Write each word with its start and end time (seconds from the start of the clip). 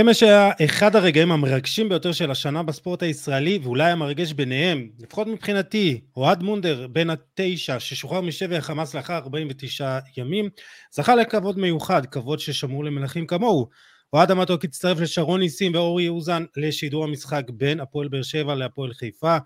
אמש 0.00 0.22
היה 0.22 0.50
אחד 0.64 0.96
הרגעים 0.96 1.32
המרגשים 1.32 1.88
ביותר 1.88 2.12
של 2.12 2.30
השנה 2.30 2.62
בספורט 2.62 3.02
הישראלי, 3.02 3.58
ואולי 3.62 3.90
המרגש 3.90 4.32
ביניהם, 4.32 4.88
לפחות 4.98 5.26
מבחינתי, 5.26 6.00
אוהד 6.16 6.42
מונדר, 6.42 6.86
בן 6.86 7.10
התשע, 7.10 7.80
ששוחרר 7.80 8.20
משבי 8.20 8.56
החמאס 8.56 8.94
לאחר 8.94 9.16
49 9.16 9.98
ימים, 10.16 10.48
זכה 10.92 11.14
לכבוד 11.14 11.58
מיוחד, 11.58 12.06
כבוד 12.06 12.38
ששמור 12.38 12.84
למלכים 12.84 13.26
כמוהו. 13.26 13.68
אוהד 14.12 14.30
המתוק 14.30 14.64
הצטרף 14.64 15.00
לשרון 15.00 15.40
ניסים 15.40 15.74
ואורי 15.74 16.08
אוזן 16.08 16.44
לשידור 16.56 17.04
המשחק 17.04 17.42
בין 17.50 17.80
הפועל 17.80 18.08
באר 18.08 18.22
שבע 18.22 18.54
להפועל 18.54 18.94
חיפה, 18.94 19.36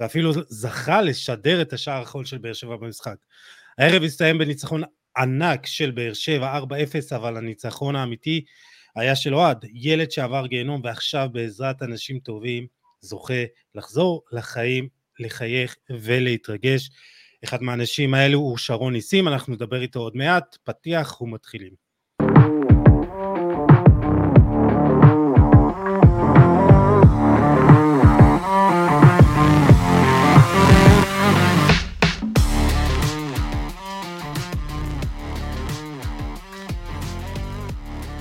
ואפילו 0.00 0.32
זכה 0.48 1.02
לשדר 1.02 1.62
את 1.62 1.72
השער 1.72 1.98
האחרון 1.98 2.24
של 2.24 2.38
באר 2.38 2.52
שבע 2.52 2.76
במשחק. 2.76 3.16
הערב 3.78 4.02
הסתיים 4.02 4.38
בניצחון 4.38 4.82
ענק 5.16 5.66
של 5.66 5.90
באר 5.90 6.12
שבע 6.12 6.58
4-0, 6.58 7.16
אבל 7.16 7.36
הניצחון 7.36 7.96
האמיתי 7.96 8.44
היה 8.96 9.16
של 9.16 9.34
אוהד, 9.34 9.64
ילד 9.72 10.10
שעבר 10.10 10.46
גיהנום 10.46 10.80
ועכשיו 10.84 11.28
בעזרת 11.32 11.82
אנשים 11.82 12.18
טובים 12.18 12.66
זוכה 13.00 13.44
לחזור 13.74 14.22
לחיים, 14.32 14.88
לחייך 15.18 15.76
ולהתרגש. 15.90 16.90
אחד 17.44 17.62
מהאנשים 17.62 18.14
האלו 18.14 18.38
הוא 18.38 18.58
שרון 18.58 18.92
ניסים, 18.92 19.28
אנחנו 19.28 19.54
נדבר 19.54 19.82
איתו 19.82 20.00
עוד 20.00 20.16
מעט, 20.16 20.56
פתיח 20.64 21.20
ומתחילים. 21.20 21.87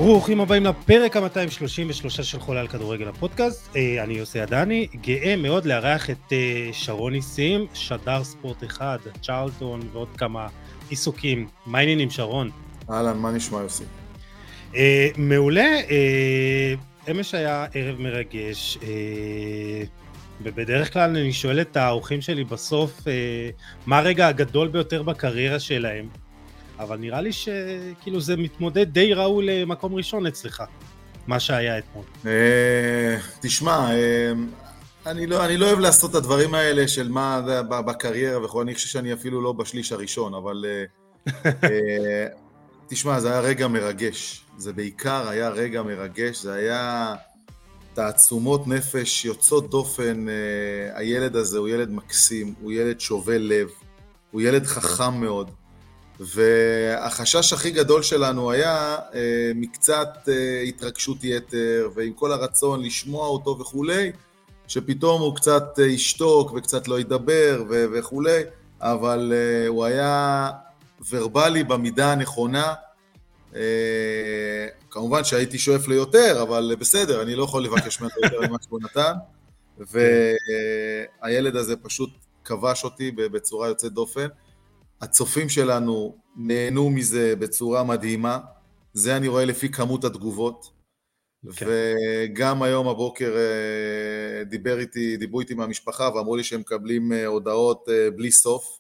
ברוכים 0.08 0.42
הבאים 0.42 0.66
לפרק 0.66 1.18
ה-233 1.18 2.10
של 2.10 2.40
חולה 2.40 2.60
על 2.60 2.68
כדורגל 2.68 3.08
הפודקאסט. 3.08 3.76
אה, 3.76 4.04
אני 4.04 4.14
יוסי 4.14 4.40
עדני, 4.40 4.88
גאה 5.02 5.36
מאוד 5.36 5.66
לארח 5.66 6.10
את 6.10 6.34
אה, 6.34 6.70
שרון 6.72 7.14
ניסים, 7.14 7.66
שדר 7.74 8.24
ספורט 8.24 8.64
אחד, 8.64 8.98
צ'רלטון 9.22 9.80
ועוד 9.94 10.08
כמה 10.18 10.48
עיסוקים. 10.90 11.48
מה 11.66 11.78
העניינים 11.80 12.10
שרון? 12.10 12.50
אהלן, 12.90 13.18
מה 13.18 13.32
נשמע 13.32 13.60
יוסי? 13.60 13.84
אה, 14.76 15.10
מעולה, 15.18 15.80
אמש 17.12 17.34
היה 17.34 17.66
ערב 17.74 18.00
מרגש, 18.00 18.78
ובדרך 20.42 20.94
כלל 20.94 21.10
אני 21.18 21.34
שואל 21.34 21.62
את 21.62 21.78
האורחים 21.78 22.22
שלי 22.22 22.44
בסוף, 22.44 23.02
מה 23.86 23.98
הרגע 23.98 24.28
הגדול 24.28 24.68
ביותר 24.68 25.04
בקריירה 25.04 25.60
שלהם? 25.60 26.08
אבל 26.80 26.98
נראה 26.98 27.22
לי 27.22 27.32
שכאילו 27.34 28.22
זה 28.22 28.38
מתמודד 28.38 28.94
די 28.94 29.14
ראוי 29.14 29.46
למקום 29.46 29.96
ראשון 29.96 30.28
אצלך, 30.28 30.64
מה 31.28 31.40
שהיה 31.40 31.78
אתמול. 31.78 32.06
אה, 32.26 33.18
תשמע, 33.42 33.92
אה, 33.92 34.32
אני 35.06 35.28
לא, 35.28 35.46
אני 35.46 35.58
לא 35.58 35.66
אוהב 35.66 35.80
לעשות 35.80 36.12
את 36.12 36.16
הדברים 36.16 36.54
האלה 36.54 36.88
של 36.88 37.10
מה 37.10 37.42
בקריירה 37.70 38.46
וכו', 38.46 38.62
אני 38.62 38.76
חושב 38.76 38.88
שאני 38.88 39.14
אפילו 39.14 39.42
לא 39.42 39.52
בשליש 39.52 39.92
הראשון, 39.92 40.34
אבל 40.34 40.66
אה, 41.46 42.28
תשמע, 42.88 43.20
זה 43.20 43.32
היה 43.32 43.40
רגע 43.40 43.68
מרגש. 43.68 44.44
זה 44.58 44.74
בעיקר 44.74 45.28
היה 45.28 45.50
רגע 45.50 45.82
מרגש, 45.82 46.42
זה 46.44 46.54
היה 46.54 47.16
תעצומות 47.94 48.68
נפש 48.68 49.26
יוצאות 49.26 49.70
דופן. 49.70 50.26
הילד 50.94 51.36
הזה 51.36 51.58
הוא 51.58 51.68
ילד 51.68 51.92
מקסים, 51.92 52.54
הוא 52.62 52.72
ילד 52.72 53.00
שובה 53.00 53.38
לב, 53.38 53.68
הוא 54.32 54.42
ילד 54.42 54.66
חכם 54.66 55.22
מאוד. 55.22 55.52
והחשש 56.20 57.54
הכי 57.54 57.72
גדול 57.72 58.04
שלנו 58.04 58.52
היה 58.52 58.98
אה, 59.14 59.52
מקצת 59.56 60.30
אה, 60.30 60.62
התרגשות 60.62 61.24
יתר, 61.24 61.90
ועם 61.96 62.14
כל 62.14 62.32
הרצון 62.32 62.84
לשמוע 62.84 63.28
אותו 63.28 63.60
וכולי, 63.60 64.12
שפתאום 64.68 65.22
הוא 65.22 65.36
קצת 65.36 65.80
אה, 65.80 65.86
ישתוק 65.86 66.52
וקצת 66.54 66.88
לא 66.88 67.00
ידבר 67.00 67.64
ו- 67.70 67.86
וכולי, 67.94 68.42
אבל 68.82 69.34
הוא 69.68 69.86
היה 69.86 70.50
ורבלי 71.10 71.64
במידה 71.64 72.12
הנכונה. 72.12 72.74
כמובן 74.92 75.24
שהייתי 75.24 75.58
שואף 75.58 75.88
ליותר, 75.88 76.40
אבל 76.42 76.76
בסדר, 76.80 77.22
אני 77.22 77.36
לא 77.36 77.44
יכול 77.44 77.64
לבקש 77.64 78.02
ממנו 78.02 78.14
יותר 78.24 78.42
ממה 78.48 78.58
שהוא 78.68 78.80
נתן. 78.82 79.14
והילד 81.22 81.56
הזה 81.56 81.76
פשוט 81.76 82.10
כבש 82.46 82.84
אותי 82.84 83.12
בצורה 83.12 83.68
יוצאת 83.68 83.94
דופן. 83.94 84.28
הצופים 85.02 85.50
שלנו 85.50 86.18
נהנו 86.36 86.90
מזה 86.90 87.36
בצורה 87.36 87.84
מדהימה, 87.84 88.40
זה 88.94 89.18
אני 89.18 89.28
רואה 89.28 89.46
לפי 89.46 89.70
כמות 89.70 90.04
התגובות. 90.04 90.78
כן. 91.56 91.66
וגם 91.70 92.64
היום 92.64 92.88
הבוקר 92.88 93.36
אה, 93.38 94.44
דיבר 94.44 94.80
איתי, 94.80 95.18
דיברו 95.18 95.40
איתי 95.40 95.54
מהמשפחה 95.54 96.10
ואמרו 96.16 96.36
לי 96.36 96.44
שהם 96.44 96.60
מקבלים 96.60 97.14
אה, 97.14 97.26
הודעות 97.26 97.90
אה, 97.90 98.12
בלי 98.12 98.32
סוף. 98.32 98.80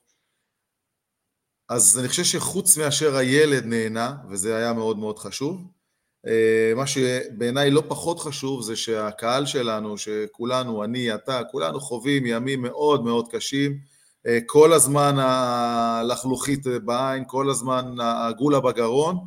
אז 1.69 1.99
אני 1.99 2.07
חושב 2.07 2.23
שחוץ 2.23 2.77
מאשר 2.77 3.15
הילד 3.15 3.65
נהנה, 3.65 4.15
וזה 4.29 4.55
היה 4.57 4.73
מאוד 4.73 4.97
מאוד 4.97 5.19
חשוב, 5.19 5.61
מה 6.75 6.87
שבעיניי 6.87 7.71
לא 7.71 7.83
פחות 7.87 8.19
חשוב 8.19 8.61
זה 8.61 8.75
שהקהל 8.75 9.45
שלנו, 9.45 9.97
שכולנו, 9.97 10.83
אני, 10.83 11.15
אתה, 11.15 11.41
כולנו 11.51 11.79
חווים 11.79 12.25
ימים 12.25 12.61
מאוד 12.61 13.03
מאוד 13.03 13.27
קשים, 13.31 13.79
כל 14.45 14.73
הזמן 14.73 15.15
הלחלוכית 15.19 16.67
בעין, 16.85 17.23
כל 17.27 17.49
הזמן 17.49 17.95
הגולה 17.99 18.59
בגרון, 18.59 19.17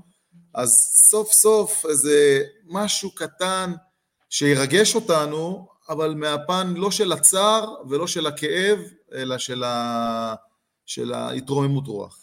אז 0.55 0.71
סוף 1.11 1.33
סוף 1.33 1.87
איזה 1.89 2.43
משהו 2.67 3.15
קטן 3.15 3.73
שירגש 4.31 4.95
אותנו, 4.95 5.69
אבל 5.89 6.15
מהפן 6.15 6.75
לא 6.77 6.91
של 6.91 7.13
הצער 7.13 7.75
ולא 7.89 8.07
של 8.07 8.27
הכאב, 8.27 8.79
אלא 9.15 9.39
של, 9.39 9.65
ה... 9.65 10.35
של 10.87 11.13
ההתרוממות 11.13 11.87
רוח. 11.87 12.19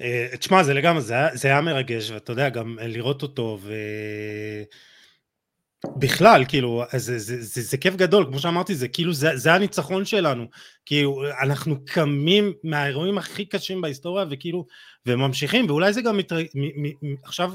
אה, 0.00 0.28
תשמע, 0.38 0.62
זה 0.62 0.74
לגמרי, 0.74 1.02
זה 1.02 1.14
היה, 1.14 1.36
זה 1.36 1.48
היה 1.48 1.60
מרגש, 1.60 2.10
ואתה 2.10 2.32
יודע, 2.32 2.48
גם 2.48 2.78
לראות 2.82 3.22
אותו, 3.22 3.58
ו... 3.62 3.72
בכלל, 5.96 6.44
כאילו, 6.48 6.82
זה, 6.92 7.18
זה, 7.18 7.42
זה, 7.42 7.62
זה 7.62 7.76
כיף 7.76 7.96
גדול, 7.96 8.24
כמו 8.26 8.38
שאמרתי, 8.38 8.74
זה 8.74 8.88
כאילו, 8.88 9.12
זה, 9.12 9.36
זה 9.36 9.54
הניצחון 9.54 10.04
שלנו. 10.04 10.46
כאילו, 10.86 11.22
אנחנו 11.42 11.84
קמים 11.84 12.52
מהאירועים 12.64 13.18
הכי 13.18 13.44
קשים 13.44 13.80
בהיסטוריה, 13.80 14.24
וכאילו, 14.30 14.66
וממשיכים, 15.06 15.70
ואולי 15.70 15.92
זה 15.92 16.02
גם 16.02 16.16
מתר... 16.16 16.36
מ, 16.54 16.82
מ, 16.82 16.92
מ, 17.02 17.14
עכשיו 17.24 17.52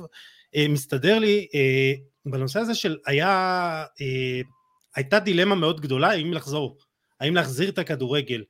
אה, 0.55 0.65
מסתדר 0.69 1.19
לי, 1.19 1.47
אה, 1.55 1.93
בנושא 2.25 2.59
הזה 2.59 2.75
של 2.75 2.97
היה, 3.05 3.29
אה, 4.01 4.41
הייתה 4.95 5.19
דילמה 5.19 5.55
מאוד 5.55 5.81
גדולה, 5.81 6.09
האם 6.09 6.33
לחזור, 6.33 6.77
האם 7.19 7.35
להחזיר 7.35 7.69
את 7.69 7.79
הכדורגל, 7.79 8.43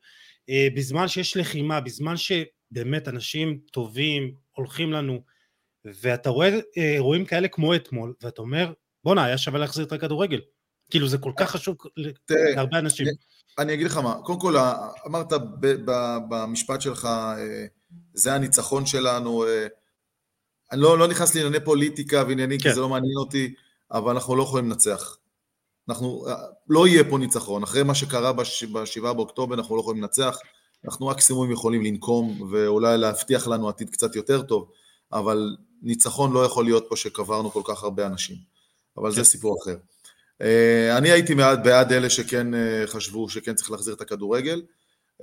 אה, 0.50 0.68
בזמן 0.76 1.08
שיש 1.08 1.38
לחימה, 1.38 1.80
בזמן 1.80 2.16
שבאמת 2.18 3.08
אנשים 3.08 3.60
טובים 3.72 4.34
הולכים 4.52 4.94
לנו, 4.94 5.22
ואתה 5.86 6.30
רואה 6.30 6.50
אה, 6.78 6.94
אירועים 6.94 7.26
כאלה 7.26 7.48
כמו 7.48 7.76
אתמול, 7.76 8.14
ואתה 8.22 8.42
אומר, 8.42 8.74
בואנה, 9.08 9.24
היה 9.24 9.38
שווה 9.38 9.60
להחזיר 9.60 9.86
את 9.86 9.92
הכדורגל. 9.92 10.40
כאילו, 10.92 11.08
זה 11.08 11.18
כל 11.18 11.32
כך 11.38 11.52
חשוב 11.52 11.76
להרבה 12.30 12.80
אנשים. 12.80 13.08
אני 13.60 13.74
אגיד 13.74 13.86
לך 13.86 13.98
מה, 13.98 14.16
קודם 14.24 14.40
כל, 14.40 14.56
אמרת 15.06 15.34
במשפט 16.30 16.82
שלך, 16.82 17.06
אה, 17.06 17.66
זה 18.14 18.34
הניצחון 18.34 18.86
שלנו, 18.86 19.46
אה, 19.46 19.68
אני 20.72 20.82
לא, 20.82 20.98
לא 20.98 21.08
נכנס 21.08 21.36
לענייני 21.36 21.66
פוליטיקה 21.66 22.24
ועניינים, 22.28 22.60
כן. 22.60 22.70
כי 22.70 22.76
זה 22.76 22.82
לא 22.82 22.90
מעניין 22.90 23.18
אותי, 23.18 23.54
אבל 23.92 24.12
אנחנו 24.12 24.36
לא 24.36 24.44
יכולים 24.44 24.70
לנצח. 24.70 25.18
אנחנו, 25.90 26.28
אה, 26.28 26.36
לא 26.70 26.88
יהיה 26.88 27.04
פה 27.10 27.18
ניצחון, 27.18 27.64
אחרי 27.64 27.84
מה 27.84 27.96
שקרה 27.96 28.34
ב-7 28.34 29.14
באוקטובר 29.14 29.56
אנחנו 29.56 29.76
לא 29.76 29.82
יכולים 29.82 30.02
לנצח, 30.02 30.38
אנחנו 30.86 31.08
מקסימום 31.08 31.52
יכולים 31.52 31.84
לנקום 31.84 32.50
ואולי 32.52 32.98
להבטיח 32.98 33.48
לנו 33.48 33.70
עתיד 33.70 33.90
קצת 33.90 34.16
יותר 34.16 34.42
טוב, 34.42 34.72
אבל 35.14 35.56
ניצחון 35.82 36.34
לא 36.34 36.46
יכול 36.46 36.66
להיות 36.66 36.86
פה 36.90 36.96
שקברנו 36.96 37.52
כל 37.52 37.62
כך 37.66 37.84
הרבה 37.84 38.06
אנשים. 38.06 38.57
אבל 38.98 39.12
זה 39.12 39.18
כן. 39.18 39.24
סיפור 39.24 39.58
אחר. 39.64 39.76
אה, 40.42 40.98
אני 40.98 41.12
הייתי 41.12 41.36
בעד, 41.36 41.64
בעד 41.64 41.94
אלה 41.94 42.10
שכן 42.10 42.54
אה, 42.54 42.84
חשבו 42.88 43.30
שכן 43.30 43.54
צריך 43.56 43.72
להחזיר 43.72 43.94
את 43.94 44.02
הכדורגל. 44.02 44.62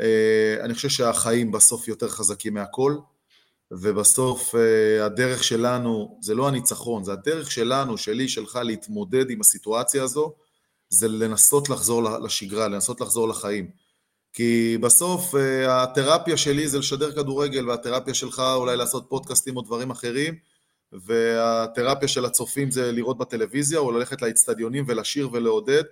אה, 0.00 0.56
אני 0.60 0.74
חושב 0.74 0.88
שהחיים 0.88 1.52
בסוף 1.52 1.88
יותר 1.88 2.08
חזקים 2.08 2.54
מהכל, 2.54 2.96
ובסוף 3.70 4.54
הדרך 5.00 5.44
שלנו, 5.44 6.18
זה 6.22 6.34
לא 6.34 6.48
הניצחון, 6.48 7.04
זה 7.04 7.12
הדרך 7.12 7.50
שלנו, 7.50 7.98
שלי, 7.98 8.28
שלך, 8.28 8.58
להתמודד 8.64 9.30
עם 9.30 9.40
הסיטואציה 9.40 10.02
הזו, 10.02 10.34
זה 10.88 11.08
לנסות 11.08 11.68
לחזור 11.68 12.02
לשגרה, 12.02 12.68
לנסות 12.68 13.00
לחזור 13.00 13.28
לחיים. 13.28 13.70
כי 14.32 14.78
בסוף 14.80 15.34
התרפיה 15.68 16.36
שלי 16.36 16.68
זה 16.68 16.78
לשדר 16.78 17.12
כדורגל, 17.12 17.68
והתרפיה 17.68 18.14
שלך 18.14 18.42
אולי 18.54 18.76
לעשות 18.76 19.06
פודקאסטים 19.08 19.56
או 19.56 19.62
דברים 19.62 19.90
אחרים, 19.90 20.34
והתרפיה 20.94 22.08
של 22.08 22.24
הצופים 22.24 22.70
זה 22.70 22.92
לראות 22.92 23.18
בטלוויזיה 23.18 23.78
או 23.78 23.92
ללכת 23.92 24.22
לאצטדיונים 24.22 24.84
ולשיר 24.88 25.28
ולעודד. 25.32 25.82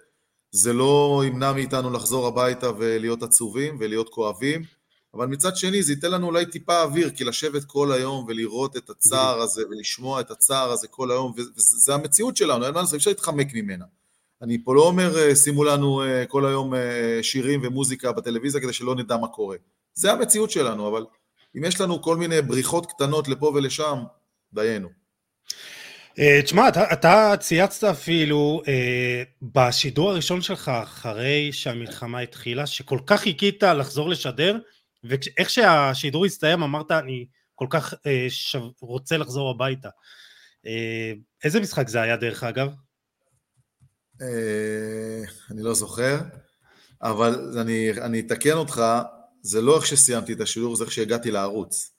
זה 0.50 0.72
לא 0.72 1.22
ימנע 1.26 1.52
מאיתנו 1.52 1.90
לחזור 1.90 2.26
הביתה 2.26 2.70
ולהיות 2.78 3.22
עצובים 3.22 3.76
ולהיות 3.80 4.08
כואבים, 4.08 4.62
אבל 5.14 5.26
מצד 5.26 5.56
שני 5.56 5.82
זה 5.82 5.92
ייתן 5.92 6.10
לנו 6.10 6.26
אולי 6.26 6.46
טיפה 6.46 6.82
אוויר, 6.82 7.10
כי 7.10 7.24
לשבת 7.24 7.64
כל 7.64 7.92
היום 7.92 8.24
ולראות 8.28 8.76
את 8.76 8.90
הצער 8.90 9.40
הזה 9.40 9.62
ולשמוע 9.70 10.20
את 10.20 10.30
הצער 10.30 10.70
הזה 10.70 10.88
כל 10.88 11.10
היום, 11.10 11.32
וזה 11.36 11.94
המציאות 11.94 12.36
שלנו, 12.36 12.66
אין 12.66 12.74
מה 12.74 12.80
לעשות, 12.80 12.94
אפשר 12.94 13.10
להתחמק 13.10 13.46
ממנה. 13.54 13.84
אני 14.42 14.64
פה 14.64 14.74
לא 14.74 14.86
אומר 14.86 15.18
אה, 15.18 15.36
שימו 15.36 15.64
לנו 15.64 16.02
אה, 16.02 16.26
כל 16.26 16.46
היום 16.46 16.74
אה, 16.74 17.18
שירים 17.22 17.60
ומוזיקה 17.62 18.12
בטלוויזיה 18.12 18.60
כדי 18.60 18.72
שלא 18.72 18.94
נדע 18.94 19.16
מה 19.16 19.28
קורה. 19.28 19.56
זה 19.94 20.12
המציאות 20.12 20.50
שלנו, 20.50 20.88
אבל 20.88 21.04
אם 21.56 21.64
יש 21.64 21.80
לנו 21.80 22.02
כל 22.02 22.16
מיני 22.16 22.42
בריחות 22.42 22.86
קטנות 22.86 23.28
לפה 23.28 23.52
ולשם, 23.54 23.98
דיינו. 24.54 24.88
תשמע, 26.44 26.68
אתה, 26.68 26.92
אתה 26.92 27.32
צייצת 27.40 27.84
אפילו 27.84 28.62
אה, 28.68 29.22
בשידור 29.42 30.10
הראשון 30.10 30.42
שלך, 30.42 30.68
אחרי 30.68 31.52
שהמלחמה 31.52 32.18
התחילה, 32.18 32.66
שכל 32.66 32.98
כך 33.06 33.20
חיכית 33.20 33.62
לחזור 33.62 34.08
לשדר, 34.08 34.58
ואיך 35.04 35.50
שהשידור 35.50 36.24
הסתיים 36.24 36.62
אמרת, 36.62 36.90
אני 36.90 37.26
כל 37.54 37.66
כך 37.70 37.94
אה, 38.06 38.26
שו, 38.28 38.74
רוצה 38.80 39.16
לחזור 39.16 39.50
הביתה. 39.50 39.88
אה, 40.66 41.12
איזה 41.44 41.60
משחק 41.60 41.88
זה 41.88 42.00
היה 42.00 42.16
דרך 42.16 42.44
אגב? 42.44 42.74
אה, 44.22 45.22
אני 45.50 45.62
לא 45.62 45.74
זוכר, 45.74 46.18
אבל 47.02 47.58
אני, 47.60 47.90
אני 47.90 48.20
אתקן 48.20 48.52
אותך, 48.52 48.82
זה 49.42 49.60
לא 49.60 49.76
איך 49.76 49.86
שסיימתי 49.86 50.32
את 50.32 50.40
השידור, 50.40 50.76
זה 50.76 50.84
איך 50.84 50.92
שהגעתי 50.92 51.30
לערוץ. 51.30 51.91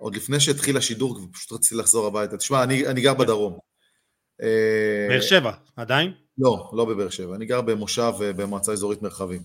עוד 0.00 0.16
לפני 0.16 0.40
שהתחיל 0.40 0.76
השידור, 0.76 1.18
פשוט 1.32 1.52
רציתי 1.52 1.74
לחזור 1.74 2.06
הביתה. 2.06 2.36
תשמע, 2.36 2.62
אני, 2.62 2.86
אני 2.86 3.00
גר 3.00 3.14
בדרום. 3.14 3.58
אה, 4.42 5.06
באר 5.08 5.20
שבע, 5.20 5.52
עדיין? 5.76 6.12
לא, 6.38 6.70
לא 6.72 6.84
בבאר 6.84 7.10
שבע. 7.10 7.34
אני 7.34 7.46
גר 7.46 7.60
במושב 7.60 8.12
אה, 8.22 8.32
במועצה 8.32 8.72
אזורית 8.72 9.02
מרחבים. 9.02 9.42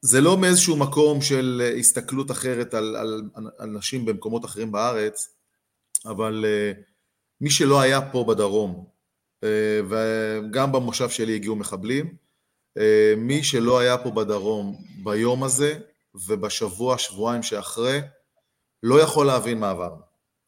זה 0.00 0.20
לא 0.20 0.38
מאיזשהו 0.38 0.76
מקום 0.76 1.22
של 1.22 1.72
הסתכלות 1.78 2.30
אחרת 2.30 2.74
על, 2.74 2.96
על, 2.96 3.22
על 3.58 3.68
נשים 3.68 4.04
במקומות 4.04 4.44
אחרים 4.44 4.72
בארץ, 4.72 5.34
אבל 6.06 6.44
מי 7.40 7.50
שלא 7.50 7.80
היה 7.80 8.00
פה 8.12 8.24
בדרום 8.28 8.86
אה, 9.44 9.80
וגם 9.88 10.72
במושב 10.72 11.08
שלי 11.08 11.34
הגיעו 11.34 11.56
מחבלים. 11.56 12.16
אה, 12.78 13.14
מי 13.16 13.44
שלא 13.44 13.78
היה 13.78 13.98
פה 13.98 14.10
בדרום 14.10 14.76
ביום 15.04 15.44
הזה 15.44 15.78
ובשבוע, 16.26 16.98
שבועיים 16.98 17.42
שאחרי, 17.42 18.00
לא 18.82 19.00
יכול 19.00 19.26
להבין 19.26 19.60
מה 19.60 19.70
עברנו. 19.70 20.02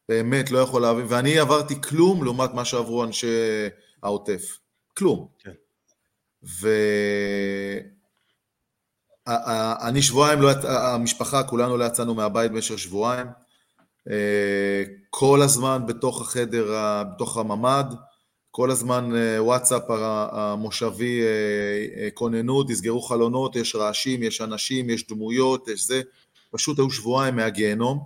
באמת 0.09 0.51
לא 0.51 0.59
יכול 0.59 0.81
להבין, 0.81 1.05
ואני 1.09 1.39
עברתי 1.39 1.81
כלום 1.81 2.23
לעומת 2.23 2.53
מה 2.53 2.65
שעברו 2.65 3.03
אנשי 3.03 3.27
העוטף. 4.03 4.57
כלום. 4.97 5.27
כן. 5.39 5.51
ואני 9.27 10.01
שבועיים, 10.01 10.41
לא, 10.41 10.51
המשפחה, 10.67 11.43
כולנו 11.43 11.77
לא 11.77 11.85
יצאנו 11.85 12.13
מהבית 12.13 12.51
במשך 12.51 12.79
שבועיים. 12.79 13.27
אה, 14.09 14.83
כל 15.09 15.41
הזמן 15.41 15.85
בתוך 15.87 16.21
החדר, 16.21 16.73
בתוך 17.13 17.37
הממ"ד, 17.37 17.85
כל 18.51 18.71
הזמן 18.71 19.15
אה, 19.15 19.43
וואטסאפ 19.43 19.83
המושבי 20.31 21.21
אה, 21.21 22.03
אה, 22.03 22.09
כוננות, 22.13 22.67
תסגרו 22.69 23.01
חלונות, 23.01 23.55
יש 23.55 23.75
רעשים, 23.75 24.23
יש 24.23 24.41
אנשים, 24.41 24.89
יש 24.89 25.07
דמויות, 25.07 25.67
יש 25.67 25.87
זה, 25.87 26.01
פשוט 26.51 26.79
היו 26.79 26.91
שבועיים 26.91 27.35
מהגיהנום. 27.35 27.99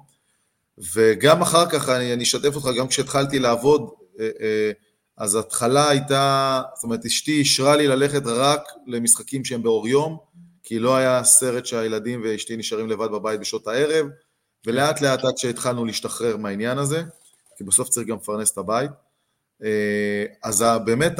וגם 0.93 1.41
אחר 1.41 1.69
כך, 1.69 1.89
אני, 1.89 2.13
אני 2.13 2.23
אשתף 2.23 2.55
אותך, 2.55 2.69
גם 2.77 2.87
כשהתחלתי 2.87 3.39
לעבוד, 3.39 3.89
אז 5.17 5.35
התחלה 5.35 5.89
הייתה, 5.89 6.61
זאת 6.75 6.83
אומרת, 6.83 7.05
אשתי 7.05 7.31
אישרה 7.31 7.75
לי 7.75 7.87
ללכת 7.87 8.21
רק 8.25 8.61
למשחקים 8.87 9.45
שהם 9.45 9.63
באור 9.63 9.87
יום, 9.87 10.17
כי 10.63 10.79
לא 10.79 10.95
היה 10.95 11.23
סרט 11.23 11.65
שהילדים 11.65 12.21
ואשתי 12.23 12.57
נשארים 12.57 12.89
לבד 12.89 13.07
בבית 13.11 13.39
בשעות 13.39 13.67
הערב, 13.67 14.05
ולאט 14.65 15.01
לאט 15.01 15.25
עד 15.25 15.37
שהתחלנו 15.37 15.85
להשתחרר 15.85 16.37
מהעניין 16.37 16.77
הזה, 16.77 17.03
כי 17.57 17.63
בסוף 17.63 17.89
צריך 17.89 18.07
גם 18.07 18.17
לפרנס 18.17 18.51
את 18.51 18.57
הבית. 18.57 18.91
אה, 19.63 20.25
אז 20.43 20.65
באמת, 20.85 21.19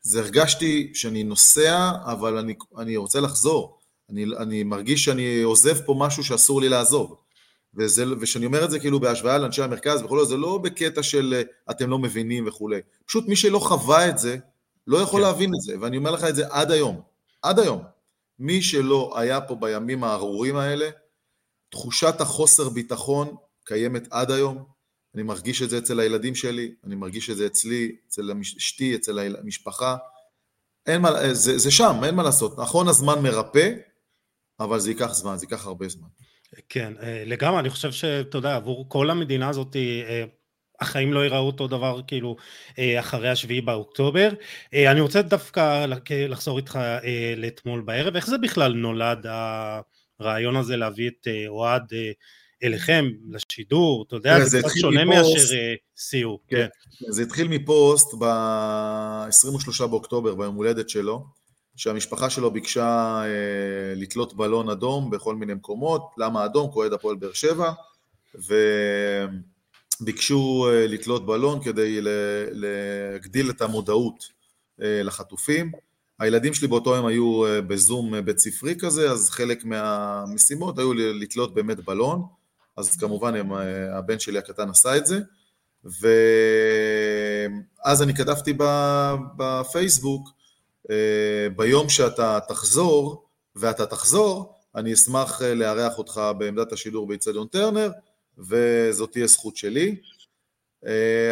זה 0.00 0.20
הרגשתי 0.20 0.90
שאני 0.94 1.24
נוסע, 1.24 1.90
אבל 2.04 2.38
אני, 2.38 2.54
אני 2.78 2.96
רוצה 2.96 3.20
לחזור. 3.20 3.78
אני, 4.10 4.24
אני 4.38 4.62
מרגיש 4.62 5.04
שאני 5.04 5.42
עוזב 5.42 5.80
פה 5.86 5.94
משהו 5.98 6.24
שאסור 6.24 6.60
לי 6.60 6.68
לעזוב. 6.68 7.16
וזה, 7.74 8.04
ושאני 8.20 8.46
אומר 8.46 8.64
את 8.64 8.70
זה 8.70 8.80
כאילו 8.80 9.00
בהשוואה 9.00 9.38
לאנשי 9.38 9.62
המרכז 9.62 10.02
וכולי, 10.02 10.26
זה 10.26 10.36
לא 10.36 10.58
בקטע 10.58 11.02
של 11.02 11.34
אה, 11.36 11.42
אתם 11.70 11.90
לא 11.90 11.98
מבינים 11.98 12.48
וכולי. 12.48 12.80
פשוט 13.06 13.28
מי 13.28 13.36
שלא 13.36 13.58
חווה 13.58 14.08
את 14.08 14.18
זה, 14.18 14.36
לא 14.86 14.98
יכול 14.98 15.20
כן. 15.20 15.26
להבין 15.26 15.50
את 15.54 15.60
זה, 15.60 15.74
ואני 15.80 15.96
אומר 15.96 16.10
לך 16.10 16.24
את 16.24 16.36
זה 16.36 16.46
עד 16.50 16.70
היום. 16.70 17.00
עד 17.42 17.58
היום. 17.58 17.82
מי 18.38 18.62
שלא 18.62 19.12
היה 19.16 19.40
פה 19.40 19.54
בימים 19.54 20.04
הארורים 20.04 20.56
האלה, 20.56 20.90
תחושת 21.70 22.20
החוסר 22.20 22.68
ביטחון 22.68 23.36
קיימת 23.64 24.08
עד 24.10 24.30
היום, 24.30 24.64
אני 25.18 25.26
מרגיש 25.26 25.62
את 25.62 25.70
זה 25.70 25.78
אצל 25.78 26.00
הילדים 26.00 26.34
שלי, 26.34 26.74
אני 26.84 26.94
מרגיש 26.94 27.30
את 27.30 27.36
זה 27.36 27.46
אצלי, 27.46 27.96
אצל 28.08 28.32
אשתי, 28.58 28.94
אצל 28.94 29.36
המשפחה. 29.40 29.96
אין 30.86 31.02
מה, 31.02 31.34
זה, 31.34 31.58
זה 31.58 31.70
שם, 31.70 32.00
אין 32.04 32.14
מה 32.14 32.22
לעשות. 32.22 32.58
נכון, 32.58 32.88
הזמן 32.88 33.22
מרפא, 33.22 33.70
אבל 34.60 34.78
זה 34.78 34.90
ייקח 34.90 35.12
זמן, 35.12 35.36
זה 35.36 35.44
ייקח 35.44 35.66
הרבה 35.66 35.88
זמן. 35.88 36.08
כן, 36.68 36.92
אה, 37.02 37.22
לגמרי, 37.26 37.60
אני 37.60 37.70
חושב 37.70 37.92
שאתה 37.92 38.38
יודע, 38.38 38.56
עבור 38.56 38.88
כל 38.88 39.10
המדינה 39.10 39.48
הזאת, 39.48 39.76
אה, 39.76 40.24
החיים 40.80 41.12
לא 41.12 41.20
ייראו 41.24 41.46
אותו 41.46 41.68
דבר 41.68 42.00
כאילו 42.06 42.36
אה, 42.78 43.00
אחרי 43.00 43.28
השביעי 43.28 43.60
באוקטובר. 43.60 44.30
אני 44.74 45.00
רוצה 45.00 45.22
דווקא 45.22 45.86
לחזור 46.10 46.58
איתך 46.58 46.78
לאתמול 47.36 47.80
בערב, 47.80 48.16
איך 48.16 48.26
זה 48.26 48.38
בכלל 48.38 48.72
נולד 48.72 49.26
הרעיון 50.20 50.56
הזה 50.56 50.76
להביא 50.76 51.08
את 51.08 51.28
אוהד 51.48 51.92
אליכם, 52.62 53.04
לשידור, 53.30 54.04
אתה 54.08 54.16
יודע, 54.16 54.44
זה 54.44 54.62
קצת 54.62 54.76
שונה 54.76 55.04
מאשר 55.04 55.54
אה, 55.54 55.74
סיור. 55.96 56.40
כן. 56.48 56.56
כן. 56.56 57.12
זה 57.12 57.22
התחיל 57.22 57.48
מפוסט 57.48 58.14
ב-23 58.14 59.86
באוקטובר, 59.86 60.34
ביום 60.34 60.54
הולדת 60.54 60.88
שלו, 60.88 61.26
שהמשפחה 61.76 62.30
שלו 62.30 62.50
ביקשה 62.50 63.20
אה, 63.24 63.94
לתלות 63.96 64.34
בלון 64.34 64.68
אדום 64.68 65.10
בכל 65.10 65.36
מיני 65.36 65.54
מקומות, 65.54 66.02
למה 66.18 66.44
אדום? 66.44 66.70
כועד 66.70 66.92
הפועל 66.92 67.16
באר 67.16 67.32
שבע, 67.32 67.72
וביקשו 70.00 70.68
אה, 70.70 70.86
לתלות 70.86 71.26
בלון 71.26 71.62
כדי 71.62 72.00
להגדיל 72.50 73.50
את 73.50 73.62
המודעות 73.62 74.38
לחטופים. 74.78 75.72
הילדים 76.18 76.54
שלי 76.54 76.68
באותו 76.68 76.94
יום 76.96 77.06
היו 77.06 77.42
בזום 77.66 78.24
בית 78.24 78.38
ספרי 78.38 78.74
כזה, 78.78 79.10
אז 79.10 79.30
חלק 79.30 79.64
מהמשימות 79.64 80.78
היו 80.78 80.94
לתלות 80.94 81.54
באמת 81.54 81.84
בלון. 81.84 82.37
אז 82.78 82.96
כמובן 82.96 83.34
הם, 83.34 83.52
אה, 83.52 83.98
הבן 83.98 84.18
שלי 84.18 84.38
הקטן 84.38 84.70
עשה 84.70 84.96
את 84.96 85.06
זה, 85.06 85.20
ואז 87.84 88.02
אני 88.02 88.14
כתבתי 88.14 88.52
בפייסבוק, 89.36 90.28
אה, 90.90 91.46
ביום 91.56 91.88
שאתה 91.88 92.38
תחזור, 92.48 93.24
ואתה 93.56 93.86
תחזור, 93.86 94.54
אני 94.74 94.92
אשמח 94.92 95.42
אה, 95.42 95.54
לארח 95.54 95.98
אותך 95.98 96.20
בעמדת 96.38 96.72
השידור 96.72 97.06
באיצטדיון 97.06 97.46
טרנר, 97.46 97.90
וזאת 98.38 99.12
תהיה 99.12 99.26
זכות 99.26 99.56
שלי. 99.56 99.96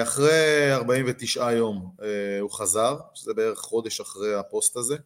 אחרי 0.03 0.73
49 0.73 1.53
יום 1.53 1.91
הוא 2.41 2.51
חזר, 2.51 2.97
שזה 3.15 3.35
בערך 3.35 3.59
חודש 3.59 4.01
אחרי 4.01 4.35
הפוסט 4.35 4.77
הזה. 4.77 4.97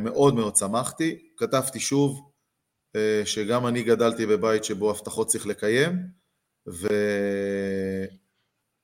מאוד 0.00 0.34
מאוד 0.34 0.56
שמחתי, 0.56 1.18
כתבתי 1.36 1.80
שוב, 1.80 2.27
שגם 3.24 3.66
אני 3.66 3.82
גדלתי 3.82 4.26
בבית 4.26 4.64
שבו 4.64 4.90
הבטחות 4.90 5.26
צריך 5.26 5.46
לקיים, 5.46 6.18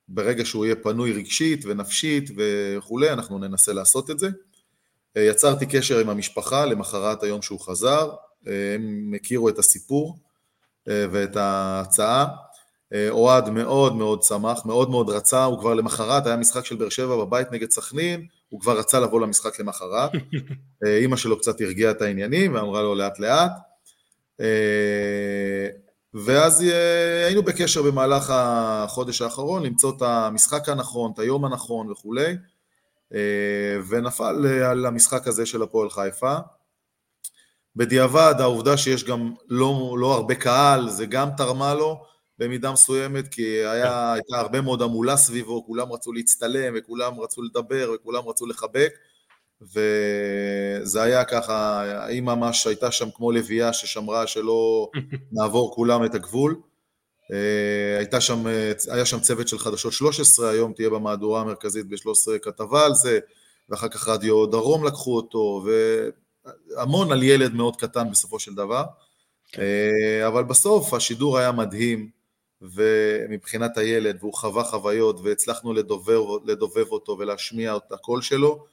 וברגע 0.09 0.45
שהוא 0.45 0.65
יהיה 0.65 0.75
פנוי 0.75 1.13
רגשית 1.13 1.65
ונפשית 1.65 2.29
וכולי, 2.37 3.09
אנחנו 3.11 3.39
ננסה 3.39 3.73
לעשות 3.73 4.09
את 4.09 4.19
זה. 4.19 4.29
אה, 5.17 5.21
יצרתי 5.21 5.65
קשר 5.65 5.99
עם 5.99 6.09
המשפחה 6.09 6.65
למחרת 6.65 7.23
היום 7.23 7.41
שהוא 7.41 7.59
חזר, 7.59 8.11
אה, 8.47 8.75
הם 8.75 9.13
הכירו 9.15 9.49
את 9.49 9.59
הסיפור 9.59 10.19
ואת 10.87 11.35
ההצעה. 11.35 12.25
אוהד 13.09 13.49
מאוד 13.49 13.95
מאוד 13.95 14.23
שמח, 14.23 14.65
מאוד 14.65 14.89
מאוד 14.89 15.09
רצה, 15.09 15.43
הוא 15.43 15.59
כבר 15.59 15.73
למחרת, 15.73 16.27
היה 16.27 16.35
משחק 16.35 16.65
של 16.65 16.75
באר 16.75 16.89
שבע 16.89 17.15
בבית 17.15 17.51
נגד 17.51 17.71
סכנין, 17.71 18.27
הוא 18.49 18.61
כבר 18.61 18.79
רצה 18.79 18.99
לבוא 18.99 19.21
למשחק 19.21 19.59
למחרת. 19.59 20.11
אימא 21.01 21.17
שלו 21.17 21.39
קצת 21.39 21.61
הרגיעה 21.61 21.91
את 21.91 22.01
העניינים 22.01 22.55
ואמרה 22.55 22.81
לו 22.81 22.95
לאט 22.95 23.19
לאט. 23.19 23.51
אה, 24.41 25.67
ואז 26.13 26.63
אה, 26.63 27.25
היינו 27.25 27.43
בקשר 27.43 27.81
במהלך 27.83 28.29
החודש 28.29 29.21
האחרון 29.21 29.63
למצוא 29.63 29.91
את 29.97 30.01
המשחק 30.01 30.69
הנכון, 30.69 31.11
את 31.13 31.19
היום 31.19 31.45
הנכון 31.45 31.91
וכולי, 31.91 32.35
אה, 33.13 33.77
ונפל 33.89 34.45
על 34.65 34.85
המשחק 34.85 35.27
הזה 35.27 35.45
של 35.45 35.61
הפועל 35.63 35.89
חיפה. 35.89 36.35
בדיעבד 37.75 38.35
העובדה 38.39 38.77
שיש 38.77 39.03
גם 39.03 39.33
לא, 39.49 39.95
לא 39.99 40.13
הרבה 40.13 40.35
קהל, 40.35 40.89
זה 40.89 41.05
גם 41.05 41.29
תרמה 41.37 41.73
לו 41.73 42.03
במידה 42.39 42.71
מסוימת, 42.71 43.27
כי 43.27 43.43
היה, 43.43 44.13
הייתה 44.13 44.37
הרבה 44.37 44.61
מאוד 44.61 44.81
המולה 44.81 45.17
סביבו, 45.17 45.65
כולם 45.65 45.91
רצו 45.91 46.13
להצטלם 46.13 46.73
וכולם 46.77 47.19
רצו 47.19 47.41
לדבר 47.41 47.91
וכולם 47.95 48.27
רצו 48.27 48.45
לחבק, 48.45 48.93
וזה 49.61 51.03
היה 51.03 51.23
ככה, 51.23 51.81
היא 52.05 52.21
ממש 52.21 52.67
הייתה 52.67 52.91
שם 52.91 53.09
כמו 53.15 53.31
לביאה 53.31 53.73
ששמרה 53.73 54.27
שלא 54.27 54.89
נעבור 55.37 55.75
כולם 55.75 56.05
את 56.05 56.15
הגבול. 56.15 56.55
אה, 57.31 57.97
הייתה 57.97 58.21
שם, 58.21 58.43
היה 58.91 59.05
שם 59.05 59.19
צוות 59.19 59.47
של 59.47 59.59
חדשות 59.59 59.93
13, 59.93 60.49
היום 60.49 60.73
תהיה 60.73 60.89
במהדורה 60.89 61.41
המרכזית 61.41 61.87
ב-13 61.89 62.39
כתבה 62.41 62.85
על 62.85 62.93
זה, 62.93 63.19
ואחר 63.69 63.87
כך 63.87 64.09
רדיו 64.09 64.45
דרום 64.45 64.85
לקחו 64.85 65.15
אותו, 65.15 65.65
והמון 66.75 67.11
על 67.11 67.23
ילד 67.23 67.53
מאוד 67.53 67.75
קטן 67.75 68.11
בסופו 68.11 68.39
של 68.39 68.55
דבר. 68.55 68.83
כן. 69.51 69.61
אה, 69.61 70.27
אבל 70.27 70.43
בסוף 70.43 70.93
השידור 70.93 71.37
היה 71.37 71.51
מדהים, 71.51 72.09
ומבחינת 72.61 73.77
הילד, 73.77 74.17
והוא 74.19 74.33
חווה 74.33 74.63
חוויות, 74.63 75.19
והצלחנו 75.23 75.73
לדובב, 75.73 76.19
לדובב 76.45 76.91
אותו 76.91 77.17
ולהשמיע 77.19 77.75
את 77.75 77.91
הקול 77.91 78.21
שלו, 78.21 78.65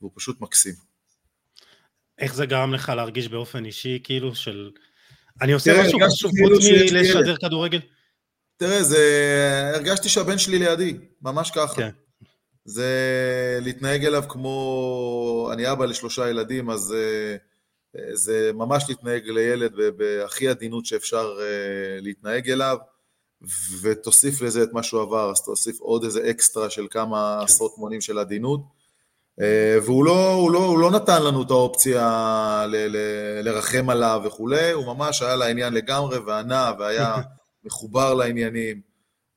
והוא 0.00 0.10
פשוט 0.14 0.40
מקסים. 0.40 0.74
איך 2.18 2.34
זה 2.34 2.46
גרם 2.46 2.74
לך 2.74 2.88
להרגיש 2.88 3.28
באופן 3.28 3.64
אישי, 3.64 4.00
כאילו 4.04 4.34
של... 4.34 4.70
אני 5.42 5.52
עושה 5.52 5.82
משהו 5.82 5.98
חשוב 6.06 6.30
חוץ 6.30 6.64
כאילו 6.64 6.98
מלשדר 6.98 7.36
כדורגל? 7.36 7.80
תראה, 8.56 8.82
זה... 8.82 9.72
הרגשתי 9.74 10.08
שהבן 10.08 10.38
שלי 10.38 10.58
לידי, 10.58 10.96
ממש 11.22 11.50
ככה. 11.50 11.74
כן. 11.74 11.90
זה 12.64 12.88
להתנהג 13.62 14.04
אליו 14.04 14.24
כמו... 14.28 15.50
אני 15.52 15.72
אבא 15.72 15.86
לשלושה 15.86 16.30
ילדים, 16.30 16.70
אז 16.70 16.94
אה, 16.94 17.36
זה 18.12 18.50
ממש 18.54 18.84
להתנהג 18.88 19.28
לילד 19.28 19.72
בהכי 19.96 20.48
עדינות 20.48 20.86
שאפשר 20.86 21.38
אה, 21.40 22.00
להתנהג 22.00 22.50
אליו, 22.50 22.76
ותוסיף 23.82 24.40
לזה 24.40 24.62
את 24.62 24.72
מה 24.72 24.82
שהוא 24.82 25.02
עבר, 25.02 25.30
אז 25.30 25.44
תוסיף 25.44 25.80
עוד 25.80 26.04
איזה 26.04 26.30
אקסטרה 26.30 26.70
של 26.70 26.86
כמה 26.90 27.36
כן. 27.38 27.44
עשרות 27.44 27.78
מונים 27.78 28.00
של 28.00 28.18
עדינות. 28.18 28.60
אה, 29.40 29.78
והוא 29.84 30.04
לא, 30.04 30.32
הוא 30.32 30.50
לא, 30.50 30.58
הוא 30.58 30.78
לא 30.78 30.90
נתן 30.90 31.22
לנו 31.22 31.42
את 31.42 31.50
האופציה 31.50 32.02
ל, 32.68 32.76
ל, 32.76 32.96
לרחם 33.42 33.90
עליו 33.90 34.22
וכולי, 34.24 34.70
הוא 34.70 34.86
ממש 34.86 35.22
היה 35.22 35.36
לעניין 35.36 35.74
לגמרי 35.74 36.18
וענה 36.18 36.72
והיה 36.78 37.16
מחובר 37.64 38.14
לעניינים. 38.14 38.80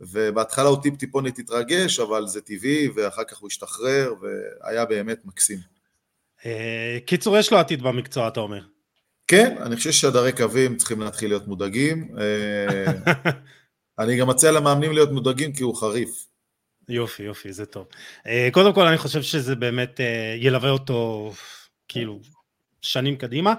ובהתחלה 0.02 0.70
הוא 0.70 0.82
טיפ 0.82 0.96
טיפונת 0.96 1.40
התרגש, 1.40 2.00
אבל 2.00 2.28
זה 2.28 2.42
טבעי, 2.42 2.90
ואחר 2.96 3.24
כך 3.24 3.38
הוא 3.38 3.48
השתחרר, 3.48 4.14
והיה 4.22 4.86
באמת 4.86 5.26
מקסים. 5.26 5.58
אה, 6.46 6.98
קיצור, 7.06 7.38
יש 7.38 7.52
לו 7.52 7.58
עתיד 7.58 7.82
במקצוע, 7.82 8.28
אתה 8.28 8.40
אומר. 8.40 8.62
כן, 9.28 9.56
אני 9.62 9.76
חושב 9.76 9.92
ששדרי 9.92 10.32
קווים 10.32 10.78
צריכים 10.78 11.02
להתחיל 11.02 11.30
להיות 11.30 11.48
מודאגים. 11.48 12.16
אה, 12.18 13.14
אני 14.00 14.18
גם 14.18 14.30
מציע 14.30 14.52
למאמנים 14.52 14.92
להיות 14.92 15.12
מודאגים 15.12 15.54
כי 15.54 15.64
הוא 15.64 15.76
חריף. 15.76 16.29
יופי, 16.90 17.24
יופי, 17.24 17.54
זה 17.54 17.66
טוב. 17.66 17.88
אה, 18.28 18.50
קודם 18.52 18.74
כל, 18.74 18.88
אני 18.88 18.98
חושב 18.98 19.22
שזה 19.22 19.56
באמת 19.56 20.00
ילווה 20.38 20.70
אותו, 20.70 21.32
כאילו, 21.88 22.20
שנים 22.82 23.16
קדימה. 23.16 23.54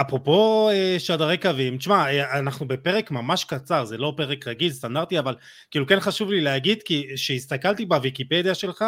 אפרופו 0.00 0.70
שדרי 0.98 1.36
קווים, 1.36 1.78
תשמע, 1.78 2.04
אנחנו 2.38 2.68
בפרק 2.68 3.10
ממש 3.10 3.44
קצר, 3.44 3.84
זה 3.84 3.98
לא 3.98 4.12
פרק 4.16 4.48
רגיל, 4.48 4.72
סטנדרטי, 4.72 5.18
אבל 5.18 5.34
כאילו 5.70 5.86
כן 5.86 6.00
חשוב 6.00 6.30
לי 6.30 6.40
להגיד, 6.40 6.82
כי 6.82 7.06
כשהסתכלתי 7.14 7.86
בוויקיפדיה 7.86 8.54
שלך, 8.54 8.84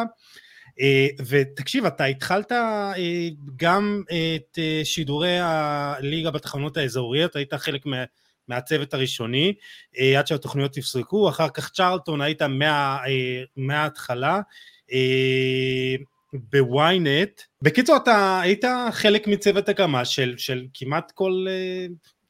אה, 0.80 1.06
ותקשיב, 1.28 1.86
אתה 1.86 2.04
התחלת 2.04 2.52
אה, 2.52 2.92
גם 3.56 4.02
את 4.08 4.58
אה, 4.58 4.80
שידורי 4.84 5.38
הליגה 5.40 6.30
בתחנות 6.30 6.76
האזוריות, 6.76 7.36
היית 7.36 7.54
חלק 7.54 7.86
מהצוות 8.48 8.94
הראשוני, 8.94 9.54
עד 10.18 10.26
שהתוכניות 10.26 10.78
נפסקו, 10.78 11.28
אחר 11.28 11.48
כך 11.48 11.70
צ'רלטון 11.70 12.20
היית 12.20 12.42
מה, 12.42 12.98
מההתחלה, 13.56 14.40
בוויינט. 16.32 17.40
בקיצור, 17.62 17.96
אתה 17.96 18.40
היית 18.40 18.64
חלק 18.90 19.26
מצוות 19.26 19.68
הקמה 19.68 20.04
של, 20.04 20.34
של 20.36 20.66
כמעט 20.74 21.12
כל 21.14 21.46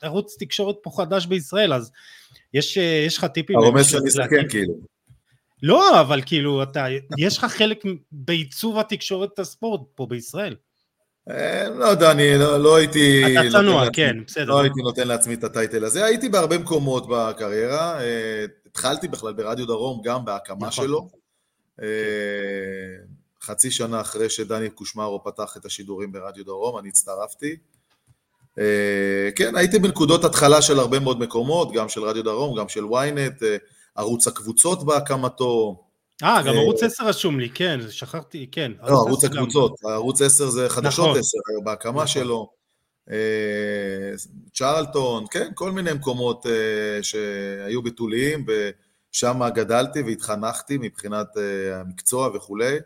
ערוץ 0.02 0.36
תקשורת 0.38 0.76
פה 0.82 0.90
חדש 0.96 1.26
בישראל, 1.26 1.72
אז 1.72 1.92
יש, 2.54 2.76
יש 2.76 3.18
לך 3.18 3.24
טיפים? 3.24 3.56
הרומז 3.56 3.90
שאני 3.90 4.08
אסתכל 4.08 4.48
כאילו. 4.48 4.74
לא, 5.62 6.00
אבל 6.00 6.22
כאילו, 6.26 6.62
אתה, 6.62 6.86
יש 7.18 7.38
לך 7.38 7.44
חלק 7.44 7.84
בעיצוב 8.12 8.78
התקשורת 8.78 9.38
הספורט 9.38 9.80
פה 9.94 10.06
בישראל. 10.06 10.56
אה, 11.30 11.68
לא 11.68 11.84
יודע, 11.84 12.10
אני 12.10 12.38
לא, 12.38 12.62
לא 12.62 12.76
הייתי... 12.76 13.22
אתה 13.40 13.50
צנוע, 13.50 13.90
כן, 13.92 14.16
בסדר. 14.26 14.44
לא 14.44 14.60
הייתי 14.60 14.82
נותן 14.82 15.08
לעצמי 15.08 15.34
את 15.34 15.44
הטייטל 15.44 15.84
הזה. 15.84 16.04
הייתי 16.04 16.28
בהרבה 16.28 16.58
מקומות 16.58 17.06
בקריירה. 17.10 18.00
אה, 18.00 18.44
התחלתי 18.66 19.08
בכלל 19.08 19.32
ברדיו 19.32 19.66
דרום, 19.66 20.02
גם 20.04 20.24
בהקמה 20.24 20.66
נכון. 20.66 20.84
שלו. 20.84 21.08
אה, 21.82 21.86
חצי 23.42 23.70
שנה 23.70 24.00
אחרי 24.00 24.30
שדני 24.30 24.70
קושמרו 24.70 25.24
פתח 25.24 25.56
את 25.56 25.64
השידורים 25.64 26.12
ברדיו 26.12 26.44
דרום, 26.44 26.78
אני 26.78 26.88
הצטרפתי. 26.88 27.56
כן, 29.36 29.56
הייתי 29.56 29.78
בנקודות 29.78 30.24
התחלה 30.24 30.62
של 30.62 30.78
הרבה 30.78 31.00
מאוד 31.00 31.20
מקומות, 31.20 31.72
גם 31.72 31.88
של 31.88 32.02
רדיו 32.02 32.24
דרום, 32.24 32.58
גם 32.58 32.68
של 32.68 32.84
ynet. 32.84 33.44
ערוץ 33.96 34.26
הקבוצות 34.26 34.84
בהקמתו. 34.84 35.82
אה, 36.22 36.42
גם 36.42 36.54
אה, 36.54 36.60
ערוץ 36.60 36.82
10 36.82 37.04
רשום 37.04 37.40
לי, 37.40 37.50
כן, 37.50 37.80
שכחתי, 37.90 38.46
כן. 38.52 38.72
לא, 38.82 38.86
ערוץ 38.86 39.24
הקבוצות. 39.24 39.72
ערוץ 39.84 40.22
10 40.22 40.50
זה 40.50 40.68
חדשות 40.68 41.06
נכון. 41.06 41.18
10, 41.18 41.38
בהקמה 41.64 41.92
נכון. 41.92 42.06
שלו. 42.06 42.50
אה, 43.10 43.16
צ'רלטון, 44.54 45.24
כן, 45.30 45.50
כל 45.54 45.72
מיני 45.72 45.92
מקומות 45.92 46.46
אה, 46.46 47.02
שהיו 47.02 47.82
בתוליים, 47.82 48.46
ושם 48.48 49.40
גדלתי 49.54 50.02
והתחנכתי 50.02 50.78
מבחינת 50.78 51.26
המקצוע 51.74 52.30
וכולי. 52.34 52.76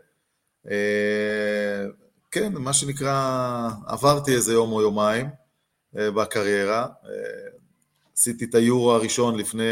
כן, 2.31 2.53
מה 2.53 2.73
שנקרא, 2.73 3.69
עברתי 3.87 4.35
איזה 4.35 4.53
יום 4.53 4.71
או 4.71 4.81
יומיים 4.81 5.29
בקריירה. 5.93 6.87
עשיתי 8.17 8.45
את 8.45 8.55
היורו 8.55 8.91
הראשון 8.91 9.39
לפני, 9.39 9.63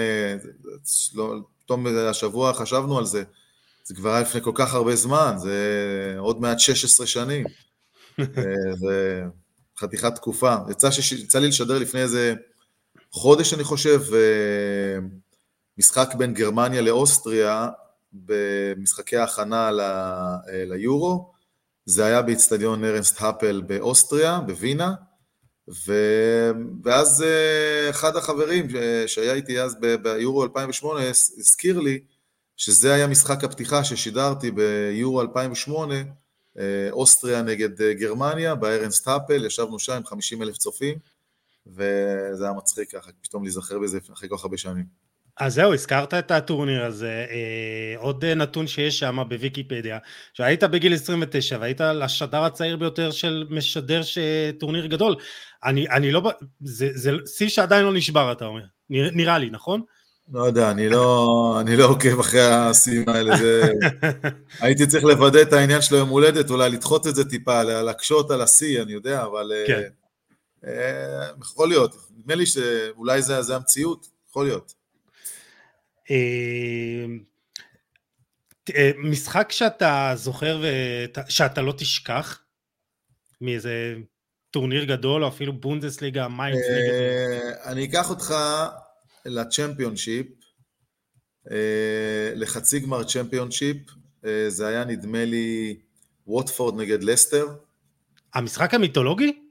לא, 1.16 1.36
פתאום 1.66 1.86
השבוע 1.88 2.54
חשבנו 2.54 2.98
על 2.98 3.06
זה, 3.06 3.24
זה 3.84 3.96
כבר 3.96 4.10
היה 4.10 4.22
לפני 4.22 4.42
כל 4.42 4.52
כך 4.56 4.74
הרבה 4.74 4.96
זמן, 4.96 5.36
זה 5.38 6.16
עוד 6.18 6.42
מעט 6.42 6.60
16 6.60 7.08
שנים. 7.08 7.46
אה, 8.20 8.76
זה 8.76 9.24
חתיכת 9.80 10.16
תקופה. 10.16 10.56
יצא, 10.72 10.92
שש... 10.92 11.12
יצא 11.12 11.40
לי 11.40 11.48
לשדר 11.48 11.78
לפני 11.78 12.02
איזה 12.02 12.34
חודש, 13.12 13.54
אני 13.54 13.64
חושב, 13.64 14.02
אה, 14.14 15.00
משחק 15.78 16.16
בין 16.18 16.34
גרמניה 16.34 16.82
לאוסטריה, 16.82 17.68
במשחקי 18.14 19.18
ההכנה 19.18 19.72
ל... 19.72 19.80
אה, 19.80 20.38
ליורו. 20.48 21.32
זה 21.86 22.06
היה 22.06 22.22
באיצטדיון 22.22 22.84
ארנסט 22.84 23.22
האפל 23.22 23.62
באוסטריה, 23.68 24.40
בווינה. 24.40 24.94
ו... 25.88 25.94
ואז 26.84 27.26
אחד 27.90 28.16
החברים 28.16 28.68
שהיה 29.08 29.34
איתי 29.34 29.62
אז 29.62 29.78
ביורו 30.02 30.44
2008 30.44 31.10
הזכיר 31.10 31.80
לי 31.80 32.00
שזה 32.60 32.94
היה 32.94 33.08
משחק 33.08 33.44
הפתיחה 33.44 33.84
ששידרתי 33.84 34.52
ביורו 34.52 35.22
2008, 35.22 35.96
אה, 36.60 36.88
אוסטריה 36.92 37.42
נגד 37.42 37.82
אה, 37.82 37.94
גרמניה, 37.94 38.56
בארנסט 38.56 39.08
האפל, 39.08 39.46
ישבנו 39.46 39.80
שם 39.80 39.94
עם 39.94 40.06
50 40.06 40.42
אלף 40.42 40.58
צופים, 40.58 40.98
וזה 41.68 42.44
היה 42.44 42.54
מצחיק 42.54 42.92
ככה, 42.92 43.12
פתאום 43.22 43.44
להיזכר 43.44 43.80
בזה 43.80 44.00
אחרי 44.14 44.30
כל 44.30 44.38
כך 44.38 44.44
הרבה 44.44 44.58
שנים. 44.58 44.86
אז 45.38 45.54
זהו, 45.54 45.74
הזכרת 45.74 46.14
את 46.14 46.32
הטורניר 46.32 46.86
הזה, 46.86 47.26
אה, 47.30 48.00
עוד 48.02 48.26
נתון 48.26 48.68
שיש 48.68 49.00
שם 49.00 49.18
בוויקיפדיה, 49.30 49.98
שהיית 50.34 50.64
בגיל 50.64 50.94
29 50.94 51.58
והיית 51.60 51.82
השדר 51.82 52.44
הצעיר 52.44 52.78
ביותר 52.78 53.12
של 53.12 53.48
משדר 53.50 54.02
טורניר 54.60 54.86
גדול. 54.86 55.16
אני, 55.64 55.90
אני 55.90 56.12
לא, 56.12 56.32
זה 56.62 57.12
שיא 57.26 57.50
שעדיין 57.50 57.86
לא 57.86 57.94
נשבר, 57.94 58.32
אתה 58.32 58.46
אומר, 58.46 58.64
נראה 58.90 59.38
לי, 59.38 59.50
נכון? 59.50 59.82
לא 60.34 60.44
יודע, 60.44 60.72
אני 60.72 60.90
לא, 60.90 61.58
אני 61.62 61.78
לא 61.78 61.86
עוקב 61.86 62.20
אחרי 62.20 62.42
השיאים 62.42 63.10
האלה, 63.10 63.38
זה... 63.38 63.74
הייתי 64.62 64.88
צריך 64.88 65.04
לוודא 65.04 65.42
את 65.42 65.54
העניין 65.54 65.82
של 65.82 65.96
היום 65.96 66.10
הולדת, 66.10 66.50
אולי 66.50 66.70
לדחות 66.70 67.08
את 67.08 67.16
זה 67.16 67.30
טיפה, 67.30 67.64
להקשות 67.64 68.32
על 68.32 68.42
השיא, 68.42 68.82
אני 68.82 68.94
יודע, 68.94 69.24
אבל... 69.24 69.52
אה, 69.56 69.64
כן. 69.68 69.90
אה, 70.68 71.30
יכול 71.42 71.70
להיות, 71.70 71.96
נדמה 72.18 72.36
לי 72.36 72.46
שאולי 72.46 73.22
זה, 73.22 73.42
זה 73.42 73.56
המציאות, 73.56 74.08
יכול 74.30 74.46
להיות. 74.46 74.74
אמ, 76.10 77.20
אה, 78.76 78.92
משחק 78.98 79.52
שאתה 79.52 80.12
זוכר 80.16 80.62
ושאתה 81.28 81.62
לא 81.62 81.74
תשכח 81.78 82.40
מאיזה 83.42 83.96
טורניר 84.52 84.84
גדול 84.84 85.24
או 85.24 85.28
אפילו 85.28 85.54
בונדסליגה, 85.54 86.28
מיינדס. 86.28 86.70
אה, 86.70 87.72
אני 87.72 87.86
אקח 87.86 88.10
אותך 88.10 88.36
לצ'מפיונשיפ, 89.30 90.28
אה, 91.52 92.32
לחצי 92.36 92.80
גמר 92.80 93.04
צ'מפיונשיפ, 93.04 93.78
זה 94.48 94.68
היה 94.68 94.86
נדמה 94.86 95.26
לי 95.26 95.78
ווטפורד 96.28 96.82
נגד 96.82 97.04
לסטר. 97.04 97.48
המשחק 98.34 98.74
המיתולוגי? 98.74 99.42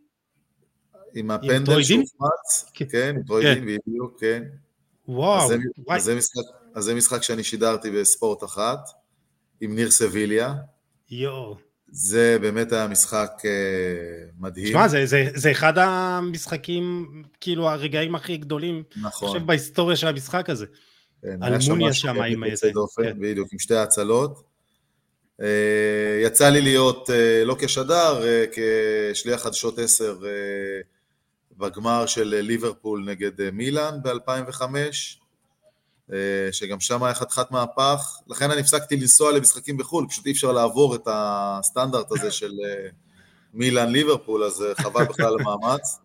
עם 1.14 1.30
הפנדל 1.30 1.82
שהוחמץ, 1.82 2.70
כן, 2.75 3.14
עם 3.16 3.23
טרוידין, 3.23 3.64
כן. 3.64 3.76
בדיוק, 3.87 4.20
כן. 4.20 4.42
וואו. 5.08 5.50
אז, 5.90 6.04
זה 6.04 6.14
משחק, 6.14 6.42
אז 6.75 6.85
זה 6.85 6.94
משחק 6.94 7.23
שאני 7.23 7.44
שידרתי 7.44 7.90
בספורט 7.90 8.44
אחת, 8.44 8.88
עם 9.61 9.75
ניר 9.75 9.90
סביליה. 9.90 10.54
יואו. 11.11 11.68
זה 11.90 12.38
באמת 12.40 12.73
היה 12.73 12.87
משחק 12.87 13.30
אה, 13.45 13.50
מדהים. 14.38 14.68
תשמע, 14.68 14.88
זה, 14.88 15.07
זה, 15.07 15.28
זה 15.35 15.50
אחד 15.50 15.78
המשחקים, 15.78 17.09
כאילו 17.40 17.68
הרגעים 17.68 18.14
הכי 18.14 18.37
גדולים, 18.37 18.83
נכון. 18.97 19.28
אני 19.28 19.35
חושב, 19.35 19.47
בהיסטוריה 19.47 19.97
של 19.97 20.07
המשחק 20.07 20.50
הזה. 20.50 20.66
כן, 21.23 21.42
אלמוניה 21.42 21.92
שם 21.92 22.21
עם 22.21 22.45
איזה... 22.45 22.71
כן. 22.97 23.16
בדיוק, 23.21 23.52
עם 23.52 23.59
שתי 23.59 23.75
ההצלות. 23.75 24.42
אה, 25.40 26.21
יצא 26.25 26.49
לי 26.49 26.61
להיות 26.61 27.11
אה, 27.11 27.45
לא 27.45 27.57
כשדר, 27.61 28.23
כשליח 28.52 29.42
חדשות 29.42 29.78
10 29.78 30.18
בגמר 31.59 32.07
של 32.07 32.35
ליברפול 32.42 33.04
נגד 33.07 33.50
מילאן 33.50 33.99
ב-2005. 34.02 34.62
אה, 36.12 36.53
שגם 36.53 36.81
שם 36.81 37.03
היה 37.03 37.15
חתיכת 37.15 37.50
מהפך, 37.50 38.19
לכן 38.29 38.50
אני 38.50 38.61
הפסקתי 38.61 38.97
לנסוע 38.97 39.33
למשחקים 39.33 39.77
בחו"ל, 39.77 40.07
פשוט 40.09 40.27
אי 40.27 40.33
אפשר 40.33 40.53
לעבור 40.53 40.95
את 40.95 41.09
הסטנדרט 41.11 42.12
הזה 42.12 42.31
של 42.31 42.53
אה, 42.65 42.88
מילאן 43.55 43.88
ליברפול, 43.88 44.45
אז 44.45 44.62
אה, 44.62 44.75
חבל 44.75 45.05
בכלל 45.05 45.37
המאמץ. 45.41 45.99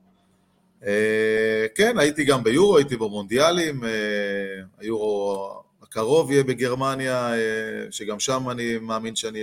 כן, 1.76 1.98
הייתי 1.98 2.24
גם 2.24 2.44
ביורו, 2.44 2.78
הייתי 2.78 2.98
במונדיאלים, 2.98 3.84
היורו 4.80 5.62
הקרוב 5.82 6.32
יהיה 6.32 6.44
בגרמניה, 6.44 7.32
שגם 7.92 8.20
שם 8.20 8.50
אני 8.50 8.78
מאמין 8.78 9.16
שאני 9.16 9.40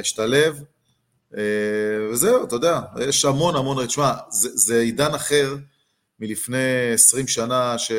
אשתלב. 0.00 0.62
וזהו, 2.10 2.44
אתה 2.44 2.54
יודע, 2.54 2.80
יש 3.08 3.24
המון 3.24 3.56
המון, 3.56 3.86
תשמע, 3.86 4.12
זה, 4.30 4.48
זה 4.52 4.80
עידן 4.80 5.14
אחר 5.14 5.56
מלפני 6.20 6.92
20 6.94 7.26
שנה, 7.26 7.78
ש... 7.78 7.92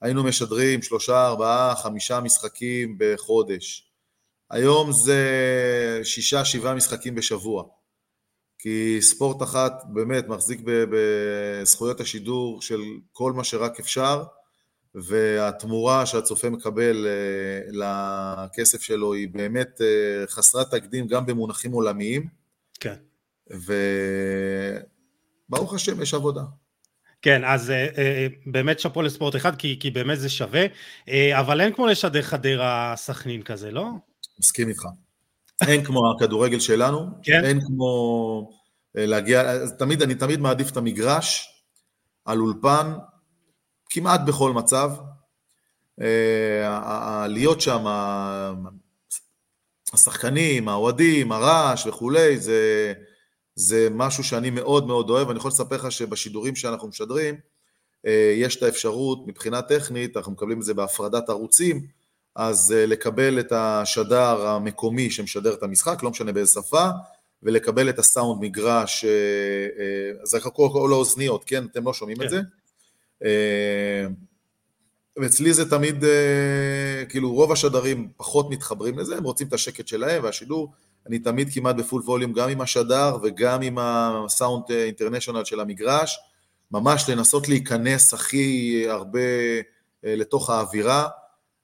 היינו 0.00 0.24
משדרים 0.24 0.82
שלושה, 0.82 1.26
ארבעה, 1.26 1.74
חמישה 1.76 2.20
משחקים 2.20 2.96
בחודש. 2.98 3.92
היום 4.50 4.92
זה 4.92 6.00
שישה, 6.04 6.44
שבעה 6.44 6.74
משחקים 6.74 7.14
בשבוע. 7.14 7.64
כי 8.58 8.98
ספורט 9.00 9.42
אחת 9.42 9.72
באמת 9.92 10.28
מחזיק 10.28 10.60
בזכויות 10.64 12.00
השידור 12.00 12.62
של 12.62 12.80
כל 13.12 13.32
מה 13.32 13.44
שרק 13.44 13.80
אפשר, 13.80 14.24
והתמורה 14.94 16.06
שהצופה 16.06 16.50
מקבל 16.50 17.06
אה, 17.06 17.60
לכסף 17.72 18.80
שלו 18.82 19.12
היא 19.12 19.28
באמת 19.32 19.80
אה, 19.80 20.26
חסרת 20.26 20.70
תקדים 20.70 21.06
גם 21.06 21.26
במונחים 21.26 21.72
עולמיים. 21.72 22.28
כן. 22.80 22.94
וברוך 25.50 25.74
השם 25.74 26.02
יש 26.02 26.14
עבודה. 26.14 26.42
כן, 27.22 27.44
אז 27.44 27.70
אה, 27.70 27.86
אה, 27.98 28.26
באמת 28.46 28.80
שאפו 28.80 29.02
לספורט 29.02 29.36
אחד, 29.36 29.56
כי, 29.56 29.78
כי 29.80 29.90
באמת 29.90 30.18
זה 30.18 30.28
שווה, 30.28 30.66
אה, 31.08 31.40
אבל 31.40 31.60
אין 31.60 31.72
כמו 31.72 31.86
לשדר 31.86 32.22
חדרה 32.22 32.94
סכנין 32.96 33.42
כזה, 33.42 33.70
לא? 33.70 33.86
מסכים 34.38 34.68
איתך. 34.68 34.82
אין 35.68 35.84
כמו 35.84 36.00
הכדורגל 36.12 36.60
שלנו, 36.60 37.06
כן? 37.22 37.44
אין 37.44 37.60
כמו 37.60 38.50
להגיע, 38.94 39.66
תמיד, 39.78 40.02
אני 40.02 40.14
תמיד 40.14 40.40
מעדיף 40.40 40.70
את 40.70 40.76
המגרש 40.76 41.48
על 42.24 42.40
אולפן, 42.40 42.92
כמעט 43.90 44.20
בכל 44.26 44.52
מצב. 44.52 44.90
להיות 47.28 47.60
שם, 47.60 47.84
השחקנים, 49.92 50.68
האוהדים, 50.68 51.32
הרעש 51.32 51.86
וכולי, 51.86 52.38
זה... 52.38 52.92
זה 53.60 53.88
משהו 53.90 54.24
שאני 54.24 54.50
מאוד 54.50 54.86
מאוד 54.86 55.10
אוהב, 55.10 55.30
אני 55.30 55.38
יכול 55.38 55.48
לספר 55.48 55.76
לך 55.76 55.92
שבשידורים 55.92 56.56
שאנחנו 56.56 56.88
משדרים, 56.88 57.34
אה, 58.06 58.34
יש 58.36 58.56
את 58.56 58.62
האפשרות 58.62 59.26
מבחינה 59.26 59.62
טכנית, 59.62 60.16
אנחנו 60.16 60.32
מקבלים 60.32 60.58
את 60.58 60.64
זה 60.64 60.74
בהפרדת 60.74 61.28
ערוצים, 61.28 61.86
אז 62.36 62.74
אה, 62.76 62.86
לקבל 62.86 63.40
את 63.40 63.52
השדר 63.52 64.46
המקומי 64.46 65.10
שמשדר 65.10 65.54
את 65.54 65.62
המשחק, 65.62 66.02
לא 66.02 66.10
משנה 66.10 66.32
באיזה 66.32 66.52
שפה, 66.52 66.88
ולקבל 67.42 67.88
את 67.88 67.98
הסאונד 67.98 68.42
מגרש, 68.42 69.04
אה, 69.04 70.24
זה 70.24 70.40
כל 70.40 70.88
האוזניות, 70.92 71.44
כן? 71.44 71.64
אתם 71.64 71.84
לא 71.84 71.92
שומעים 71.92 72.18
כן. 72.18 72.24
את 72.24 72.30
זה? 72.30 72.40
ואצלי 75.16 75.52
זה 75.52 75.70
תמיד, 75.70 76.04
כאילו 77.08 77.32
רוב 77.32 77.52
השדרים 77.52 78.08
פחות 78.16 78.50
מתחברים 78.50 78.98
לזה, 78.98 79.16
הם 79.16 79.24
רוצים 79.24 79.48
את 79.48 79.52
השקט 79.52 79.88
שלהם 79.88 80.24
והשידור 80.24 80.72
אני 81.10 81.18
תמיד 81.18 81.48
כמעט 81.54 81.76
בפול 81.76 82.02
ווליום, 82.02 82.32
גם 82.32 82.48
עם 82.48 82.60
השדר 82.60 83.16
וגם 83.22 83.62
עם 83.62 83.78
הסאונד 83.78 84.64
אינטרנשיונל 84.70 85.44
של 85.44 85.60
המגרש, 85.60 86.18
ממש 86.70 87.08
לנסות 87.08 87.48
להיכנס 87.48 88.14
הכי 88.14 88.84
הרבה 88.88 89.20
אה, 90.04 90.16
לתוך 90.16 90.50
האווירה. 90.50 91.08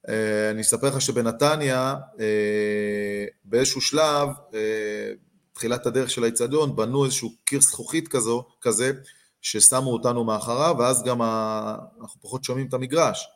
אה, 0.08 0.50
אני 0.50 0.62
אספר 0.62 0.86
לך 0.88 1.00
שבנתניה, 1.00 1.94
אה, 2.20 3.24
באיזשהו 3.44 3.80
שלב, 3.80 4.28
תחילת 5.52 5.86
הדרך 5.86 6.10
של 6.10 6.22
האיצטדיון, 6.24 6.76
בנו 6.76 7.04
איזשהו 7.04 7.32
קיר 7.44 7.60
זכוכית 7.60 8.08
כזה, 8.60 8.90
ששמו 9.42 9.92
אותנו 9.92 10.24
מאחריו, 10.24 10.74
ואז 10.78 11.02
גם 11.02 11.22
אנחנו 11.22 12.20
פחות 12.20 12.44
שומעים 12.44 12.66
את 12.66 12.74
המגרש. 12.74 13.28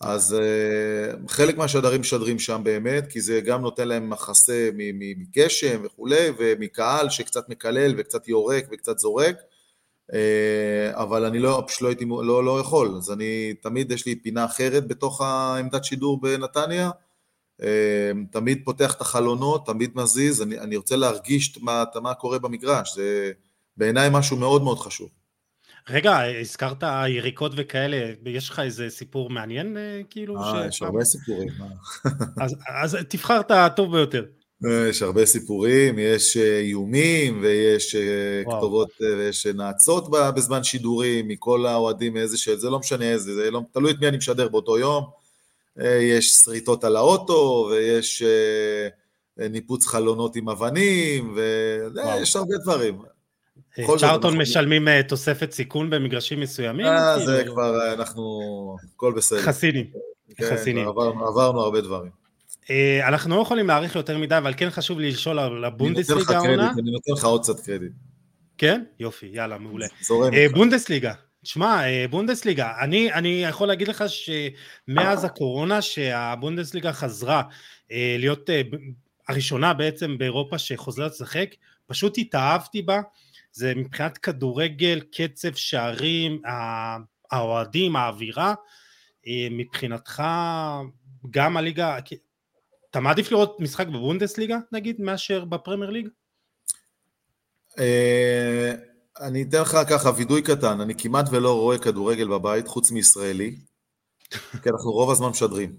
אז 0.00 0.36
uh, 0.38 1.30
חלק 1.30 1.56
מהשדרים 1.56 2.00
משדרים 2.00 2.38
שם 2.38 2.60
באמת, 2.64 3.06
כי 3.06 3.20
זה 3.20 3.40
גם 3.40 3.62
נותן 3.62 3.88
להם 3.88 4.10
מחסה 4.10 4.70
מגשם 4.74 5.80
וכולי, 5.84 6.28
ומקהל 6.38 7.10
שקצת 7.10 7.48
מקלל 7.48 7.94
וקצת 7.98 8.28
יורק 8.28 8.66
וקצת 8.72 8.98
זורק, 8.98 9.36
uh, 10.12 10.14
אבל 10.92 11.24
אני 11.24 11.38
לא, 11.38 11.64
פשוט 11.66 11.82
לא 11.82 11.88
הייתי, 11.88 12.04
לא, 12.04 12.44
לא 12.44 12.60
יכול, 12.60 12.94
אז 12.96 13.12
אני, 13.12 13.54
תמיד 13.54 13.90
יש 13.90 14.06
לי 14.06 14.16
פינה 14.16 14.44
אחרת 14.44 14.88
בתוך 14.88 15.20
העמדת 15.20 15.84
שידור 15.84 16.20
בנתניה, 16.20 16.90
uh, 17.60 17.64
תמיד 18.30 18.62
פותח 18.64 18.94
את 18.94 19.00
החלונות, 19.00 19.66
תמיד 19.66 19.90
מזיז, 19.94 20.42
אני, 20.42 20.58
אני 20.58 20.76
רוצה 20.76 20.96
להרגיש 20.96 21.58
מה, 21.62 21.84
מה 22.02 22.14
קורה 22.14 22.38
במגרש, 22.38 22.94
זה 22.94 23.32
בעיניי 23.76 24.08
משהו 24.12 24.36
מאוד 24.36 24.62
מאוד 24.62 24.78
חשוב. 24.78 25.08
רגע, 25.90 26.18
הזכרת 26.40 26.82
יריקות 27.08 27.52
וכאלה, 27.56 28.12
יש 28.26 28.48
לך 28.48 28.58
איזה 28.58 28.90
סיפור 28.90 29.30
מעניין 29.30 29.76
אה, 29.76 30.00
כאילו? 30.10 30.42
אה, 30.42 30.66
יש 30.68 30.82
הרבה 30.82 31.04
סיפורים. 31.04 31.48
אז, 32.42 32.56
אז 32.82 32.96
תבחר 33.08 33.40
את 33.40 33.50
הטוב 33.50 33.96
ביותר. 33.96 34.24
אה, 34.64 34.88
יש 34.88 35.02
הרבה 35.02 35.26
סיפורים, 35.26 35.98
יש 35.98 36.36
אה, 36.36 36.58
איומים 36.58 37.40
ויש 37.42 37.96
וואו. 38.44 38.58
כתובות 38.58 38.88
ויש 39.00 39.46
נאצות 39.46 40.10
בזמן 40.10 40.64
שידורים 40.64 41.28
מכל 41.28 41.66
האוהדים 41.66 42.16
איזה 42.16 42.38
ש... 42.38 42.48
זה 42.48 42.70
לא 42.70 42.78
משנה 42.78 43.04
איזה, 43.04 43.34
זה 43.34 43.50
לא, 43.50 43.62
תלוי 43.72 43.90
את 43.90 43.96
מי 44.00 44.08
אני 44.08 44.16
משדר 44.16 44.48
באותו 44.48 44.78
יום. 44.78 45.04
יש 46.00 46.32
שריטות 46.32 46.84
על 46.84 46.96
האוטו 46.96 47.68
ויש 47.70 48.22
ניפוץ 49.36 49.86
חלונות 49.86 50.36
עם 50.36 50.48
אבנים 50.48 51.34
ויש 51.36 52.36
הרבה 52.36 52.56
דברים. 52.62 52.98
צ'ארטון 53.98 54.38
משלמים 54.38 54.88
אה, 54.88 55.02
תוספת 55.02 55.52
סיכון 55.52 55.90
במגרשים 55.90 56.40
מסוימים? 56.40 56.86
אה, 56.86 57.18
זה 57.18 57.36
כאילו? 57.38 57.52
כבר, 57.52 57.80
אה, 57.80 57.92
אנחנו, 57.92 58.22
הכל 58.94 59.12
בסדר. 59.16 59.42
חסינים. 59.42 59.86
כן, 60.36 60.44
חסינים. 60.54 60.88
עברנו 60.88 61.60
הרבה 61.60 61.80
דברים. 61.80 62.10
אה, 62.70 63.08
אנחנו 63.08 63.36
לא 63.36 63.42
יכולים 63.42 63.66
להעריך 63.66 63.96
יותר 63.96 64.18
מדי, 64.18 64.38
אבל 64.38 64.54
כן 64.56 64.70
חשוב 64.70 65.00
לי 65.00 65.10
לשאול 65.10 65.38
על 65.38 65.64
הבונדסליגה 65.64 66.36
העונה. 66.38 66.72
אני 66.78 66.90
נותן 66.90 67.12
לך 67.12 67.24
עוד 67.24 67.42
קצת 67.42 67.60
קרדיט. 67.60 67.92
כן? 68.58 68.82
יופי, 69.00 69.26
יאללה, 69.32 69.58
מעולה. 69.58 69.86
בונדסליגה, 70.54 71.12
תשמע, 71.42 71.80
בונדסליגה, 72.10 72.72
אני, 72.80 73.12
אני 73.12 73.44
יכול 73.44 73.68
להגיד 73.68 73.88
לך 73.88 74.04
שמאז 74.08 75.24
הקורונה 75.24 75.82
שהבונדסליגה 75.82 76.92
חזרה 76.92 77.42
להיות 77.90 78.50
הראשונה 79.28 79.74
בעצם 79.74 80.18
באירופה 80.18 80.58
שחוזרת 80.58 81.10
לשחק, 81.10 81.48
פשוט 81.86 82.18
התאהבתי 82.18 82.82
בה, 82.82 83.00
זה 83.56 83.74
מבחינת 83.74 84.18
כדורגל, 84.18 85.00
קצב, 85.12 85.54
שערים, 85.54 86.42
האוהדים, 87.30 87.96
האווירה, 87.96 88.54
אה, 89.26 89.48
מבחינתך 89.50 90.22
גם 91.30 91.56
הליגה, 91.56 91.98
אתה 92.90 93.00
מעדיף 93.00 93.32
לראות 93.32 93.60
משחק 93.60 93.86
בבונדסליגה 93.86 94.58
נגיד 94.72 95.00
מאשר 95.00 95.44
בפרמייר 95.44 95.90
ליג? 95.90 96.08
אה, 97.78 98.74
אני 99.20 99.42
אתן 99.42 99.60
לך 99.60 99.76
ככה 99.90 100.10
וידוי 100.16 100.42
קטן, 100.42 100.80
אני 100.80 100.94
כמעט 100.98 101.26
ולא 101.32 101.60
רואה 101.60 101.78
כדורגל 101.78 102.28
בבית 102.28 102.68
חוץ 102.68 102.90
מישראלי, 102.90 103.56
כי 104.62 104.68
אנחנו 104.70 104.90
רוב 104.90 105.10
הזמן 105.10 105.28
משדרים. 105.28 105.76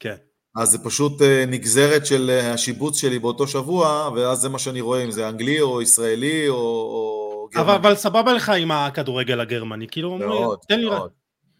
כן. 0.00 0.16
אז 0.56 0.70
זה 0.70 0.78
פשוט 0.78 1.22
אה, 1.22 1.44
נגזרת 1.48 2.06
של 2.06 2.30
אה, 2.30 2.52
השיבוץ 2.52 2.98
שלי 2.98 3.18
באותו 3.18 3.46
שבוע, 3.46 4.10
ואז 4.14 4.38
זה 4.38 4.48
מה 4.48 4.58
שאני 4.58 4.80
רואה, 4.80 5.04
אם 5.04 5.10
זה 5.10 5.28
אנגלי 5.28 5.60
או 5.60 5.82
ישראלי 5.82 6.48
או, 6.48 6.54
או 6.56 7.48
גרמני. 7.52 7.70
אבל, 7.70 7.74
אבל 7.74 7.94
סבבה 7.94 8.32
לך 8.32 8.48
עם 8.48 8.70
הכדורגל 8.70 9.40
הגרמני, 9.40 9.86
כאילו, 9.88 10.18
מאוד, 10.18 10.58
תן 10.68 10.80
לי 10.80 10.86
מאוד, 10.86 11.10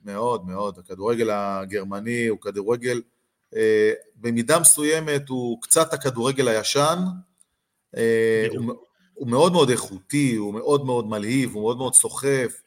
מאוד, 0.04 0.46
מאוד. 0.46 0.78
הכדורגל 0.78 1.30
הגרמני 1.30 2.26
הוא 2.26 2.40
כדורגל, 2.40 3.02
אה, 3.56 3.92
במידה 4.16 4.60
מסוימת 4.60 5.28
הוא 5.28 5.62
קצת 5.62 5.92
הכדורגל 5.92 6.48
הישן, 6.48 6.98
אה, 7.96 8.46
הוא, 8.56 8.74
הוא 9.14 9.28
מאוד 9.28 9.52
מאוד 9.52 9.70
איכותי, 9.70 10.34
הוא 10.36 10.54
מאוד 10.54 10.84
מאוד 10.84 11.06
מלהיב, 11.06 11.54
הוא 11.54 11.62
מאוד 11.62 11.76
מאוד 11.76 11.94
סוחף, 11.94 12.62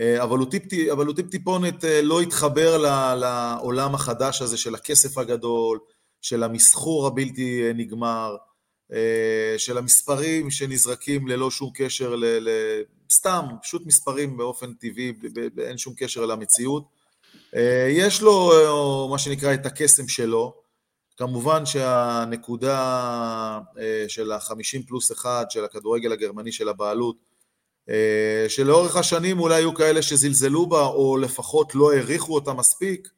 אבל 0.00 0.38
הוא, 0.38 0.50
טיפ, 0.50 0.62
אבל 0.92 1.06
הוא 1.06 1.16
טיפ 1.16 1.30
טיפונת 1.30 1.84
אה, 1.84 2.02
לא 2.02 2.20
התחבר 2.20 2.78
לעולם 3.14 3.94
החדש 3.94 4.42
הזה 4.42 4.56
של 4.56 4.74
הכסף 4.74 5.18
הגדול, 5.18 5.78
של 6.20 6.42
המסחור 6.42 7.06
הבלתי 7.06 7.66
אה, 7.66 7.72
נגמר. 7.72 8.36
של 9.58 9.78
המספרים 9.78 10.50
שנזרקים 10.50 11.28
ללא 11.28 11.50
שום 11.50 11.70
קשר, 11.74 12.16
ל, 12.16 12.24
ל, 12.24 12.48
סתם, 13.12 13.44
פשוט 13.62 13.86
מספרים 13.86 14.36
באופן 14.36 14.74
טבעי, 14.74 15.12
אין 15.58 15.78
שום 15.78 15.94
קשר 15.96 16.26
למציאות. 16.26 16.84
יש 17.88 18.22
לו 18.22 19.08
מה 19.10 19.18
שנקרא 19.18 19.54
את 19.54 19.66
הקסם 19.66 20.08
שלו, 20.08 20.54
כמובן 21.16 21.66
שהנקודה 21.66 22.78
של 24.08 24.32
החמישים 24.32 24.82
פלוס 24.82 25.12
אחד 25.12 25.44
של 25.50 25.64
הכדורגל 25.64 26.12
הגרמני 26.12 26.52
של 26.52 26.68
הבעלות, 26.68 27.16
שלאורך 28.48 28.96
השנים 28.96 29.40
אולי 29.40 29.54
היו 29.54 29.74
כאלה 29.74 30.02
שזלזלו 30.02 30.66
בה 30.66 30.86
או 30.86 31.16
לפחות 31.16 31.74
לא 31.74 31.92
העריכו 31.92 32.34
אותה 32.34 32.52
מספיק, 32.52 33.08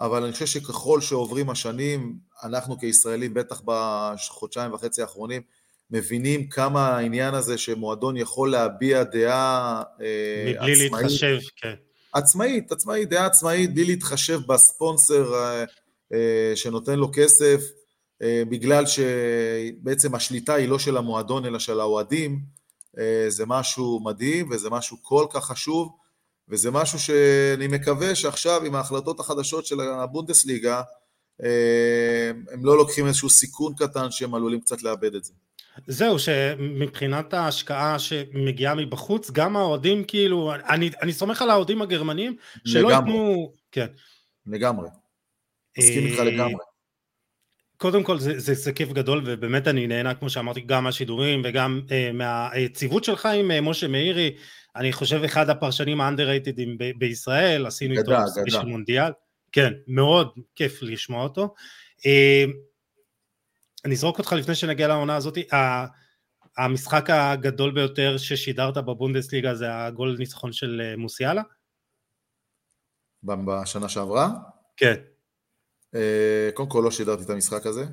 אבל 0.00 0.22
אני 0.22 0.32
חושב 0.32 0.46
שככל 0.46 1.00
שעוברים 1.00 1.50
השנים, 1.50 2.16
אנחנו 2.42 2.78
כישראלים, 2.78 3.34
בטח 3.34 3.62
בחודשיים 3.64 4.72
וחצי 4.72 5.02
האחרונים, 5.02 5.42
מבינים 5.90 6.48
כמה 6.48 6.88
העניין 6.88 7.34
הזה 7.34 7.58
שמועדון 7.58 8.16
יכול 8.16 8.50
להביע 8.50 9.02
דעה 9.02 9.82
אה, 10.00 10.44
מבלי 10.46 10.56
עצמאית. 10.56 10.82
מבלי 10.82 10.88
להתחשב, 10.88 11.38
כן. 11.56 11.74
עצמאית, 12.12 12.72
עצמאית, 12.72 13.08
דעה 13.08 13.26
עצמאית, 13.26 13.74
בלי 13.74 13.84
להתחשב 13.84 14.40
בספונסר 14.48 15.34
אה, 15.34 15.64
אה, 16.12 16.52
שנותן 16.54 16.98
לו 16.98 17.10
כסף, 17.12 17.60
בגלל 18.48 18.84
שבעצם 18.86 20.14
השליטה 20.14 20.54
היא 20.54 20.68
לא 20.68 20.78
של 20.78 20.96
המועדון 20.96 21.44
אלא 21.44 21.58
של 21.58 21.80
האוהדים, 21.80 22.40
זה 23.28 23.46
משהו 23.46 24.00
מדהים 24.04 24.50
וזה 24.50 24.70
משהו 24.70 24.96
כל 25.02 25.26
כך 25.30 25.44
חשוב. 25.44 25.96
וזה 26.48 26.70
משהו 26.70 26.98
שאני 26.98 27.66
מקווה 27.66 28.14
שעכשיו 28.14 28.62
עם 28.64 28.74
ההחלטות 28.74 29.20
החדשות 29.20 29.66
של 29.66 29.80
הבונדסליגה, 29.80 30.82
אה, 31.42 32.30
הם 32.52 32.64
לא 32.64 32.76
לוקחים 32.76 33.06
איזשהו 33.06 33.30
סיכון 33.30 33.74
קטן 33.74 34.10
שהם 34.10 34.34
עלולים 34.34 34.60
קצת 34.60 34.82
לאבד 34.82 35.14
את 35.14 35.24
זה. 35.24 35.32
זהו, 35.86 36.18
שמבחינת 36.18 37.34
ההשקעה 37.34 37.98
שמגיעה 37.98 38.74
מבחוץ, 38.74 39.30
גם 39.30 39.56
האוהדים 39.56 40.04
כאילו, 40.04 40.52
אני, 40.68 40.90
אני 41.02 41.12
סומך 41.12 41.42
על 41.42 41.50
האוהדים 41.50 41.82
הגרמנים, 41.82 42.36
שלא 42.64 42.88
לגמרי. 42.88 43.10
ייתנו... 43.10 43.52
כן. 43.72 43.86
לגמרי. 44.46 44.88
מסכים 45.78 46.06
איתך 46.06 46.18
אה, 46.18 46.24
לגמרי. 46.24 46.64
קודם 47.76 48.02
כל 48.02 48.18
זה, 48.18 48.38
זה, 48.38 48.54
זה 48.54 48.72
כיף 48.72 48.92
גדול 48.92 49.22
ובאמת 49.26 49.68
אני 49.68 49.86
נהנה 49.86 50.14
כמו 50.14 50.30
שאמרתי 50.30 50.60
גם 50.60 50.84
מהשידורים 50.84 51.42
וגם 51.44 51.80
אה, 51.90 52.10
מהציוות 52.12 53.04
שלך 53.04 53.26
עם 53.26 53.50
אה, 53.50 53.60
משה 53.60 53.88
מאירי 53.88 54.36
אני 54.76 54.92
חושב 54.92 55.22
אחד 55.24 55.50
הפרשנים 55.50 56.00
האנדררייטדים 56.00 56.78
ב- 56.78 56.98
בישראל, 56.98 57.66
עשינו 57.66 57.94
איתו 57.98 58.12
ספיישל 58.26 58.64
מונדיאל, 58.64 59.12
כן, 59.52 59.72
מאוד 59.86 60.32
כיף 60.54 60.82
לשמוע 60.82 61.22
אותו. 61.22 61.54
אה, 62.06 62.44
אני 63.84 63.94
אזרוק 63.94 64.18
אותך 64.18 64.32
לפני 64.32 64.54
שנגיע 64.54 64.88
לעונה 64.88 65.16
הזאת, 65.16 65.38
המשחק 66.58 67.10
הגדול 67.10 67.70
ביותר 67.70 68.16
ששידרת 68.16 68.76
בבונדסליגה 68.76 69.54
זה 69.54 69.66
הגול 69.84 70.16
ניצחון 70.18 70.52
של 70.52 70.80
אה, 70.84 70.96
מוסיאלה? 70.96 71.42
בשנה 73.22 73.88
שעברה? 73.88 74.28
כן. 74.76 74.94
אה, 75.96 76.50
קודם 76.54 76.68
כל 76.68 76.80
לא 76.84 76.90
שידרתי 76.90 77.22
את 77.22 77.30
המשחק 77.30 77.66
הזה. 77.66 77.84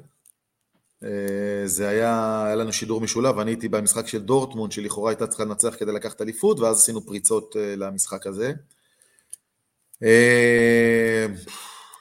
אה, 1.04 1.68
זה 1.68 1.89
היה, 1.89 2.44
היה 2.46 2.56
לנו 2.56 2.74
שידור 2.74 3.02
משולב, 3.02 3.39
אני 3.39 3.52
הייתי 3.52 3.68
במשחק 3.68 4.08
של 4.08 4.22
דורטמונד, 4.22 4.72
שלכאורה 4.72 5.12
הייתה 5.12 5.28
צריכה 5.28 5.44
לנצח 5.44 5.76
כדי 5.80 5.92
לקחת 5.92 6.22
אליפות, 6.22 6.60
ואז 6.60 6.78
עשינו 6.78 7.06
פריצות 7.06 7.56
אה, 7.60 7.76
למשחק 7.76 8.28
הזה. 8.28 8.54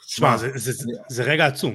שמע, 0.06 0.28
אה, 0.28 0.36
זה, 0.36 0.48
זה, 0.54 0.72
זה, 0.72 0.84
זה 1.08 1.22
רגע 1.22 1.46
עצום. 1.46 1.74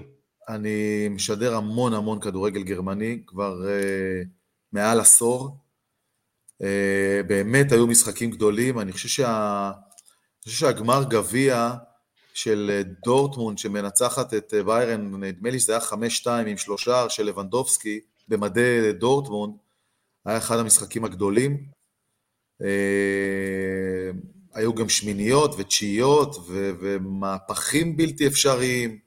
אני 0.50 1.08
משדר 1.10 1.56
המון 1.56 1.94
המון 1.94 2.20
כדורגל 2.20 2.64
גרמני, 2.64 3.22
כבר 3.28 3.62
uh, 3.64 4.28
מעל 4.72 5.00
עשור. 5.00 5.58
Uh, 6.62 6.66
באמת 7.28 7.72
היו 7.72 7.88
משחקים 7.88 8.32
גדולים, 8.32 8.80
אני 8.80 8.92
חושב, 8.92 9.08
שה, 9.08 9.72
אני 9.74 10.52
חושב 10.52 10.60
שהגמר 10.60 11.04
גביע 11.10 11.74
של 12.38 12.72
אה, 12.74 12.82
דורטמונד 13.04 13.58
שמנצחת 13.58 14.34
את 14.34 14.54
אה, 14.54 14.64
ביירן, 14.64 15.24
נדמה 15.24 15.50
לי 15.50 15.60
שזה 15.60 15.72
היה 15.72 15.82
חמש 15.82 16.18
שתיים 16.18 16.48
עם 16.48 16.58
שלושה 16.58 17.10
של 17.10 17.24
לבנדובסקי 17.24 18.00
במדי 18.28 18.94
דורטמונד, 18.94 19.54
היה 20.26 20.38
אחד 20.38 20.60
המשחקים 20.60 21.06
הגדולים. 21.06 21.66
אה, 22.62 24.12
היו 24.54 24.76
גם 24.76 24.90
שמיניות 24.90 25.56
ותשיעיות 25.58 26.36
ומהפכים 26.50 27.98
בלתי 27.98 28.28
אפשריים 28.28 29.00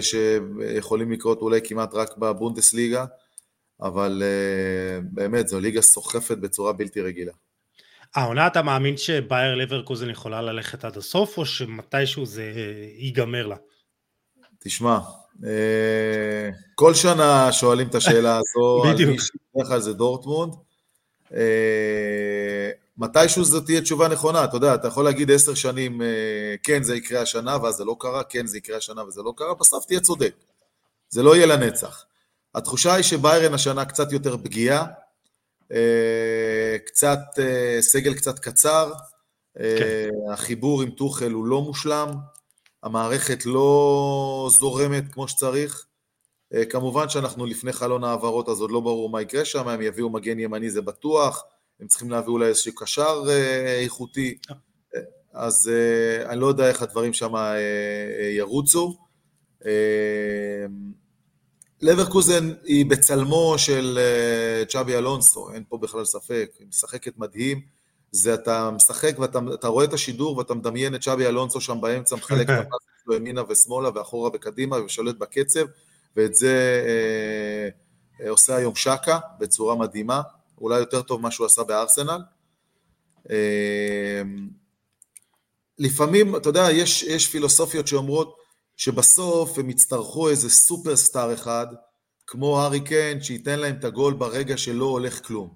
שיכולים 0.00 1.12
לקרות 1.12 1.40
אולי 1.40 1.60
כמעט 1.64 1.94
רק 1.94 2.16
בבונדסליגה, 2.16 3.04
אבל 3.80 4.22
באמת 5.02 5.48
זו 5.48 5.60
ליגה 5.60 5.82
סוחפת 5.82 6.38
בצורה 6.38 6.72
בלתי 6.72 7.00
רגילה. 7.00 7.32
העונה 8.16 8.46
אתה 8.46 8.62
מאמין 8.62 8.96
שבייר 8.96 9.54
לברקוזן 9.54 10.10
יכולה 10.10 10.42
ללכת 10.42 10.84
עד 10.84 10.96
הסוף, 10.96 11.38
או 11.38 11.46
שמתישהו 11.46 12.26
זה 12.26 12.52
ייגמר 12.98 13.46
לה? 13.46 13.56
תשמע, 14.58 14.98
אה, 15.44 16.50
כל 16.74 16.94
שנה 16.94 17.52
שואלים 17.52 17.88
את 17.88 17.94
השאלה 17.94 18.36
הזו, 18.38 18.82
בדיוק. 18.84 19.08
על 19.08 19.14
מי 19.14 19.18
שבדרך 19.18 19.68
כלל 19.68 19.80
זה 19.80 19.92
דורטמונד. 19.92 20.54
אה, 21.34 22.70
מתישהו 22.98 23.44
זו 23.44 23.60
תהיה 23.60 23.80
תשובה 23.80 24.08
נכונה, 24.08 24.44
אתה 24.44 24.56
יודע, 24.56 24.74
אתה 24.74 24.88
יכול 24.88 25.04
להגיד 25.04 25.30
עשר 25.30 25.54
שנים, 25.54 26.02
אה, 26.02 26.54
כן, 26.62 26.82
זה 26.82 26.96
יקרה 26.96 27.20
השנה, 27.20 27.56
ואז 27.62 27.74
זה 27.74 27.84
לא 27.84 27.96
קרה, 27.98 28.22
כן, 28.24 28.46
זה 28.46 28.58
יקרה 28.58 28.76
השנה 28.76 29.04
וזה 29.04 29.22
לא 29.22 29.32
קרה, 29.36 29.54
בסוף 29.54 29.84
תהיה 29.84 30.00
צודק. 30.00 30.34
זה 31.08 31.22
לא 31.22 31.36
יהיה 31.36 31.46
לנצח. 31.46 32.04
התחושה 32.54 32.94
היא 32.94 33.02
שביירן 33.02 33.54
השנה 33.54 33.84
קצת 33.84 34.12
יותר 34.12 34.36
פגיעה, 34.36 34.78
אה, 34.80 35.05
קצת, 36.86 37.18
אה, 37.38 37.78
סגל 37.80 38.14
קצת 38.14 38.38
קצר, 38.38 38.92
אה, 39.60 39.76
כן. 39.78 40.32
החיבור 40.32 40.82
עם 40.82 40.90
טוחל 40.90 41.32
הוא 41.32 41.46
לא 41.46 41.62
מושלם, 41.62 42.08
המערכת 42.82 43.46
לא 43.46 44.48
זורמת 44.58 45.04
כמו 45.12 45.28
שצריך. 45.28 45.86
כמובן 46.70 47.08
שאנחנו 47.08 47.46
לפני 47.46 47.72
חלון 47.72 48.04
העברות, 48.04 48.48
אז 48.48 48.60
עוד 48.60 48.70
לא 48.70 48.80
ברור 48.80 49.10
מה 49.10 49.22
יקרה 49.22 49.44
שם, 49.44 49.68
הם 49.68 49.82
יביאו 49.82 50.10
מגן 50.10 50.38
ימני 50.38 50.70
זה 50.70 50.82
בטוח, 50.82 51.44
הם 51.80 51.86
צריכים 51.86 52.10
להביא 52.10 52.28
אולי 52.28 52.46
איזשהו 52.46 52.74
קשר 52.74 53.22
איכותי, 53.82 54.38
אז 55.32 55.70
אני 56.26 56.40
לא 56.40 56.46
יודע 56.46 56.68
איך 56.68 56.82
הדברים 56.82 57.12
שם 57.12 57.32
ירוצו. 58.36 58.96
לברקוזן 61.80 62.52
היא 62.64 62.86
בצלמו 62.86 63.54
של 63.58 63.98
אה, 63.98 64.64
צ'אבי 64.64 64.96
אלונסו, 64.96 65.50
אין 65.52 65.64
פה 65.68 65.78
בכלל 65.78 66.04
ספק, 66.04 66.50
היא 66.58 66.66
משחקת 66.68 67.18
מדהים, 67.18 67.60
זה 68.10 68.34
אתה 68.34 68.70
משחק 68.70 69.18
ואתה 69.18 69.68
רואה 69.68 69.84
את 69.84 69.92
השידור 69.92 70.36
ואתה 70.36 70.54
מדמיין 70.54 70.94
את 70.94 71.00
צ'אבי 71.00 71.26
אלונסו 71.26 71.60
שם 71.60 71.80
באמצע, 71.80 72.16
מחלק 72.16 72.50
את 72.50 72.58
הפס 72.58 72.86
שלו 73.04 73.14
ימינה 73.14 73.42
ושמאלה 73.48 73.90
ואחורה 73.94 74.30
וקדימה 74.34 74.84
ושולט 74.84 75.16
בקצב, 75.16 75.64
ואת 76.16 76.34
זה 76.34 76.82
אה, 76.86 77.68
אה, 78.24 78.30
עושה 78.30 78.56
היום 78.56 78.74
שקה 78.74 79.18
בצורה 79.38 79.76
מדהימה, 79.76 80.22
אולי 80.60 80.78
יותר 80.78 81.02
טוב 81.02 81.20
ממה 81.20 81.30
שהוא 81.30 81.46
עשה 81.46 81.64
בארסנל. 81.64 82.20
אה, 83.30 84.22
לפעמים, 85.78 86.36
אתה 86.36 86.48
יודע, 86.48 86.68
יש, 86.72 87.02
יש 87.02 87.26
פילוסופיות 87.26 87.86
שאומרות, 87.86 88.36
שבסוף 88.76 89.58
הם 89.58 89.70
יצטרכו 89.70 90.28
איזה 90.28 90.50
סופרסטאר 90.50 91.34
אחד, 91.34 91.66
כמו 92.26 92.60
הארי 92.60 92.80
קיין, 92.80 93.22
שייתן 93.22 93.58
להם 93.58 93.76
את 93.78 93.84
הגול 93.84 94.14
ברגע 94.14 94.56
שלא 94.56 94.84
הולך 94.84 95.26
כלום. 95.26 95.54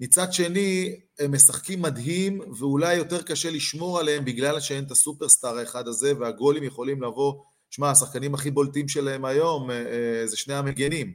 מצד 0.00 0.32
שני, 0.32 1.00
הם 1.18 1.32
משחקים 1.32 1.82
מדהים, 1.82 2.40
ואולי 2.58 2.94
יותר 2.94 3.22
קשה 3.22 3.50
לשמור 3.50 4.00
עליהם 4.00 4.24
בגלל 4.24 4.60
שאין 4.60 4.84
את 4.84 4.90
הסופרסטאר 4.90 5.58
האחד 5.58 5.88
הזה, 5.88 6.12
והגולים 6.18 6.62
יכולים 6.62 7.02
לבוא, 7.02 7.34
שמע, 7.70 7.90
השחקנים 7.90 8.34
הכי 8.34 8.50
בולטים 8.50 8.88
שלהם 8.88 9.24
היום 9.24 9.70
אה, 9.70 9.76
אה, 9.76 10.26
זה 10.26 10.36
שני 10.36 10.54
המגנים. 10.54 11.14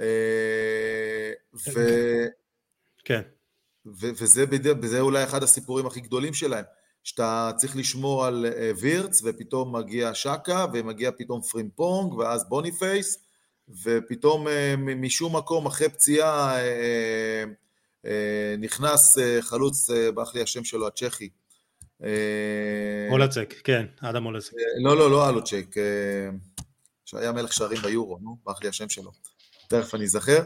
אה, 0.00 1.32
ו... 1.54 1.80
כן. 3.04 3.22
וזה, 3.86 4.44
וזה 4.82 5.00
אולי 5.00 5.24
אחד 5.24 5.42
הסיפורים 5.42 5.86
הכי 5.86 6.00
גדולים 6.00 6.34
שלהם. 6.34 6.64
שאתה 7.04 7.50
צריך 7.56 7.76
לשמור 7.76 8.26
על 8.26 8.46
אה, 8.46 8.70
וירץ, 8.80 9.22
ופתאום 9.24 9.76
מגיע 9.76 10.14
שקה, 10.14 10.66
ומגיע 10.72 11.10
פתאום 11.18 11.40
פרימפונג, 11.42 12.14
ואז 12.14 12.48
בוניפאס, 12.48 13.18
ופתאום 13.84 14.48
אה, 14.48 14.74
משום 14.78 15.36
מקום 15.36 15.66
אחרי 15.66 15.88
פציעה 15.88 16.58
אה, 16.60 17.44
נכנס 18.58 19.18
חלוץ, 19.40 19.90
ברח 20.14 20.34
לי 20.34 20.42
השם 20.42 20.64
שלו, 20.64 20.86
הצ'כי. 20.86 21.28
הלוז'ק, 23.10 23.54
כן, 23.64 23.86
אדם 24.00 24.22
הלוז'ק. 24.22 24.52
לא, 24.84 24.96
לא, 24.96 25.10
לא 25.10 25.28
הלוז'ק, 25.28 25.74
שהיה 27.04 27.32
מלך 27.32 27.52
שערים 27.52 27.78
ביורו, 27.82 28.18
נו, 28.22 28.36
ברח 28.44 28.62
לי 28.62 28.68
השם 28.68 28.88
שלו. 28.88 29.10
תכף 29.68 29.94
אני 29.94 30.04
אזכר. 30.04 30.42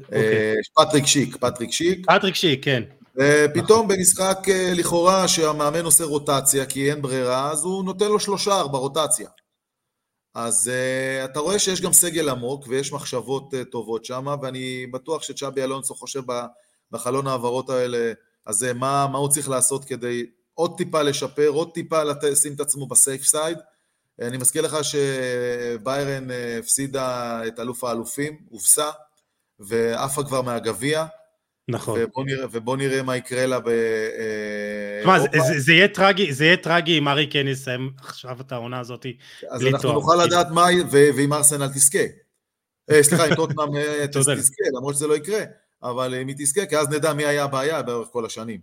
אוקיי. 0.00 0.54
פטריק 0.76 1.06
שיק, 1.06 1.36
פטריק 1.36 1.70
שיק. 1.70 2.06
פטריק 2.06 2.34
שיק, 2.34 2.64
כן. 2.64 2.82
ופתאום 3.16 3.88
במשחק 3.88 4.38
אה, 4.48 4.72
לכאורה 4.74 5.28
שהמאמן 5.28 5.84
עושה 5.84 6.04
רוטציה 6.04 6.66
כי 6.66 6.90
אין 6.90 7.02
ברירה, 7.02 7.52
אז 7.52 7.64
הוא 7.64 7.84
נותן 7.84 8.08
לו 8.08 8.20
שלושה 8.20 8.64
ברוטציה. 8.64 9.28
אז 10.34 10.70
uh, 10.70 11.24
אתה 11.24 11.40
רואה 11.40 11.58
שיש 11.58 11.80
גם 11.80 11.92
סגל 11.92 12.28
עמוק 12.28 12.64
ויש 12.68 12.92
מחשבות 12.92 13.54
uh, 13.54 13.56
טובות 13.70 14.04
שם, 14.04 14.26
ואני 14.42 14.86
בטוח 14.86 15.22
שצ'אבי 15.22 15.62
אלונסו 15.62 15.94
חושב 15.94 16.22
בחלון 16.90 17.26
ההעברות 17.26 17.70
האלה, 17.70 18.12
uh, 18.48 18.72
מה, 18.74 19.06
מה 19.12 19.18
הוא 19.18 19.28
צריך 19.28 19.48
לעשות 19.48 19.84
כדי 19.84 20.26
עוד 20.54 20.76
טיפה 20.76 21.02
לשפר, 21.02 21.48
עוד 21.48 21.70
טיפה 21.74 22.02
לשים 22.02 22.54
את 22.54 22.60
עצמו 22.60 22.86
ב 22.86 22.94
safe 22.94 23.24
side. 23.24 23.58
אני 24.20 24.36
מזכיר 24.36 24.62
לך 24.62 24.76
שביירן 24.82 26.28
הפסידה 26.58 27.40
את 27.46 27.60
אלוף 27.60 27.84
האלופים, 27.84 28.38
הובסה, 28.48 28.90
ועפה 29.60 30.24
כבר 30.24 30.42
מהגביע. 30.42 31.06
נכון. 31.68 32.00
ובוא 32.02 32.24
נראה, 32.24 32.46
ובוא 32.52 32.76
נראה 32.76 33.02
מה 33.02 33.16
יקרה 33.16 33.46
לה 33.46 33.60
ב... 33.60 33.68
תשמע, 35.00 35.18
זה, 35.20 35.26
זה, 35.32 35.60
זה 35.60 35.72
יהיה 35.72 35.88
טרגי, 35.88 36.32
זה 36.32 36.44
יהיה 36.44 36.56
טרגי 36.56 36.98
אם 36.98 37.08
ארי 37.08 37.28
כן 37.30 37.48
יסיים 37.48 37.92
עכשיו 37.98 38.40
את 38.40 38.52
העונה 38.52 38.80
הזאת 38.80 39.02
בלי 39.02 39.16
תואר. 39.40 39.52
אז 39.54 39.66
אנחנו 39.66 39.92
נוכל 39.92 40.24
לדעת 40.24 40.46
מה, 40.50 40.66
ואם 40.90 41.32
ארסנל 41.32 41.68
תזכה. 41.68 41.98
סליחה, 43.00 43.28
אם 43.28 43.34
טוטנאם 43.34 43.68
תזכה, 44.12 44.64
למרות 44.76 44.94
שזה 44.94 45.06
לא 45.06 45.16
יקרה, 45.16 45.40
אבל 45.82 46.14
אם 46.14 46.28
היא 46.28 46.36
תזכה, 46.38 46.66
כי 46.66 46.76
אז 46.76 46.88
נדע 46.88 47.12
מי 47.12 47.24
היה 47.24 47.44
הבעיה 47.44 47.82
באורך 47.82 48.08
כל 48.12 48.26
השנים. 48.26 48.60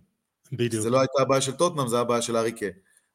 בדיוק. 0.52 0.82
זה 0.82 0.90
לא 0.90 1.00
הייתה 1.00 1.22
הבעיה 1.22 1.40
של 1.40 1.52
טוטנאם, 1.52 1.88
זה 1.88 1.96
היה 1.96 2.00
הבעיה 2.00 2.22
של 2.22 2.36
אריקה. 2.36 2.66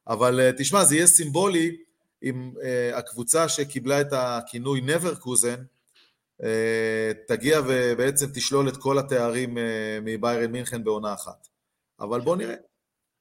אבל 0.08 0.50
תשמע, 0.58 0.84
זה 0.84 0.94
יהיה 0.96 1.06
סימבולי 1.06 1.76
אם 2.22 2.52
הקבוצה 2.94 3.48
שקיבלה 3.48 4.00
את 4.00 4.12
הכינוי 4.12 4.80
נברקוזן, 4.80 5.50
אה, 5.50 5.56
תגיע 7.26 7.60
ובעצם 7.68 8.26
תשלול 8.34 8.68
את 8.68 8.76
כל 8.76 8.98
התארים 8.98 9.58
אה, 9.58 9.98
מביירן 10.02 10.52
מינכן 10.52 10.84
בעונה 10.84 11.14
אחת. 11.14 11.48
אבל 12.00 12.20
בוא 12.20 12.36
נראה. 12.36 12.54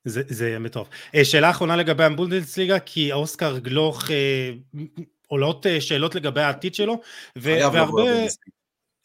זה, 0.06 0.22
זה 0.28 0.48
יהיה 0.48 0.60
מטורף. 0.60 0.88
אה, 1.16 1.26
שאלה 1.26 1.50
אחרונה 1.50 1.76
לגבי 1.76 2.04
הבונדסליגה, 2.04 2.80
כי 2.80 3.12
אוסקר 3.14 3.58
גלוך 3.58 4.04
עולות 5.28 5.66
שאלות 5.80 6.16
לגבי 6.16 6.42
העתיד 6.42 6.76
שלו, 6.76 7.02
והרבה... 7.36 8.04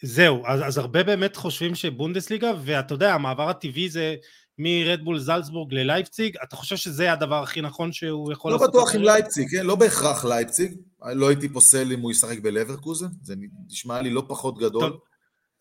זהו, 0.03 0.47
אז, 0.47 0.61
אז 0.67 0.79
הרבה 0.79 1.03
באמת 1.03 1.37
חושבים 1.37 1.75
שבונדסליגה, 1.75 2.53
ואתה 2.65 2.95
יודע, 2.95 3.15
המעבר 3.15 3.49
הטבעי 3.49 3.89
זה 3.89 4.17
מרדבול 4.63 5.19
זלצבורג 5.19 5.75
ללייפציג, 5.75 6.37
אתה 6.45 6.57
חושב 6.57 6.77
שזה 6.77 7.13
הדבר 7.13 7.43
הכי 7.43 7.61
נכון 7.61 7.93
שהוא 7.93 8.33
יכול 8.33 8.51
לא 8.51 8.57
לעשות? 8.57 8.75
לא 8.75 8.81
בטוח 8.81 8.95
עם 8.95 9.03
לייפציג, 9.03 9.51
כן? 9.51 9.67
לא 9.67 9.75
בהכרח 9.75 10.25
לייפציג, 10.25 10.75
לא 11.05 11.29
הייתי 11.29 11.49
פוסל 11.49 11.93
אם 11.93 12.01
הוא 12.01 12.11
ישחק 12.11 12.39
בלברקוזן, 12.39 13.07
זה 13.23 13.35
נשמע 13.71 14.03
לי 14.03 14.11
לא 14.11 14.23
פחות 14.29 14.59
גדול. 14.59 14.91
טוב. 14.91 15.01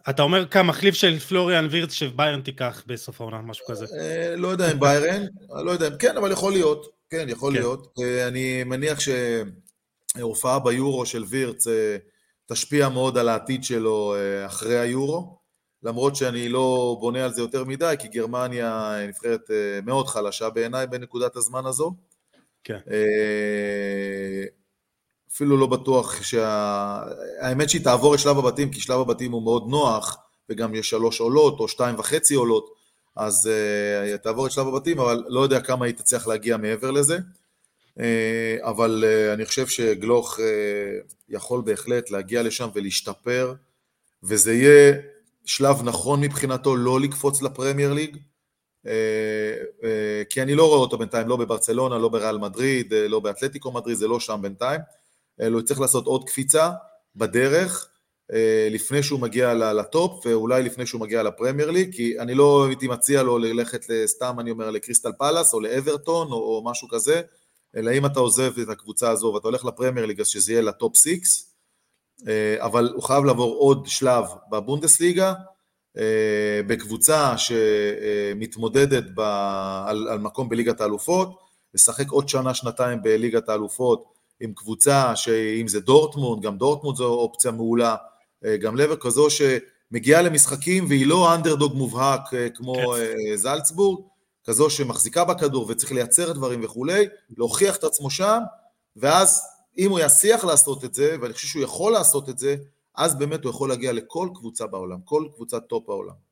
אתה 0.09 0.21
אומר 0.21 0.45
כמחליף 0.45 0.95
של 0.95 1.19
פלוריאן 1.19 1.67
וירץ 1.71 1.91
שביירן 1.91 2.41
תיקח 2.41 2.83
בסוף 2.87 3.21
העונה, 3.21 3.41
משהו 3.41 3.65
כזה. 3.67 3.85
אה, 3.99 4.35
לא 4.35 4.47
יודע 4.47 4.71
אם 4.71 4.79
ביירן, 4.79 5.23
לא 5.65 5.71
יודע 5.71 5.87
אם 5.87 5.97
כן, 5.97 6.17
אבל 6.17 6.31
יכול 6.31 6.53
להיות, 6.53 6.87
כן, 7.09 7.25
יכול 7.29 7.53
כן. 7.53 7.59
להיות. 7.59 7.93
אה, 8.01 8.27
אני 8.27 8.63
מניח 8.63 8.99
שהופעה 10.17 10.59
ביורו 10.59 11.05
של 11.05 11.23
וירץ 11.23 11.67
אה, 11.67 11.97
תשפיע 12.45 12.89
מאוד 12.89 13.17
על 13.17 13.29
העתיד 13.29 13.63
שלו 13.63 14.15
אחרי 14.45 14.79
היורו. 14.79 15.40
למרות 15.83 16.15
שאני 16.15 16.49
לא 16.49 16.97
בונה 16.99 17.25
על 17.25 17.33
זה 17.33 17.41
יותר 17.41 17.63
מדי, 17.63 17.95
כי 17.99 18.07
גרמניה 18.07 18.95
נבחרת 19.07 19.51
אה, 19.51 19.79
מאוד 19.85 20.07
חלשה 20.07 20.49
בעיניי 20.49 20.87
בנקודת 20.87 21.35
הזמן 21.35 21.65
הזו. 21.65 21.93
כן. 22.63 22.79
אה, 22.91 24.43
אפילו 25.33 25.57
לא 25.57 25.67
בטוח 25.67 26.23
שה... 26.23 27.03
האמת 27.39 27.69
שהיא 27.69 27.83
תעבור 27.83 28.15
את 28.15 28.19
שלב 28.19 28.37
הבתים, 28.37 28.71
כי 28.71 28.79
שלב 28.81 28.99
הבתים 28.99 29.31
הוא 29.31 29.43
מאוד 29.43 29.67
נוח, 29.67 30.17
וגם 30.49 30.75
יש 30.75 30.89
שלוש 30.89 31.19
עולות 31.19 31.59
או 31.59 31.67
שתיים 31.67 31.99
וחצי 31.99 32.35
עולות, 32.35 32.75
אז 33.15 33.49
uh, 34.13 34.17
תעבור 34.17 34.47
את 34.47 34.51
שלב 34.51 34.67
הבתים, 34.67 34.99
אבל 34.99 35.23
לא 35.27 35.41
יודע 35.41 35.59
כמה 35.61 35.85
היא 35.85 35.93
תצליח 35.93 36.27
להגיע 36.27 36.57
מעבר 36.57 36.91
לזה. 36.91 37.17
Uh, 37.97 38.01
אבל 38.61 39.03
uh, 39.03 39.33
אני 39.33 39.45
חושב 39.45 39.67
שגלוך 39.67 40.39
uh, 40.39 40.41
יכול 41.29 41.61
בהחלט 41.61 42.11
להגיע 42.11 42.43
לשם 42.43 42.69
ולהשתפר, 42.73 43.53
וזה 44.23 44.53
יהיה 44.53 44.93
שלב 45.45 45.83
נכון 45.83 46.21
מבחינתו 46.21 46.75
לא 46.75 46.99
לקפוץ 46.99 47.41
לפרמייר 47.41 47.93
ליג, 47.93 48.17
אה, 48.87 49.53
אה, 49.83 50.23
כי 50.29 50.41
אני 50.41 50.55
לא 50.55 50.67
רואה 50.67 50.79
אותו 50.79 50.97
בינתיים, 50.97 51.27
לא 51.27 51.35
בברצלונה, 51.35 51.97
לא 51.97 52.09
בריאל 52.09 52.37
מדריד, 52.37 52.93
אה, 52.93 53.07
לא 53.07 53.19
באתלטיקו 53.19 53.71
מדריד, 53.71 53.97
זה 53.97 54.07
לא 54.07 54.19
שם 54.19 54.39
בינתיים, 54.41 54.81
אלא 55.41 55.55
הוא 55.55 55.61
צריך 55.61 55.79
לעשות 55.79 56.05
עוד 56.05 56.29
קפיצה 56.29 56.71
בדרך, 57.15 57.87
לפני 58.71 59.03
שהוא 59.03 59.19
מגיע 59.19 59.53
לטופ, 59.53 60.25
ואולי 60.25 60.63
לפני 60.63 60.85
שהוא 60.85 61.01
מגיע 61.01 61.23
לפרמייר 61.23 61.71
ליג, 61.71 61.95
כי 61.95 62.19
אני 62.19 62.33
לא 62.33 62.65
הייתי 62.67 62.87
מציע 62.87 63.23
לו 63.23 63.37
ללכת 63.37 63.85
סתם, 64.05 64.39
אני 64.39 64.51
אומר, 64.51 64.71
לקריסטל 64.71 65.11
פלאס, 65.17 65.53
או 65.53 65.59
לאברטון, 65.59 66.31
או 66.31 66.63
משהו 66.65 66.87
כזה, 66.87 67.21
אלא 67.75 67.91
אם 67.91 68.05
אתה 68.05 68.19
עוזב 68.19 68.59
את 68.59 68.69
הקבוצה 68.69 69.09
הזו 69.09 69.27
ואתה 69.27 69.47
הולך 69.47 69.65
לפרמייר 69.65 70.05
ליג, 70.05 70.21
אז 70.21 70.27
שזה 70.27 70.51
יהיה 70.51 70.61
ל 70.61 70.70
top 70.70 70.95
six, 70.95 71.45
אה, 71.45 71.50
אבל 72.57 72.91
הוא 72.95 73.03
חייב 73.03 73.25
לעבור 73.25 73.55
עוד 73.55 73.85
שלב 73.87 74.25
בבונדסליגה, 74.51 75.33
אה, 75.97 76.61
בקבוצה 76.67 77.33
שמתמודדת 77.37 79.03
ב, 79.15 79.19
על, 79.87 80.07
על 80.07 80.19
מקום 80.19 80.49
בליגת 80.49 80.81
האלופות, 80.81 81.39
לשחק 81.73 82.09
עוד 82.09 82.29
שנה, 82.29 82.53
שנתיים 82.53 83.01
בליגת 83.01 83.49
האלופות 83.49 84.05
עם 84.39 84.53
קבוצה 84.53 85.15
שאם 85.15 85.67
זה 85.67 85.79
דורטמונד, 85.79 86.43
גם 86.43 86.57
דורטמונד 86.57 86.97
זו 86.97 87.05
אופציה 87.05 87.51
מעולה, 87.51 87.95
אה, 88.45 88.57
גם 88.57 88.75
לברקוזן 88.75 89.27
שמגיעה 89.29 90.21
למשחקים 90.21 90.85
והיא 90.89 91.07
לא 91.07 91.35
אנדרדוג 91.35 91.75
מובהק 91.75 92.21
כמו 92.55 92.75
כן. 92.75 93.35
זלצבורג, 93.35 94.03
כזו 94.43 94.69
שמחזיקה 94.69 95.23
בכדור 95.23 95.65
וצריך 95.69 95.91
לייצר 95.91 96.31
דברים 96.33 96.63
וכולי, 96.63 97.07
להוכיח 97.37 97.75
את 97.75 97.83
עצמו 97.83 98.09
שם, 98.09 98.39
ואז 98.95 99.41
אם 99.77 99.89
הוא 99.89 99.99
יצליח 99.99 100.43
לעשות 100.43 100.85
את 100.85 100.93
זה, 100.93 101.15
ואני 101.21 101.33
חושב 101.33 101.47
שהוא 101.47 101.63
יכול 101.63 101.93
לעשות 101.93 102.29
את 102.29 102.37
זה, 102.37 102.55
אז 102.95 103.15
באמת 103.19 103.43
הוא 103.43 103.49
יכול 103.49 103.69
להגיע 103.69 103.93
לכל 103.93 104.29
קבוצה 104.35 104.67
בעולם, 104.67 104.97
כל 105.05 105.25
קבוצת 105.35 105.63
top 105.67 105.87
בעולם. 105.87 106.31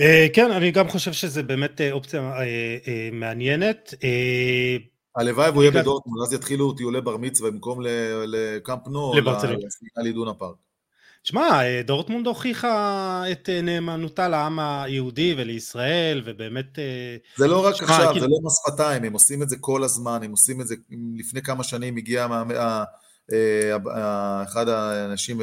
אה, 0.00 0.26
כן, 0.32 0.50
אני 0.50 0.70
גם 0.70 0.88
חושב 0.88 1.12
שזה 1.12 1.42
באמת 1.42 1.80
אה, 1.80 1.92
אופציה 1.92 2.20
אה, 2.20 3.08
מעניינת. 3.12 3.94
הלוואי 5.16 5.50
והוא 5.50 5.62
יהיה 5.62 5.72
בדורטמונד, 5.72 6.22
אז 6.26 6.32
יתחילו 6.32 6.72
טיולי 6.72 7.00
בר 7.00 7.16
מצווה 7.16 7.50
במקום 7.50 7.78
לקמפנו, 8.26 9.12
לאידונה 9.96 10.34
פארק. 10.34 10.56
שמע, 11.24 11.64
אה, 11.64 11.82
דורטמונד 11.84 12.26
הוכיחה 12.26 13.22
את 13.32 13.48
אה, 13.48 13.62
נאמנותה 13.62 14.28
לעם 14.28 14.58
היהודי 14.58 15.34
ולישראל, 15.36 16.22
ובאמת... 16.24 16.78
אה, 16.78 17.16
זה 17.36 17.46
לא 17.46 17.66
רק 17.66 17.74
שמה, 17.74 17.86
עכשיו, 17.86 18.12
כאילו... 18.12 18.20
זה 18.20 18.26
לא 18.30 18.38
מס 18.42 18.62
שפתיים, 18.66 19.04
הם 19.04 19.12
עושים 19.12 19.42
את 19.42 19.48
זה 19.48 19.56
כל 19.60 19.84
הזמן, 19.84 20.20
הם 20.22 20.30
עושים 20.30 20.60
את 20.60 20.66
זה, 20.66 20.74
לפני 21.16 21.42
כמה 21.42 21.64
שנים 21.64 21.96
הגיע 21.96 22.26
מה, 22.26 22.84
אחד 24.42 24.68
האנשים, 24.68 25.40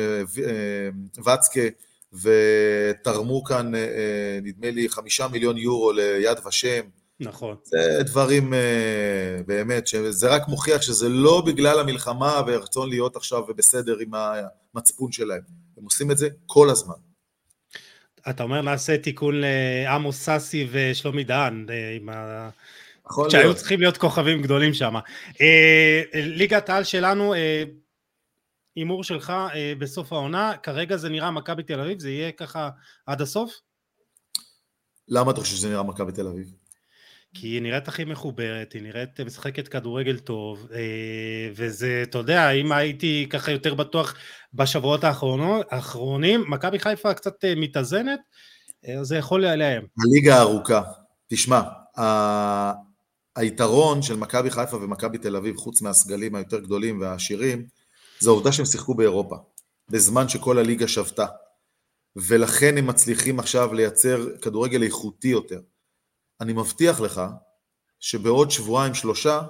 ואצקה, 1.25 1.61
ותרמו 2.13 3.43
כאן, 3.43 3.71
נדמה 4.41 4.71
לי, 4.71 4.89
חמישה 4.89 5.27
מיליון 5.27 5.57
יורו 5.57 5.91
ליד 5.91 6.37
ושם. 6.47 6.81
נכון. 7.19 7.55
זה 7.63 8.03
דברים 8.05 8.53
באמת, 9.45 9.87
שזה 9.87 10.29
רק 10.29 10.47
מוכיח 10.47 10.81
שזה 10.81 11.09
לא 11.09 11.43
בגלל 11.45 11.79
המלחמה 11.79 12.41
ורצון 12.47 12.89
להיות 12.89 13.15
עכשיו 13.15 13.43
בסדר 13.55 13.97
עם 13.99 14.11
המצפון 14.73 15.11
שלהם. 15.11 15.41
הם 15.79 15.85
עושים 15.85 16.11
את 16.11 16.17
זה 16.17 16.29
כל 16.45 16.69
הזמן. 16.69 16.95
אתה 18.29 18.43
אומר 18.43 18.61
נעשה 18.61 18.97
תיקון 18.97 19.35
לעמוס 19.41 20.17
סאסי 20.17 20.67
ושלומי 20.71 21.23
דהן, 21.23 21.65
אה, 21.69 21.95
עם 21.95 22.09
ה... 22.09 22.49
שהיו 23.29 23.55
צריכים 23.55 23.79
להיות 23.79 23.97
כוכבים 23.97 24.41
גדולים 24.41 24.73
שם. 24.73 24.95
אה, 25.41 26.01
ליגת 26.13 26.69
העל 26.69 26.83
שלנו, 26.83 27.33
אה, 27.33 27.63
הימור 28.75 29.03
שלך 29.03 29.33
בסוף 29.79 30.13
העונה, 30.13 30.53
כרגע 30.63 30.97
זה 30.97 31.09
נראה 31.09 31.31
מכבי 31.31 31.63
תל 31.63 31.79
אביב, 31.79 31.99
זה 31.99 32.09
יהיה 32.09 32.31
ככה 32.31 32.69
עד 33.05 33.21
הסוף? 33.21 33.51
למה 35.07 35.31
אתה 35.31 35.41
חושב 35.41 35.55
שזה 35.55 35.69
נראה 35.69 35.83
מכבי 35.83 36.11
תל 36.11 36.27
אביב? 36.27 36.53
כי 37.33 37.47
היא 37.47 37.61
נראית 37.61 37.87
הכי 37.87 38.05
מחוברת, 38.05 38.73
היא 38.73 38.81
נראית 38.81 39.19
משחקת 39.19 39.67
כדורגל 39.67 40.19
טוב, 40.19 40.67
אה, 40.73 41.49
וזה, 41.55 42.03
אתה 42.03 42.17
יודע, 42.17 42.51
אם 42.51 42.71
הייתי 42.71 43.27
ככה 43.29 43.51
יותר 43.51 43.73
בטוח 43.73 44.15
בשבועות 44.53 45.03
האחרונים, 45.03 46.43
מכבי 46.47 46.79
חיפה 46.79 47.13
קצת 47.13 47.45
אה, 47.45 47.53
מתאזנת, 47.57 48.19
אה, 48.87 49.03
זה 49.03 49.17
יכול 49.17 49.41
לאיים. 49.41 49.81
הליגה 49.99 50.39
ארוכה. 50.39 50.81
תשמע, 51.27 51.61
היתרון 53.35 54.01
של 54.01 54.15
מכבי 54.15 54.51
חיפה 54.51 54.77
ומכבי 54.77 55.17
תל 55.17 55.35
אביב, 55.35 55.55
חוץ 55.55 55.81
מהסגלים 55.81 56.35
היותר 56.35 56.59
גדולים 56.59 57.01
והעשירים, 57.01 57.65
זה 58.19 58.29
העובדה 58.29 58.51
שהם 58.51 58.65
שיחקו 58.65 58.95
באירופה, 58.95 59.35
בזמן 59.89 60.29
שכל 60.29 60.57
הליגה 60.57 60.87
שבתה. 60.87 61.25
ולכן 62.15 62.77
הם 62.77 62.87
מצליחים 62.87 63.39
עכשיו 63.39 63.73
לייצר 63.73 64.27
כדורגל 64.41 64.83
איכותי 64.83 65.27
יותר. 65.27 65.59
אני 66.41 66.53
מבטיח 66.53 66.99
לך 66.99 67.21
שבעוד 67.99 68.51
שבועיים 68.51 68.93
שלושה 68.93 69.41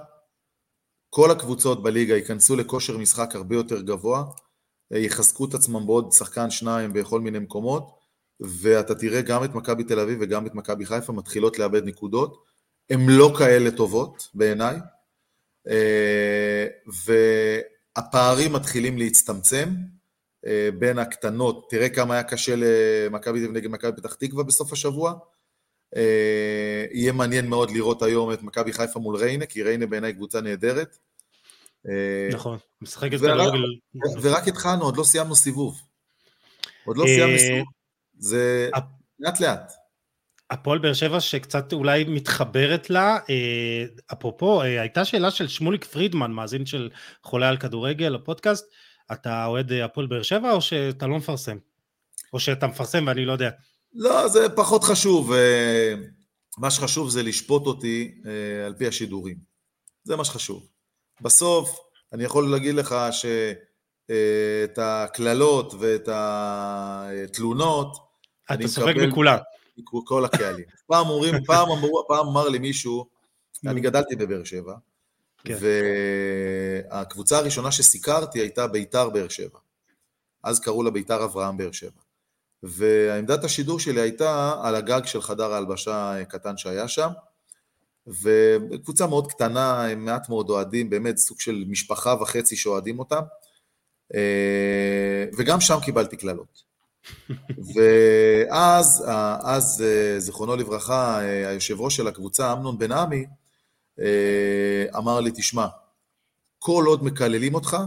כל 1.10 1.32
הקבוצות 1.32 1.84
בליגה 1.84 2.16
ייכנסו 2.16 2.56
לכושר 2.56 2.98
משחק 2.98 3.36
הרבה 3.36 3.56
יותר 3.56 3.82
גבוה, 3.82 4.24
יחזקו 4.92 5.46
את 5.46 5.54
עצמם 5.54 5.86
בעוד 5.86 6.12
שחקן 6.12 6.50
שניים 6.50 6.94
בכל 6.94 7.22
מיני 7.22 7.40
מקומות, 7.40 8.00
ואתה 8.40 8.96
תראה 8.96 9.22
גם 9.22 9.44
את 9.44 9.56
מכבי 9.56 9.84
תל 9.84 10.00
אביב 10.00 10.18
וגם 10.22 10.48
את 10.48 10.56
מכבי 10.56 10.86
חיפה 10.86 11.14
מתחילות 11.14 11.60
לאבד 11.60 11.86
נקודות, 11.86 12.46
הן 12.90 13.10
לא 13.10 13.34
כאלה 13.38 13.72
טובות 13.72 14.28
בעיניי, 14.34 14.78
הפערים 17.96 18.54
מתחילים 18.54 18.98
להצטמצם 18.98 19.70
בין 20.80 21.00
הקטנות, 21.00 21.68
תראה 21.70 21.90
כמה 21.90 22.14
היה 22.14 22.24
קשה 22.24 22.54
למכבי 22.58 23.48
נגד 23.48 23.70
מכבי 23.70 23.92
פתח 23.98 24.14
תקווה 24.14 24.44
בסוף 24.44 24.74
השבוע, 24.74 25.14
יהיה 26.94 27.12
מעניין 27.12 27.48
מאוד 27.48 27.72
לראות 27.72 28.02
היום 28.02 28.34
את 28.34 28.44
מכבי 28.44 28.74
חיפה 28.74 29.00
מול 29.00 29.16
ריינה, 29.16 29.46
כי 29.46 29.64
ריינה 29.64 29.86
בעיניי 29.86 30.14
קבוצה 30.14 30.42
נהדרת. 30.42 30.98
נכון, 32.34 32.58
משחקת 32.82 33.18
כדורגל. 33.18 33.64
ורק 34.22 34.48
התחלנו, 34.48 34.84
עוד 34.84 34.98
לא 34.98 35.04
סיימנו 35.04 35.36
סיבוב. 35.36 35.82
עוד 36.86 36.98
לא 36.98 37.06
סיימנו 37.06 37.40
סיבוב. 37.40 37.68
זה 38.18 38.70
לאט 39.20 39.40
לאט. 39.40 39.72
הפועל 40.52 40.80
באר 40.80 40.94
שבע 40.94 41.20
שקצת 41.20 41.74
אולי 41.74 42.04
מתחברת 42.04 42.90
לה, 42.90 43.18
אה, 43.30 43.86
אפרופו, 44.14 44.62
אה, 44.62 44.82
הייתה 44.82 45.06
שאלה 45.06 45.32
של 45.32 45.48
שמוליק 45.48 45.86
פרידמן, 45.86 46.32
מאזין 46.32 46.66
של 46.66 46.90
חולה 47.24 47.50
על 47.50 47.58
כדורגל, 47.58 48.16
הפודקאסט, 48.16 48.66
אתה 49.12 49.46
אוהד 49.46 49.72
אה, 49.72 49.86
הפועל 49.86 50.08
באר 50.08 50.24
שבע 50.24 50.52
או 50.52 50.62
שאתה 50.62 51.08
לא 51.08 51.18
מפרסם? 51.18 51.58
או 52.34 52.40
שאתה 52.40 52.68
מפרסם 52.68 53.04
ואני 53.08 53.26
לא 53.26 53.32
יודע? 53.32 53.50
לא, 53.94 54.28
זה 54.28 54.50
פחות 54.50 54.84
חשוב. 54.84 55.32
מה 56.58 56.72
שחשוב 56.72 57.10
זה 57.10 57.24
לשפוט 57.24 57.66
אותי 57.66 58.22
על 58.66 58.74
פי 58.74 58.88
השידורים. 58.88 59.38
זה 60.04 60.16
מה 60.16 60.26
שחשוב. 60.26 60.68
בסוף, 61.22 61.80
אני 62.14 62.24
יכול 62.24 62.52
להגיד 62.52 62.76
לך 62.76 62.96
שאת 63.12 64.78
הקללות 64.78 65.74
ואת 65.80 66.10
התלונות, 66.12 67.98
אתה 68.54 68.68
סופג 68.68 68.94
מכולם. 69.08 69.38
כל 70.06 70.26
הקהלים. 70.26 70.66
פעם 70.88 71.08
אומרים, 71.08 71.44
פעם, 71.46 71.72
אמרו, 71.72 72.06
פעם 72.08 72.28
אמר 72.28 72.50
לי 72.50 72.60
מישהו, 72.60 73.06
אני 73.68 73.82
גדלתי 73.82 74.16
בבאר 74.16 74.44
שבע, 74.44 74.76
כן. 75.44 75.58
והקבוצה 76.92 77.38
הראשונה 77.38 77.72
שסיקרתי 77.72 78.40
הייתה 78.40 78.68
ביתר 78.68 79.10
באר 79.10 79.28
שבע. 79.28 79.60
אז 80.44 80.60
קראו 80.60 80.84
לה 80.84 80.92
ביתר 80.92 81.24
אברהם 81.24 81.58
באר 81.58 81.72
שבע. 81.72 82.02
ועמדת 82.64 83.44
השידור 83.44 83.80
שלי 83.80 84.02
הייתה 84.02 84.56
על 84.64 84.76
הגג 84.76 85.06
של 85.06 85.22
חדר 85.22 85.54
ההלבשה 85.54 86.16
קטן 86.28 86.58
שהיה 86.58 86.88
שם, 86.88 87.10
וקבוצה 88.08 89.08
מאוד 89.08 89.32
קטנה, 89.32 89.86
עם 89.86 90.06
מעט 90.06 90.30
מאוד 90.30 90.50
אוהדים, 90.50 90.90
באמת 90.90 91.18
סוג 91.18 91.40
של 91.40 91.64
משפחה 91.68 92.16
וחצי 92.22 92.56
שאוהדים 92.56 93.00
אותם, 93.00 93.22
אה, 94.16 95.26
וגם 95.38 95.62
שם 95.62 95.78
קיבלתי 95.86 96.18
קללות. 96.18 96.64
ואז, 97.76 99.04
אז 99.44 99.84
זיכרונו 100.18 100.56
לברכה, 100.56 101.18
היושב 101.18 101.82
ראש 101.82 101.96
של 101.96 102.08
הקבוצה, 102.08 102.54
אמנון 102.54 102.78
בן 102.78 102.92
עמי, 102.92 103.26
אמר 104.98 105.20
לי, 105.20 105.32
תשמע, 105.36 105.68
כל 106.60 106.84
עוד 106.88 107.04
מקללים 107.04 107.56
אותך, 107.56 107.78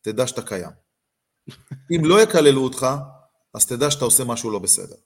תדע 0.00 0.26
שאתה 0.26 0.42
קיים. 0.42 0.70
אם 1.90 2.04
לא 2.04 2.22
יקללו 2.22 2.64
אותך, 2.64 2.86
אז 3.54 3.66
תדע 3.66 3.90
שאתה 3.90 4.04
עושה 4.04 4.24
משהו 4.24 4.50
לא 4.50 4.58
בסדר. 4.58 4.96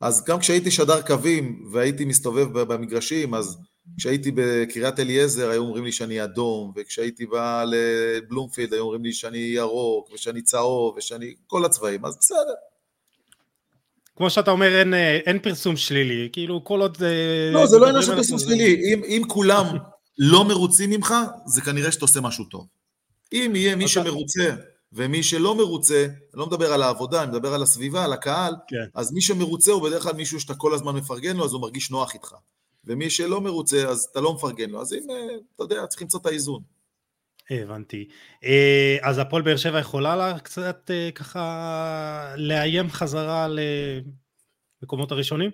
אז 0.00 0.24
גם 0.24 0.38
כשהייתי 0.38 0.70
שדר 0.70 1.02
קווים 1.02 1.68
והייתי 1.72 2.04
מסתובב 2.04 2.58
במגרשים, 2.58 3.34
אז 3.34 3.58
כשהייתי 3.98 4.30
בקריית 4.34 5.00
אליעזר 5.00 5.50
היו 5.50 5.62
אומרים 5.62 5.84
לי 5.84 5.92
שאני 5.92 6.24
אדום, 6.24 6.72
וכשהייתי 6.76 7.26
בא 7.26 7.64
לבלומפילד 7.66 8.72
היו 8.72 8.82
אומרים 8.82 9.04
לי 9.04 9.12
שאני 9.12 9.38
ירוק, 9.38 10.10
ושאני 10.14 10.42
צהוב, 10.42 10.96
ושאני... 10.96 11.34
כל 11.46 11.64
הצבעים, 11.64 12.04
אז 12.04 12.16
בסדר. 12.20 12.54
כמו 14.16 14.30
שאתה 14.30 14.50
אומר, 14.50 14.78
אין, 14.78 14.94
אין 15.26 15.38
פרסום 15.38 15.76
שלילי, 15.76 16.28
כאילו 16.32 16.64
כל 16.64 16.80
עוד... 16.80 16.98
לא, 17.52 17.66
זה 17.66 17.78
לא 17.78 17.86
עניין 17.86 18.02
של 18.02 18.14
פרסום 18.16 18.38
שלילי, 18.38 18.92
אם, 18.92 19.02
אם 19.04 19.22
כולם 19.28 19.66
לא 20.18 20.44
מרוצים 20.44 20.90
ממך, 20.90 21.14
זה 21.46 21.60
כנראה 21.60 21.92
שאתה 21.92 22.04
עושה 22.04 22.20
משהו 22.20 22.44
טוב. 22.44 22.66
אם 23.32 23.52
יהיה 23.54 23.76
מי 23.76 23.88
שמרוצה 23.88 24.50
ומי 24.96 25.22
שלא 25.22 25.54
מרוצה, 25.54 26.04
אני 26.04 26.40
לא 26.40 26.46
מדבר 26.46 26.72
על 26.72 26.82
העבודה, 26.82 27.22
אני 27.22 27.30
מדבר 27.30 27.54
על 27.54 27.62
הסביבה, 27.62 28.04
על 28.04 28.12
הקהל, 28.12 28.54
כן. 28.68 28.86
אז 28.94 29.12
מי 29.12 29.20
שמרוצה 29.20 29.72
הוא 29.72 29.82
בדרך 29.88 30.02
כלל 30.02 30.12
מישהו 30.12 30.40
שאתה 30.40 30.54
כל 30.54 30.74
הזמן 30.74 30.96
מפרגן 30.96 31.36
לו, 31.36 31.44
אז 31.44 31.52
הוא 31.52 31.60
מרגיש 31.60 31.90
נוח 31.90 32.14
איתך. 32.14 32.34
ומי 32.84 33.10
שלא 33.10 33.40
מרוצה, 33.40 33.88
אז 33.88 34.08
אתה 34.12 34.20
לא 34.20 34.34
מפרגן 34.34 34.70
לו. 34.70 34.80
אז 34.80 34.92
אם, 34.92 35.06
אתה 35.54 35.64
יודע, 35.64 35.86
צריך 35.86 36.02
למצוא 36.02 36.20
את 36.20 36.26
האיזון. 36.26 36.62
הבנתי. 37.50 38.08
אה, 38.44 38.96
אז 39.02 39.18
הפועל 39.18 39.42
באר 39.42 39.56
שבע 39.56 39.78
יכולה 39.78 40.16
לה 40.16 40.38
קצת 40.38 40.90
אה, 40.90 41.10
ככה 41.14 42.34
לאיים 42.36 42.90
חזרה 42.90 43.48
למקומות 44.82 45.12
הראשונים? 45.12 45.50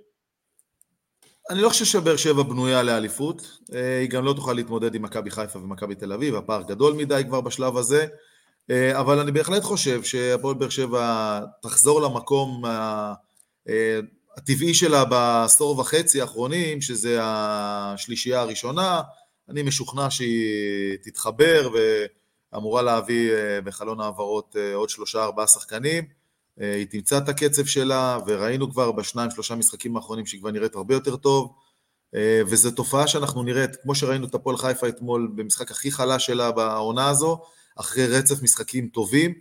אני 1.50 1.61
לא 1.62 1.68
חושב 1.68 1.85
שבאר 1.85 2.16
שבע 2.16 2.42
בנויה 2.42 2.83
לאליפות, 2.83 3.59
אה, 3.74 3.98
היא 3.98 4.09
גם 4.11 4.24
לא 4.24 4.33
תוכל 4.33 4.52
להתמודד 4.52 4.94
עם 4.94 5.02
מכבי 5.02 5.31
חיפה 5.31 5.59
ומכבי 5.59 5.94
תל 5.94 6.12
אביב, 6.12 6.35
הפער 6.35 6.62
גדול 6.62 6.94
מדי 6.94 7.22
כבר 7.26 7.40
בשלב 7.40 7.76
הזה, 7.76 8.07
אבל 8.70 9.18
אני 9.18 9.33
בהחלט 9.33 9.62
חושב 9.62 10.03
שהפועל 10.03 10.55
באר 10.55 10.68
שבע 10.68 11.40
תחזור 11.62 12.03
למקום 12.03 12.64
הטבעי 14.37 14.75
שלה 14.75 15.05
בעשור 15.05 15.79
וחצי 15.79 16.20
האחרונים, 16.20 16.81
שזה 16.81 17.18
השלישייה 17.22 18.40
הראשונה, 18.40 19.03
אני 19.48 19.62
משוכנע 19.62 20.11
שהיא 20.11 20.96
תתחבר 21.03 21.68
ואמורה 22.53 22.83
להביא 22.83 23.33
אה, 23.33 23.61
בחלון 23.61 24.01
העברות 24.01 24.57
אה, 24.59 24.75
עוד 24.75 24.88
שלושה 24.88 25.25
ארבעה 25.25 25.46
שחקנים. 25.46 26.05
אה, 26.61 26.75
היא 26.75 26.87
תמצא 26.90 27.18
את 27.18 27.29
הקצב 27.29 27.64
שלה, 27.64 28.18
וראינו 28.27 28.70
כבר 28.70 28.92
בשניים 28.92 29.31
שלושה 29.31 29.55
משחקים 29.55 29.96
האחרונים 29.96 30.27
שהיא 30.27 30.40
כבר 30.40 30.51
נראית 30.51 30.75
הרבה 30.75 30.94
יותר 30.94 31.16
טוב, 31.16 31.55
וזו 32.46 32.70
תופעה 32.70 33.07
שאנחנו 33.07 33.42
נראית, 33.42 33.77
כמו 33.83 33.94
שראינו 33.94 34.27
את 34.27 34.35
הפועל 34.35 34.57
חיפה 34.57 34.88
אתמול 34.88 35.33
במשחק 35.35 35.70
הכי 35.70 35.92
חלש 35.92 36.27
שלה 36.27 36.51
בעונה 36.51 37.09
הזו, 37.09 37.42
אחרי 37.76 38.06
רצף 38.06 38.42
משחקים 38.42 38.88
טובים, 38.88 39.35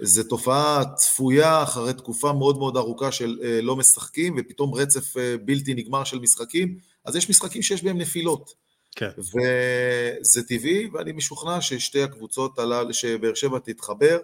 זו 0.00 0.22
תופעה 0.22 0.82
צפויה 0.94 1.62
אחרי 1.62 1.92
תקופה 1.92 2.32
מאוד 2.32 2.58
מאוד 2.58 2.76
ארוכה 2.76 3.12
של 3.12 3.38
לא 3.62 3.76
משחקים, 3.76 4.36
ופתאום 4.38 4.74
רצף 4.74 5.14
בלתי 5.44 5.74
נגמר 5.74 6.04
של 6.04 6.18
משחקים, 6.18 6.78
אז 7.04 7.16
יש 7.16 7.30
משחקים 7.30 7.62
שיש 7.62 7.84
בהם 7.84 7.98
נפילות. 7.98 8.54
כן. 8.96 9.10
וזה 9.18 10.42
טבעי, 10.48 10.88
ואני 10.92 11.12
משוכנע 11.12 11.60
ששתי 11.60 12.02
הקבוצות 12.02 12.58
הללו, 12.58 12.94
שבאר 12.94 13.34
שבע 13.34 13.58
תתחבר, 13.58 14.18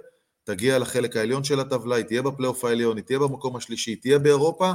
תגיע 0.44 0.78
לחלק 0.78 1.16
העליון 1.16 1.44
של 1.44 1.60
הטבלה, 1.60 1.96
היא 1.96 2.04
תהיה 2.04 2.22
בפלייאוף 2.22 2.64
העליון, 2.64 2.96
היא 2.96 3.04
תהיה 3.04 3.18
במקום 3.18 3.56
השלישי, 3.56 3.90
היא 3.90 3.98
תהיה 4.00 4.18
באירופה, 4.18 4.72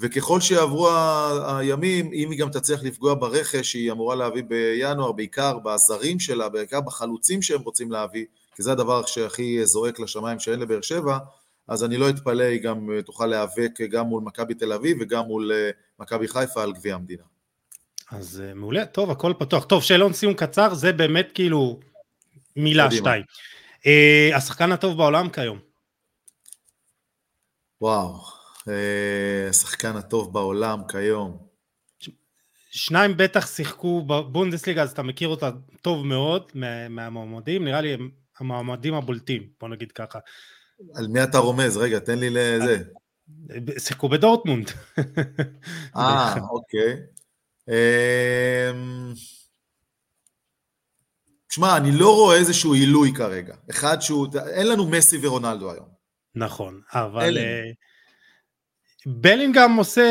וככל 0.00 0.40
שיעברו 0.40 0.88
הימים, 1.46 2.10
אם 2.12 2.30
היא 2.30 2.38
גם 2.38 2.50
תצליח 2.50 2.82
לפגוע 2.82 3.14
ברכש 3.14 3.72
שהיא 3.72 3.92
אמורה 3.92 4.14
להביא 4.14 4.42
בינואר, 4.42 5.12
בעיקר 5.12 5.58
בזרים 5.58 6.20
שלה, 6.20 6.48
בעיקר 6.48 6.80
בחלוצים 6.80 7.42
שהם 7.42 7.60
רוצים 7.60 7.92
להביא, 7.92 8.24
כי 8.54 8.62
זה 8.62 8.72
הדבר 8.72 9.06
שהכי 9.06 9.66
זועק 9.66 10.00
לשמיים 10.00 10.38
שאין 10.38 10.60
לבאר 10.60 10.80
שבע, 10.80 11.18
אז 11.68 11.84
אני 11.84 11.96
לא 11.96 12.10
אתפלא, 12.10 12.42
היא 12.42 12.62
גם 12.62 12.88
תוכל 13.04 13.26
להיאבק 13.26 13.80
גם 13.90 14.06
מול 14.06 14.22
מכבי 14.22 14.54
תל 14.54 14.72
אביב 14.72 14.96
וגם 15.00 15.24
מול 15.24 15.52
אה, 15.52 15.70
מכבי 15.98 16.28
חיפה 16.28 16.62
על 16.62 16.72
גביע 16.72 16.94
המדינה. 16.94 17.22
אז 18.10 18.42
מעולה, 18.54 18.86
טוב, 18.86 19.10
הכל 19.10 19.32
פתוח. 19.38 19.64
טוב, 19.64 19.82
שאלון 19.82 20.12
סיום 20.12 20.34
קצר, 20.34 20.74
זה 20.74 20.92
באמת 20.92 21.28
כאילו 21.34 21.80
מילה, 22.56 22.86
קדימה. 22.86 23.10
שתיים. 23.10 23.22
השחקן 24.34 24.72
הטוב 24.72 24.96
בעולם 24.96 25.28
כיום. 25.28 25.58
וואו, 27.80 28.39
השחקן 29.50 29.96
הטוב 29.96 30.32
בעולם 30.32 30.80
כיום. 30.88 31.50
שניים 32.70 33.16
בטח 33.16 33.46
שיחקו 33.46 34.02
בבונדסליגה, 34.02 34.82
אז 34.82 34.90
אתה 34.90 35.02
מכיר 35.02 35.28
אותה 35.28 35.50
טוב 35.82 36.06
מאוד 36.06 36.52
מהמועמדים, 36.90 37.64
נראה 37.64 37.80
לי 37.80 37.94
הם 37.94 38.10
המועמדים 38.38 38.94
הבולטים, 38.94 39.48
בוא 39.60 39.68
נגיד 39.68 39.92
ככה. 39.92 40.18
על 40.94 41.08
מי 41.08 41.22
אתה 41.22 41.38
רומז? 41.38 41.76
רגע, 41.76 41.98
תן 41.98 42.18
לי 42.18 42.30
לזה. 42.30 42.82
שיחקו 43.78 44.08
בדורטמונד. 44.08 44.70
אה, 45.96 46.34
אוקיי. 46.50 46.96
אמ, 47.68 49.12
תשמע, 51.46 51.76
אני 51.76 51.92
לא 51.92 52.14
רואה 52.14 52.36
איזשהו 52.36 52.74
עילוי 52.74 53.12
כרגע. 53.14 53.54
אחד 53.70 54.00
שהוא, 54.00 54.26
אין 54.48 54.68
לנו 54.68 54.86
מסי 54.86 55.18
ורונלדו 55.22 55.72
היום. 55.72 55.88
נכון, 56.34 56.80
אבל 56.92 57.38
אה, 57.38 57.70
בלינגהם 59.06 59.76
עושה 59.76 60.02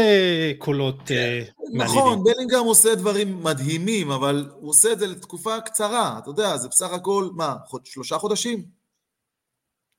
קולות 0.57 0.95
כן, 1.05 1.15
אה, 1.15 1.41
מעניינים. 1.59 1.85
נכון, 1.85 2.23
בלינגהם 2.23 2.65
עושה 2.65 2.95
דברים 2.95 3.43
מדהימים, 3.43 4.11
אבל 4.11 4.49
הוא 4.53 4.69
עושה 4.69 4.91
את 4.91 4.99
זה 4.99 5.07
לתקופה 5.07 5.61
קצרה, 5.61 6.19
אתה 6.19 6.29
יודע, 6.29 6.57
זה 6.57 6.67
בסך 6.67 6.91
הכל, 6.91 7.29
מה, 7.33 7.55
שלושה 7.83 8.17
חודשים? 8.17 8.65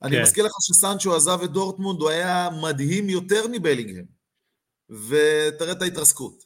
אני 0.01 0.15
כן. 0.15 0.21
מזכיר 0.21 0.45
לך 0.45 0.51
שסנצ'ו 0.61 1.15
עזב 1.15 1.39
את 1.43 1.51
דורטמונד, 1.51 2.01
הוא 2.01 2.09
היה 2.09 2.49
מדהים 2.61 3.09
יותר 3.09 3.45
מבלינגהם, 3.51 4.05
ותראה 4.89 5.71
את 5.71 5.81
ההתרסקות. 5.81 6.43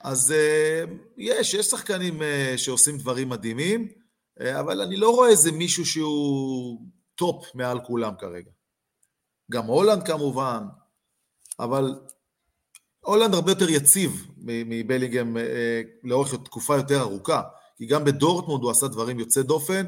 אז 0.00 0.34
uh, 0.36 0.90
יש, 1.16 1.54
יש 1.54 1.66
שחקנים 1.66 2.22
uh, 2.22 2.58
שעושים 2.58 2.98
דברים 2.98 3.28
מדהימים, 3.28 3.88
אבל 4.40 4.80
אני 4.80 4.96
לא 4.96 5.10
רואה 5.10 5.28
איזה 5.28 5.52
מישהו 5.52 5.86
שהוא 5.86 6.80
top 7.14 7.54
מעל 7.54 7.80
כולם 7.80 8.12
כרגע. 8.18 8.50
גם 9.50 9.66
הולנד 9.66 10.06
כמובן, 10.06 10.64
אבל 11.60 11.94
הולנד 13.00 13.34
הרבה 13.34 13.50
יותר 13.50 13.70
יציב 13.70 14.26
מבלינגהאם 14.38 15.36
uh, 15.36 15.40
לאורך 16.04 16.34
תקופה 16.34 16.76
יותר 16.76 17.00
ארוכה, 17.00 17.42
כי 17.76 17.86
גם 17.86 18.04
בדורטמונד 18.04 18.62
הוא 18.62 18.70
עשה 18.70 18.88
דברים 18.88 19.18
יוצא 19.18 19.42
דופן, 19.42 19.84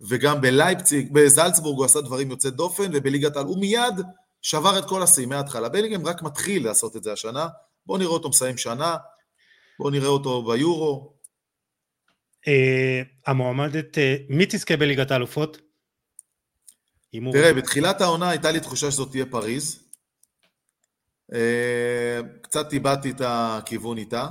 וגם 0.00 0.40
בלייפציג, 0.40 1.12
בזלצבורג 1.12 1.76
הוא 1.76 1.84
עשה 1.84 2.00
דברים 2.00 2.30
יוצאי 2.30 2.50
דופן, 2.50 2.90
ובליגת 2.92 3.36
העל 3.36 3.46
הוא 3.46 3.60
מיד 3.60 4.00
שבר 4.42 4.78
את 4.78 4.84
כל 4.84 5.02
השיאים 5.02 5.28
מההתחלה. 5.28 5.68
בלינגהם 5.68 6.06
רק 6.06 6.22
מתחיל 6.22 6.64
לעשות 6.64 6.96
את 6.96 7.02
זה 7.02 7.12
השנה, 7.12 7.48
בואו 7.86 7.98
נראה 7.98 8.10
אותו 8.10 8.28
מסיים 8.28 8.56
שנה, 8.56 8.96
בואו 9.78 9.90
נראה 9.90 10.08
אותו 10.08 10.42
ביורו. 10.42 11.12
אה, 12.48 13.02
המועמדת, 13.26 13.98
אה, 13.98 14.16
מי 14.28 14.46
תזכה 14.46 14.76
בליגת 14.76 15.10
האלופות? 15.10 15.58
תראה, 17.32 17.54
בתחילת 17.54 18.00
העונה 18.00 18.30
הייתה 18.30 18.50
לי 18.50 18.60
תחושה 18.60 18.90
שזאת 18.90 19.10
תהיה 19.10 19.26
פריז. 19.26 19.89
אה, 21.34 22.20
קצת 22.42 22.72
איבדתי 22.72 23.10
את 23.10 23.20
הכיוון 23.24 23.98
איתה. 23.98 24.26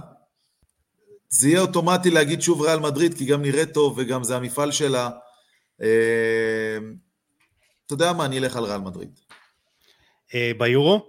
זה 1.29 1.49
יהיה 1.49 1.61
אוטומטי 1.61 2.11
להגיד 2.11 2.41
שוב 2.41 2.61
ריאל 2.61 2.79
מדריד, 2.79 3.17
כי 3.17 3.25
גם 3.25 3.41
נראה 3.41 3.65
טוב 3.65 3.97
וגם 3.97 4.23
זה 4.23 4.35
המפעל 4.35 4.71
שלה. 4.71 5.09
אתה 5.75 5.85
יודע 7.91 8.13
מה, 8.13 8.25
אני 8.25 8.39
אלך 8.39 8.55
על 8.55 8.63
ריאל 8.63 8.81
מדריד. 8.81 9.19
ביורו? 10.57 11.05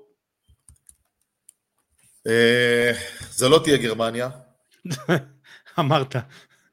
זה 3.30 3.49
לא 3.49 3.61
תהיה 3.64 3.76
גרמניה. 3.76 4.28
אמרת. 5.78 6.16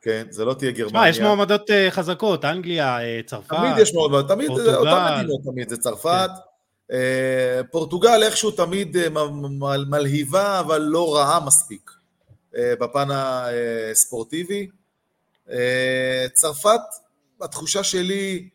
כן, 0.01 0.27
זה 0.29 0.45
לא 0.45 0.53
תהיה 0.53 0.71
גרמניה. 0.71 0.99
שמע, 0.99 1.09
יש 1.09 1.19
מועמדות 1.19 1.69
חזקות, 1.89 2.45
אנגליה, 2.45 2.97
צרפת, 3.25 3.55
תמיד 3.55 3.77
יש 3.77 3.93
מועמדות, 3.93 4.27
תמיד. 4.27 4.49
אותן 4.49 5.15
מדינות 5.17 5.41
תמיד, 5.43 5.69
זה 5.69 5.77
צרפת. 5.77 6.29
Uh, 6.91 6.93
פורטוגל 7.71 8.23
איכשהו 8.23 8.51
תמיד 8.51 8.97
מל, 9.59 9.85
מלהיבה, 9.89 10.59
אבל 10.59 10.81
לא 10.81 11.15
רעה 11.15 11.45
מספיק 11.45 11.91
uh, 12.53 12.57
בפן 12.79 13.07
הספורטיבי. 13.11 14.67
צרפת, 16.33 16.79
התחושה 17.41 17.83
שלי, 17.83 18.49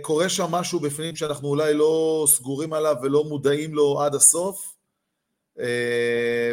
קורה 0.00 0.28
שם 0.28 0.50
משהו 0.50 0.80
בפנים 0.80 1.16
שאנחנו 1.16 1.48
אולי 1.48 1.74
לא 1.74 2.24
סגורים 2.28 2.72
עליו 2.72 2.96
ולא 3.02 3.24
מודעים 3.24 3.74
לו 3.74 4.00
עד 4.02 4.14
הסוף. 4.14 4.74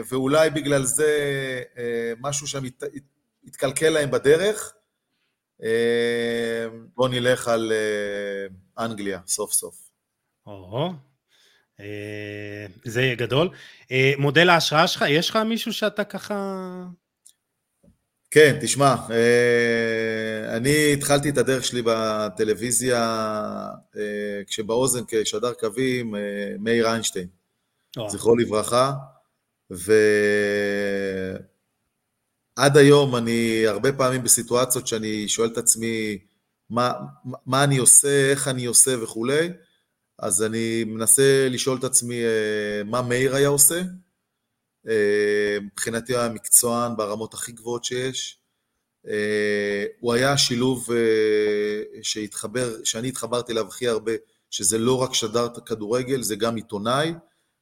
ואולי 0.09 0.49
בגלל 0.49 0.83
זה 0.83 1.11
משהו 2.19 2.47
שם 2.47 2.63
התקלקל 3.45 3.89
להם 3.89 4.11
בדרך. 4.11 4.73
אה, 5.63 6.67
בואו 6.95 7.07
נלך 7.07 7.47
על 7.47 7.71
אה, 7.71 8.85
אנגליה, 8.85 9.19
סוף 9.27 9.53
סוף. 9.53 9.82
או, 10.45 10.93
אה, 11.79 12.65
זה 12.85 13.01
יהיה 13.01 13.15
גדול. 13.15 13.49
מודל 14.17 14.49
ההשראה 14.49 14.87
שלך, 14.87 15.05
יש 15.09 15.29
לך 15.29 15.35
מישהו 15.35 15.73
שאתה 15.73 16.03
ככה... 16.03 16.35
כן, 18.31 18.57
תשמע, 18.61 18.95
אני 20.49 20.93
התחלתי 20.93 21.29
את 21.29 21.37
הדרך 21.37 21.63
שלי 21.63 21.81
בטלוויזיה 21.85 23.29
כשבאוזן 24.47 25.01
כשדר 25.07 25.53
קווים, 25.53 26.15
מאיר 26.59 26.87
איינשטיין, 26.87 27.27
זכרו 28.07 28.37
לברכה, 28.37 28.93
ו... 29.71 29.93
עד 32.55 32.77
היום 32.77 33.15
אני 33.15 33.67
הרבה 33.67 33.93
פעמים 33.93 34.23
בסיטואציות 34.23 34.87
שאני 34.87 35.27
שואל 35.27 35.49
את 35.49 35.57
עצמי 35.57 36.17
מה, 36.69 36.91
מה 37.45 37.63
אני 37.63 37.77
עושה, 37.77 38.31
איך 38.31 38.47
אני 38.47 38.65
עושה 38.65 39.03
וכולי, 39.03 39.49
אז 40.23 40.43
אני 40.43 40.83
מנסה 40.83 41.47
לשאול 41.49 41.77
את 41.77 41.83
עצמי 41.83 42.23
אה, 42.23 42.83
מה 42.85 43.01
מאיר 43.01 43.35
היה 43.35 43.47
עושה. 43.47 43.81
אה, 44.87 45.57
מבחינתי 45.61 46.15
היה 46.15 46.29
מקצוען 46.29 46.95
ברמות 46.97 47.33
הכי 47.33 47.51
גבוהות 47.51 47.83
שיש. 47.83 48.39
אה, 49.07 49.85
הוא 49.99 50.13
היה 50.13 50.37
שילוב 50.37 50.89
שהתחבר, 52.01 52.83
שאני 52.83 53.07
התחברתי 53.07 53.51
אליו 53.51 53.67
הכי 53.67 53.87
הרבה, 53.87 54.11
שזה 54.49 54.77
לא 54.77 55.01
רק 55.01 55.13
שדר 55.13 55.47
כדורגל, 55.65 56.21
זה 56.21 56.35
גם 56.35 56.55
עיתונאי, 56.55 57.13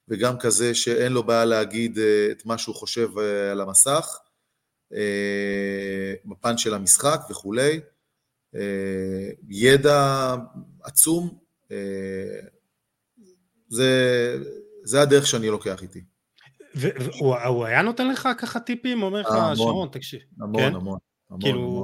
וגם 0.07 0.39
כזה 0.39 0.75
שאין 0.75 1.11
לו 1.11 1.23
בעיה 1.23 1.45
להגיד 1.45 1.99
את 2.31 2.45
מה 2.45 2.57
שהוא 2.57 2.75
חושב 2.75 3.17
על 3.51 3.61
המסך. 3.61 4.17
בפן 6.25 6.57
של 6.57 6.73
המשחק 6.73 7.21
וכולי. 7.29 7.79
ידע 9.49 10.35
עצום, 10.83 11.40
זה, 13.67 14.37
זה 14.83 15.01
הדרך 15.01 15.27
שאני 15.27 15.47
לוקח 15.47 15.81
איתי. 15.81 16.01
והוא 16.75 17.65
היה 17.65 17.81
נותן 17.81 18.07
לך 18.07 18.29
ככה 18.37 18.59
טיפים, 18.59 19.03
אומר 19.03 19.21
לך, 19.21 19.33
שרון, 19.55 19.89
תקשיב. 19.91 20.19
המון, 20.41 20.61
כן? 20.61 20.75
המון, 20.75 20.97
המון, 21.29 21.41
כאילו... 21.41 21.59
המון. 21.59 21.83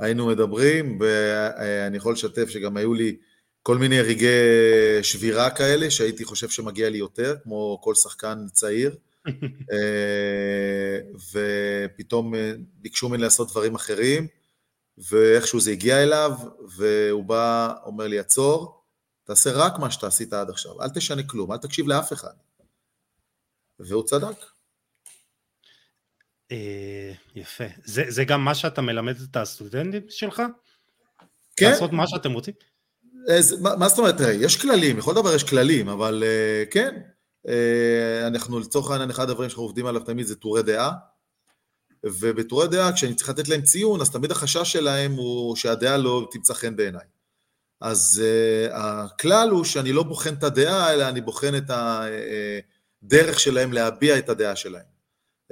היינו 0.00 0.26
מדברים, 0.26 0.98
ואני 1.00 1.96
יכול 1.96 2.12
לשתף 2.12 2.48
שגם 2.48 2.76
היו 2.76 2.94
לי 2.94 3.16
כל 3.62 3.78
מיני 3.78 4.00
רגעי 4.00 5.02
שבירה 5.02 5.50
כאלה, 5.50 5.90
שהייתי 5.90 6.24
חושב 6.24 6.48
שמגיע 6.48 6.90
לי 6.90 6.98
יותר, 6.98 7.36
כמו 7.42 7.78
כל 7.82 7.94
שחקן 7.94 8.46
צעיר. 8.52 8.96
אה, 9.72 10.98
ופתאום 11.32 12.34
אה, 12.34 12.52
ביקשו 12.74 13.08
ממני 13.08 13.22
לעשות 13.22 13.50
דברים 13.50 13.74
אחרים, 13.74 14.26
ואיכשהו 15.10 15.60
זה 15.60 15.70
הגיע 15.70 16.02
אליו, 16.02 16.32
והוא 16.76 17.24
בא, 17.24 17.74
אומר 17.84 18.06
לי, 18.06 18.18
עצור, 18.18 18.82
תעשה 19.26 19.50
רק 19.54 19.78
מה 19.78 19.90
שאתה 19.90 20.06
עשית 20.06 20.32
עד 20.32 20.50
עכשיו, 20.50 20.82
אל 20.82 20.88
תשנה 20.88 21.22
כלום, 21.22 21.52
אל 21.52 21.56
תקשיב 21.56 21.88
לאף 21.88 22.12
אחד. 22.12 22.32
והוא 23.78 24.04
צדק. 24.04 24.36
אה, 26.52 27.12
יפה. 27.34 27.64
זה, 27.84 28.04
זה 28.08 28.24
גם 28.24 28.44
מה 28.44 28.54
שאתה 28.54 28.82
מלמד 28.82 29.16
את 29.30 29.36
הסטודנטים 29.36 30.02
שלך? 30.08 30.42
כן. 31.56 31.70
לעשות 31.70 31.92
מה 31.92 32.06
שאתם 32.06 32.32
רוצים? 32.32 32.54
מה, 33.60 33.76
מה 33.76 33.88
זאת 33.88 33.98
אומרת, 33.98 34.14
יש 34.20 34.56
כללים, 34.62 34.98
לכל 34.98 35.14
דבר 35.14 35.34
יש 35.34 35.44
כללים, 35.44 35.88
אבל 35.88 36.24
כן, 36.70 37.00
אה, 37.48 38.26
אנחנו 38.26 38.58
לצורך 38.58 38.90
העניין, 38.90 39.10
אחד 39.10 39.30
הדברים 39.30 39.50
שאנחנו 39.50 39.64
עובדים 39.64 39.86
עליו 39.86 40.02
תמיד 40.02 40.26
זה 40.26 40.36
טורי 40.36 40.62
דעה, 40.62 40.92
ובטורי 42.04 42.68
דעה, 42.68 42.92
כשאני 42.92 43.14
צריך 43.14 43.28
לתת 43.30 43.48
להם 43.48 43.62
ציון, 43.62 44.00
אז 44.00 44.10
תמיד 44.10 44.30
החשש 44.30 44.72
שלהם 44.72 45.12
הוא 45.12 45.56
שהדעה 45.56 45.96
לא 45.96 46.28
תמצא 46.30 46.54
חן 46.54 46.76
בעיניי. 46.76 47.15
אז 47.80 48.22
uh, 48.24 48.74
הכלל 48.74 49.48
הוא 49.50 49.64
שאני 49.64 49.92
לא 49.92 50.02
בוחן 50.02 50.34
את 50.34 50.42
הדעה, 50.42 50.92
אלא 50.92 51.08
אני 51.08 51.20
בוחן 51.20 51.54
את 51.56 51.70
הדרך 51.70 53.34
אה, 53.34 53.38
שלהם 53.38 53.72
להביע 53.72 54.18
את 54.18 54.28
הדעה 54.28 54.56
שלהם. 54.56 54.96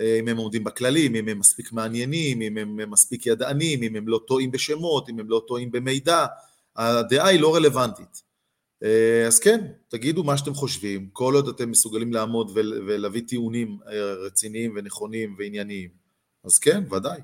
אם 0.01 0.29
הם 0.29 0.37
עומדים 0.37 0.65
בכללים, 0.65 1.15
אם 1.15 1.29
הם 1.29 1.39
מספיק 1.39 1.73
מעניינים, 1.73 2.43
אם 2.43 2.59
הם 2.59 2.91
מספיק 2.91 3.27
ידענים, 3.27 3.83
אם 3.83 3.97
הם 3.97 4.09
לא 4.09 4.21
טועים 4.27 4.51
בשמות, 4.51 5.09
אם 5.09 5.19
הם 5.21 5.31
לא 5.31 5.43
טועים 5.49 5.71
במידע, 5.71 6.27
הדעה 6.77 7.29
היא 7.29 7.41
לא 7.41 7.55
רלוונטית. 7.55 8.23
אה, 8.85 9.27
אז 9.27 9.39
כן, 9.39 9.67
תגידו 9.89 10.25
מה 10.25 10.37
שאתם 10.39 10.55
חושבים, 10.55 11.09
כל 11.13 11.35
עוד 11.35 11.49
אתם 11.49 11.71
מסוגלים 11.71 12.13
לעמוד 12.13 12.51
ולהביא 12.55 13.23
טיעונים 13.29 13.79
אה, 13.87 14.13
רציניים 14.27 14.73
ונכונים 14.77 15.37
וענייניים, 15.39 15.91
אז 16.45 16.59
כן, 16.59 16.85
ודאי. 16.93 17.21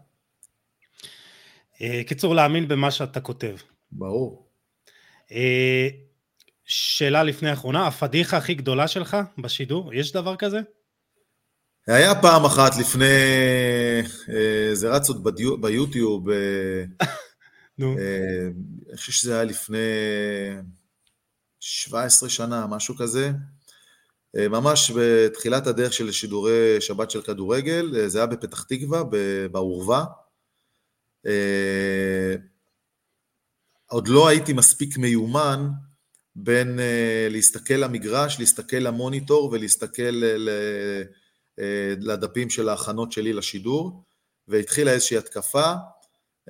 אה, 1.82 2.02
קיצור, 2.06 2.34
להאמין 2.34 2.68
במה 2.68 2.90
שאתה 2.90 3.20
כותב. 3.20 3.56
ברור. 3.92 4.49
שאלה 6.64 7.22
לפני 7.22 7.50
האחרונה, 7.50 7.86
הפדיחה 7.86 8.36
הכי 8.36 8.54
גדולה 8.54 8.88
שלך 8.88 9.16
בשידור, 9.38 9.94
יש 9.94 10.12
דבר 10.12 10.36
כזה? 10.36 10.58
היה 11.86 12.22
פעם 12.22 12.44
אחת 12.44 12.72
לפני, 12.80 13.04
זה 14.72 14.90
רץ 14.90 15.08
עוד 15.08 15.28
ביוטיוב, 15.60 16.26
נו. 17.78 17.96
אני 18.88 18.96
חושב 18.96 19.12
שזה 19.12 19.34
היה 19.34 19.44
לפני 19.44 19.78
17 21.60 22.28
שנה, 22.28 22.66
משהו 22.66 22.96
כזה. 22.96 23.30
אה, 24.36 24.48
ממש 24.48 24.92
בתחילת 24.96 25.66
הדרך 25.66 25.92
של 25.92 26.12
שידורי 26.12 26.80
שבת 26.80 27.10
של 27.10 27.22
כדורגל, 27.22 27.92
אה, 27.96 28.08
זה 28.08 28.18
היה 28.18 28.26
בפתח 28.26 28.62
תקווה, 28.62 29.02
בעורווה. 29.52 30.04
עוד 33.90 34.08
לא 34.08 34.28
הייתי 34.28 34.52
מספיק 34.52 34.98
מיומן 34.98 35.68
בין 36.36 36.78
להסתכל 37.30 37.74
למגרש, 37.74 38.38
להסתכל 38.38 38.76
למוניטור 38.76 39.50
ולהסתכל 39.52 40.22
לדפים 41.98 42.50
של 42.50 42.68
ההכנות 42.68 43.12
שלי 43.12 43.32
לשידור, 43.32 44.04
והתחילה 44.48 44.90
איזושהי 44.90 45.16
התקפה, 45.16 45.72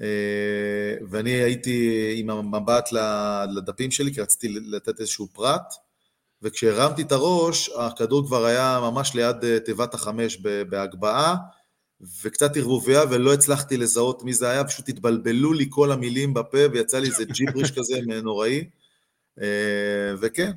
אה, 0.00 0.94
ואני 1.10 1.30
הייתי 1.30 2.12
עם 2.16 2.30
המבט 2.30 2.88
לדפים 3.56 3.90
שלי, 3.90 4.14
כי 4.14 4.20
רציתי 4.20 4.48
לתת 4.48 5.00
איזשהו 5.00 5.28
פרט, 5.32 5.74
וכשהרמתי 6.42 7.02
את 7.02 7.12
הראש, 7.12 7.70
הכדור 7.78 8.26
כבר 8.26 8.44
היה 8.44 8.78
ממש 8.82 9.14
ליד 9.14 9.58
תיבת 9.58 9.94
החמש 9.94 10.36
בהגבהה, 10.68 11.36
וקצת 12.22 12.56
ערבוביה, 12.56 13.02
ולא 13.10 13.34
הצלחתי 13.34 13.76
לזהות 13.76 14.22
מי 14.22 14.32
זה 14.32 14.50
היה, 14.50 14.64
פשוט 14.64 14.88
התבלבלו 14.88 15.52
לי 15.52 15.66
כל 15.70 15.92
המילים 15.92 16.34
בפה, 16.34 16.58
ויצא 16.72 16.98
לי 16.98 17.08
איזה 17.08 17.24
ג'יבריש 17.24 17.70
כזה 17.70 18.00
נוראי, 18.22 18.64
אה, 19.40 20.14
וכן. 20.20 20.52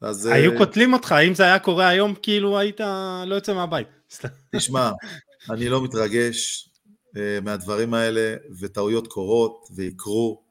אז... 0.00 0.26
היו 0.26 0.58
קוטלים 0.58 0.92
אותך, 0.92 1.14
אם 1.28 1.34
זה 1.34 1.42
היה 1.42 1.58
קורה 1.58 1.88
היום, 1.88 2.14
כאילו 2.22 2.58
היית 2.58 2.80
לא 3.26 3.34
יוצא 3.34 3.54
מהבית. 3.54 3.88
תשמע, 4.56 4.90
אני 5.50 5.68
לא 5.68 5.84
מתרגש, 5.84 6.68
אה, 7.16 7.38
מהדברים 7.42 7.94
האלה, 7.94 8.36
וטעויות 8.60 9.08
קורות 9.08 9.68
ויקרו. 9.74 10.42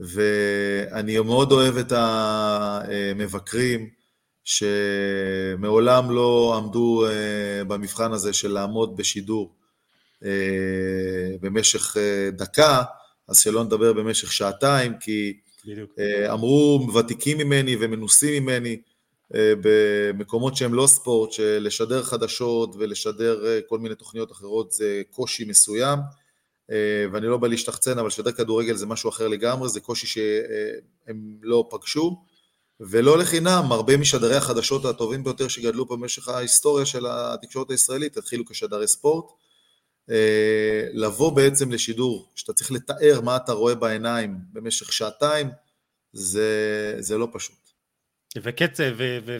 ואני 0.00 1.18
מאוד 1.18 1.52
אוהב 1.52 1.76
את 1.76 1.92
המבקרים 1.92 3.90
שמעולם 4.44 6.10
לא 6.10 6.54
עמדו 6.56 7.06
במבחן 7.66 8.12
הזה 8.12 8.32
של 8.32 8.52
לעמוד 8.52 8.96
בשידור 8.96 9.54
במשך 11.40 11.96
דקה, 12.32 12.82
אז 13.28 13.38
שלא 13.38 13.64
נדבר 13.64 13.92
במשך 13.92 14.32
שעתיים, 14.32 14.92
כי 15.00 15.36
בדיוק. 15.66 15.90
אמרו 16.32 16.88
ותיקים 16.94 17.38
ממני 17.38 17.76
ומנוסים 17.80 18.42
ממני, 18.42 18.76
אה, 19.34 19.52
במקומות 19.60 20.56
שהם 20.56 20.74
לא 20.74 20.86
ספורט, 20.86 21.32
שלשדר 21.32 22.02
חדשות 22.02 22.74
ולשדר 22.78 23.46
אה, 23.46 23.60
כל 23.68 23.78
מיני 23.78 23.94
תוכניות 23.94 24.32
אחרות 24.32 24.72
זה 24.72 25.02
קושי 25.10 25.44
מסוים, 25.44 25.98
אה, 26.70 27.04
ואני 27.12 27.26
לא 27.26 27.36
בא 27.36 27.48
להשתחצן, 27.48 27.98
אבל 27.98 28.08
לשדר 28.08 28.32
כדורגל 28.32 28.74
זה 28.74 28.86
משהו 28.86 29.10
אחר 29.10 29.28
לגמרי, 29.28 29.68
זה 29.68 29.80
קושי 29.80 30.06
שהם 30.06 31.38
לא 31.42 31.68
פגשו, 31.70 32.16
ולא 32.80 33.18
לחינם, 33.18 33.72
הרבה 33.72 33.96
משדרי 33.96 34.36
החדשות 34.36 34.84
הטובים 34.84 35.24
ביותר 35.24 35.48
שגדלו 35.48 35.84
במשך 35.84 36.28
ההיסטוריה 36.28 36.86
של 36.86 37.06
התקשורת 37.08 37.70
הישראלית 37.70 38.16
התחילו 38.16 38.44
כשדרי 38.46 38.88
ספורט. 38.88 39.24
לבוא 40.92 41.36
בעצם 41.36 41.72
לשידור, 41.72 42.32
שאתה 42.34 42.52
צריך 42.52 42.72
לתאר 42.72 43.20
מה 43.20 43.36
אתה 43.36 43.52
רואה 43.52 43.74
בעיניים 43.74 44.36
במשך 44.52 44.92
שעתיים, 44.92 45.50
זה, 46.12 46.96
זה 46.98 47.18
לא 47.18 47.28
פשוט. 47.32 47.64
וקצב 48.42 48.92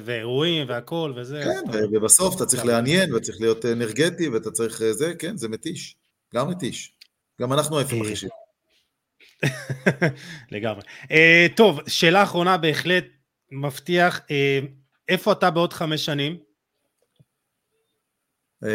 ואירועים 0.05 0.69
והכל 0.69 1.13
וזה. 1.17 1.43
כן, 1.45 1.79
ובסוף 1.93 2.37
אתה 2.37 2.47
צריך 2.47 2.65
לעניין 2.65 3.15
וצריך 3.15 3.41
להיות 3.41 3.65
אנרגטי 3.65 4.29
ואתה 4.29 4.51
צריך 4.51 4.83
אה, 4.83 4.93
זה, 4.93 5.13
כן, 5.19 5.37
זה 5.37 5.49
מתיש. 5.49 5.97
גם 6.35 6.51
מתיש. 6.51 6.93
גם 7.41 7.53
אנחנו 7.53 7.79
איפה 7.79 7.97
מכחישים. 7.97 8.29
לגמרי. 10.53 10.83
Uh, 11.03 11.57
טוב, 11.57 11.81
שאלה 11.87 12.23
אחרונה 12.23 12.57
בהחלט 12.57 13.05
מבטיח, 13.55 14.19
uh, 14.19 14.67
איפה 15.09 15.33
אתה 15.33 15.51
בעוד 15.51 15.73
חמש 15.73 16.05
שנים? 16.05 16.37
Uh, 18.65 18.67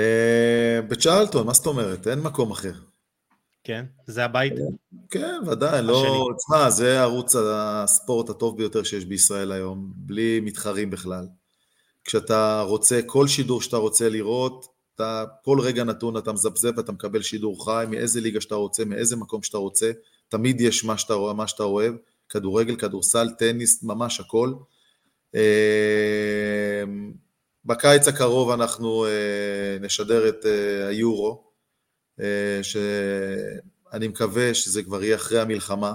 בצ'רלטון, 0.90 1.48
מה 1.48 1.54
זאת 1.54 1.66
אומרת? 1.66 2.08
אין 2.08 2.20
מקום 2.20 2.52
אחר. 2.52 2.74
כן? 3.64 3.86
זה 4.08 4.26
הבית? 4.26 4.54
כן, 5.10 5.40
ודאי, 5.48 5.82
לא... 5.82 6.30
תשמע, 6.38 6.70
זה 6.70 7.02
ערוץ 7.02 7.36
הספורט 7.36 8.30
הטוב 8.30 8.58
ביותר 8.58 8.84
שיש 8.84 9.06
בישראל 9.06 9.52
היום, 9.52 9.92
בלי 9.96 10.40
מתחרים 10.40 10.90
בכלל. 10.90 11.28
כשאתה 12.04 12.62
רוצה, 12.62 13.00
כל 13.06 13.28
שידור 13.28 13.62
שאתה 13.62 13.78
רוצה 13.78 14.10
לראות, 14.10 14.66
אתה, 14.96 15.26
כל 15.44 15.60
רגע 15.60 15.84
נתון 15.84 16.18
אתה 16.18 16.32
מזפזפ, 16.32 16.80
אתה 16.80 16.92
מקבל 16.92 17.22
שידור 17.22 17.66
חי, 17.66 17.86
מאיזה 17.90 18.22
ליגה 18.22 18.42
שאתה 18.42 18.56
רוצה, 18.56 18.86
מאיזה 18.86 19.16
מקום 19.16 19.44
שאתה 19.44 19.58
רוצה, 19.58 19.92
תמיד 20.30 20.62
יש 20.62 20.86
מה 20.86 20.98
שאתה, 20.98 21.14
מה 21.36 21.48
שאתה 21.48 21.64
אוהב, 21.64 21.94
כדורגל, 22.30 22.76
כדורסל, 22.76 23.30
טניס, 23.38 23.84
ממש 23.84 24.20
הכל. 24.20 24.54
אה, 25.36 26.84
בקיץ 27.66 28.08
הקרוב 28.08 28.50
אנחנו 28.50 29.06
אה, 29.06 29.78
נשדר 29.82 30.30
את 30.30 30.46
אה, 30.46 30.88
היורו, 30.88 31.44
אה, 32.20 32.60
שאני 32.64 34.08
מקווה 34.08 34.54
שזה 34.54 34.84
כבר 34.84 35.04
יהיה 35.04 35.16
אחרי 35.16 35.40
המלחמה, 35.40 35.94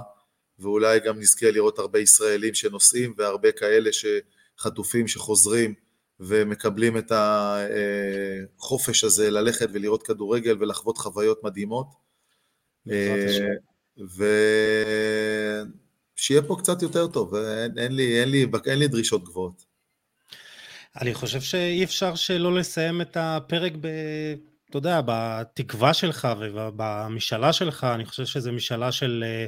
ואולי 0.59 0.99
גם 0.99 1.19
נזכה 1.19 1.51
לראות 1.51 1.79
הרבה 1.79 1.99
ישראלים 1.99 2.53
שנוסעים 2.53 3.13
והרבה 3.17 3.51
כאלה 3.51 3.89
שחטופים 3.91 5.07
שחוזרים 5.07 5.73
ומקבלים 6.19 6.97
את 6.97 7.11
החופש 8.57 9.03
הזה 9.03 9.31
ללכת 9.31 9.67
ולראות 9.73 10.03
כדורגל 10.03 10.57
ולחוות 10.59 10.97
חוויות 10.97 11.43
מדהימות. 11.43 11.87
אה, 12.91 13.45
ושיהיה 16.17 16.41
פה 16.41 16.55
קצת 16.59 16.81
יותר 16.81 17.07
טוב, 17.07 17.35
אין, 17.35 17.77
אין, 17.77 17.91
לי, 17.91 18.21
אין, 18.21 18.29
לי, 18.29 18.45
אין 18.65 18.79
לי 18.79 18.87
דרישות 18.87 19.23
גבוהות. 19.23 19.65
אני 21.01 21.13
חושב 21.13 21.41
שאי 21.41 21.83
אפשר 21.83 22.15
שלא 22.15 22.55
לסיים 22.55 23.01
את 23.01 23.17
הפרק 23.19 23.73
ב... 23.81 23.87
אתה 24.69 24.77
יודע, 24.77 25.01
בתקווה 25.05 25.93
שלך 25.93 26.27
ובמשאלה 26.39 27.53
שלך, 27.53 27.83
אני 27.83 28.05
חושב 28.05 28.25
שזו 28.25 28.51
משאלה 28.51 28.91
של 28.91 29.23
אה, 29.27 29.45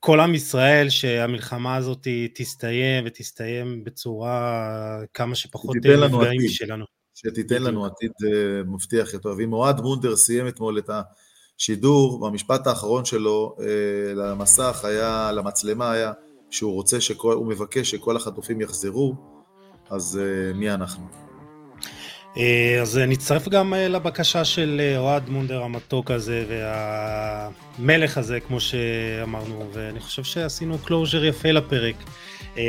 כל 0.00 0.20
עם 0.20 0.34
ישראל, 0.34 0.88
שהמלחמה 0.88 1.76
הזאת 1.76 2.08
תסתיים 2.34 3.04
ותסתיים 3.06 3.84
בצורה 3.84 5.00
כמה 5.14 5.34
שפחות 5.34 5.76
נפגעים 5.76 6.48
שלנו. 6.48 6.84
שתיתן 7.14 7.62
לנו 7.62 7.86
עתיד 7.86 8.12
אה, 8.24 8.62
מבטיח 8.62 9.14
יותר. 9.14 9.34
ואם 9.38 9.52
אוהד 9.52 9.80
מונדר 9.80 10.16
סיים 10.16 10.48
אתמול 10.48 10.78
את 10.78 10.90
השידור, 11.62 12.22
והמשפט 12.22 12.66
האחרון 12.66 13.04
שלו 13.04 13.56
אה, 13.60 14.14
למסך 14.14 14.84
היה, 14.84 15.32
למצלמה 15.32 15.92
היה, 15.92 16.12
שהוא 16.50 16.72
רוצה, 16.72 17.00
שכל, 17.00 17.34
הוא 17.34 17.46
מבקש 17.46 17.90
שכל 17.90 18.16
החטופים 18.16 18.60
יחזרו, 18.60 19.14
אז 19.90 20.20
מי 20.54 20.70
אנחנו? 20.70 21.22
אה, 22.36 22.78
אז 22.82 22.98
נצטרף 22.98 23.48
גם 23.48 23.74
אה, 23.74 23.88
לבקשה 23.88 24.44
של 24.44 24.80
אה, 24.84 24.98
אוהד 24.98 25.28
מונדר 25.28 25.62
המתוק 25.62 26.10
הזה 26.10 26.44
והמלך 26.48 28.18
הזה 28.18 28.40
כמו 28.40 28.60
שאמרנו 28.60 29.64
ואני 29.72 30.00
חושב 30.00 30.24
שעשינו 30.24 30.78
closure 30.78 31.24
יפה 31.24 31.50
לפרק. 31.50 31.96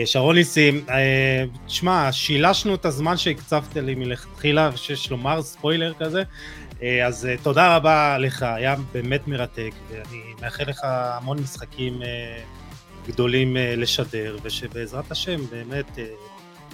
שרון 0.06 0.36
ניסים, 0.36 0.86
תשמע, 1.68 2.12
שילשנו 2.12 2.76
את 2.76 2.86
הזמן 2.86 3.18
שהקצבת 3.18 3.76
לי 3.76 3.96
מלכתחילה 3.96 4.78
שיש 4.78 5.12
לומר 5.12 5.42
ספוילר 5.42 5.94
כזה 6.00 6.24
אז 7.06 7.28
תודה 7.44 7.76
רבה 7.76 8.18
לך, 8.18 8.44
היה 8.44 8.76
באמת 8.92 9.28
מרתק 9.28 9.72
ואני 9.90 10.22
מאחל 10.42 10.64
לך 10.68 10.80
המון 10.84 11.40
משחקים 11.40 12.02
גדולים 13.08 13.58
לשדר 13.60 14.38
ושבעזרת 14.44 15.12
השם 15.12 15.40
באמת 15.52 16.00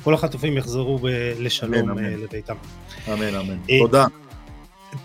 כל 0.04 0.14
החטופים 0.14 0.58
יחזרו 0.58 1.00
לשלום 1.40 1.74
אמן, 1.74 1.90
אמן. 1.90 2.20
לביתם. 2.24 2.56
אמן, 3.08 3.36
אמן. 3.36 3.58
אה, 3.70 3.80
תודה. 3.80 4.06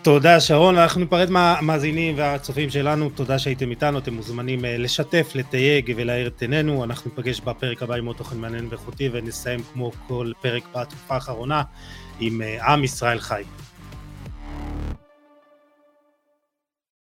תודה 0.03 0.41
שרון, 0.41 0.79
אנחנו 0.79 1.01
ניפרד 1.01 1.31
מהמאזינים 1.31 2.19
והצופים 2.19 2.71
שלנו, 2.71 3.11
תודה 3.11 3.39
שהייתם 3.39 3.71
איתנו, 3.71 3.99
אתם 3.99 4.15
מוזמנים 4.15 4.65
אה, 4.65 4.79
לשתף, 4.79 5.33
לתייג 5.35 5.95
ולהאיר 5.97 6.27
את 6.27 6.43
עינינו, 6.43 6.85
אנחנו 6.85 7.11
ניפגש 7.11 7.41
בפרק 7.41 7.83
הבא 7.83 7.95
עם 7.95 8.07
עוד 8.07 8.17
תוכן 8.17 8.39
מעניין 8.39 8.67
ואיכותי 8.71 9.09
ונסיים 9.13 9.61
כמו 9.73 9.91
כל 10.09 10.33
פרק 10.41 10.63
בתקופה 10.75 11.15
האחרונה 11.15 11.63
עם 12.21 12.43
אה, 12.43 12.73
עם 12.73 12.85
ישראל 12.85 13.21
חי. 13.21 13.43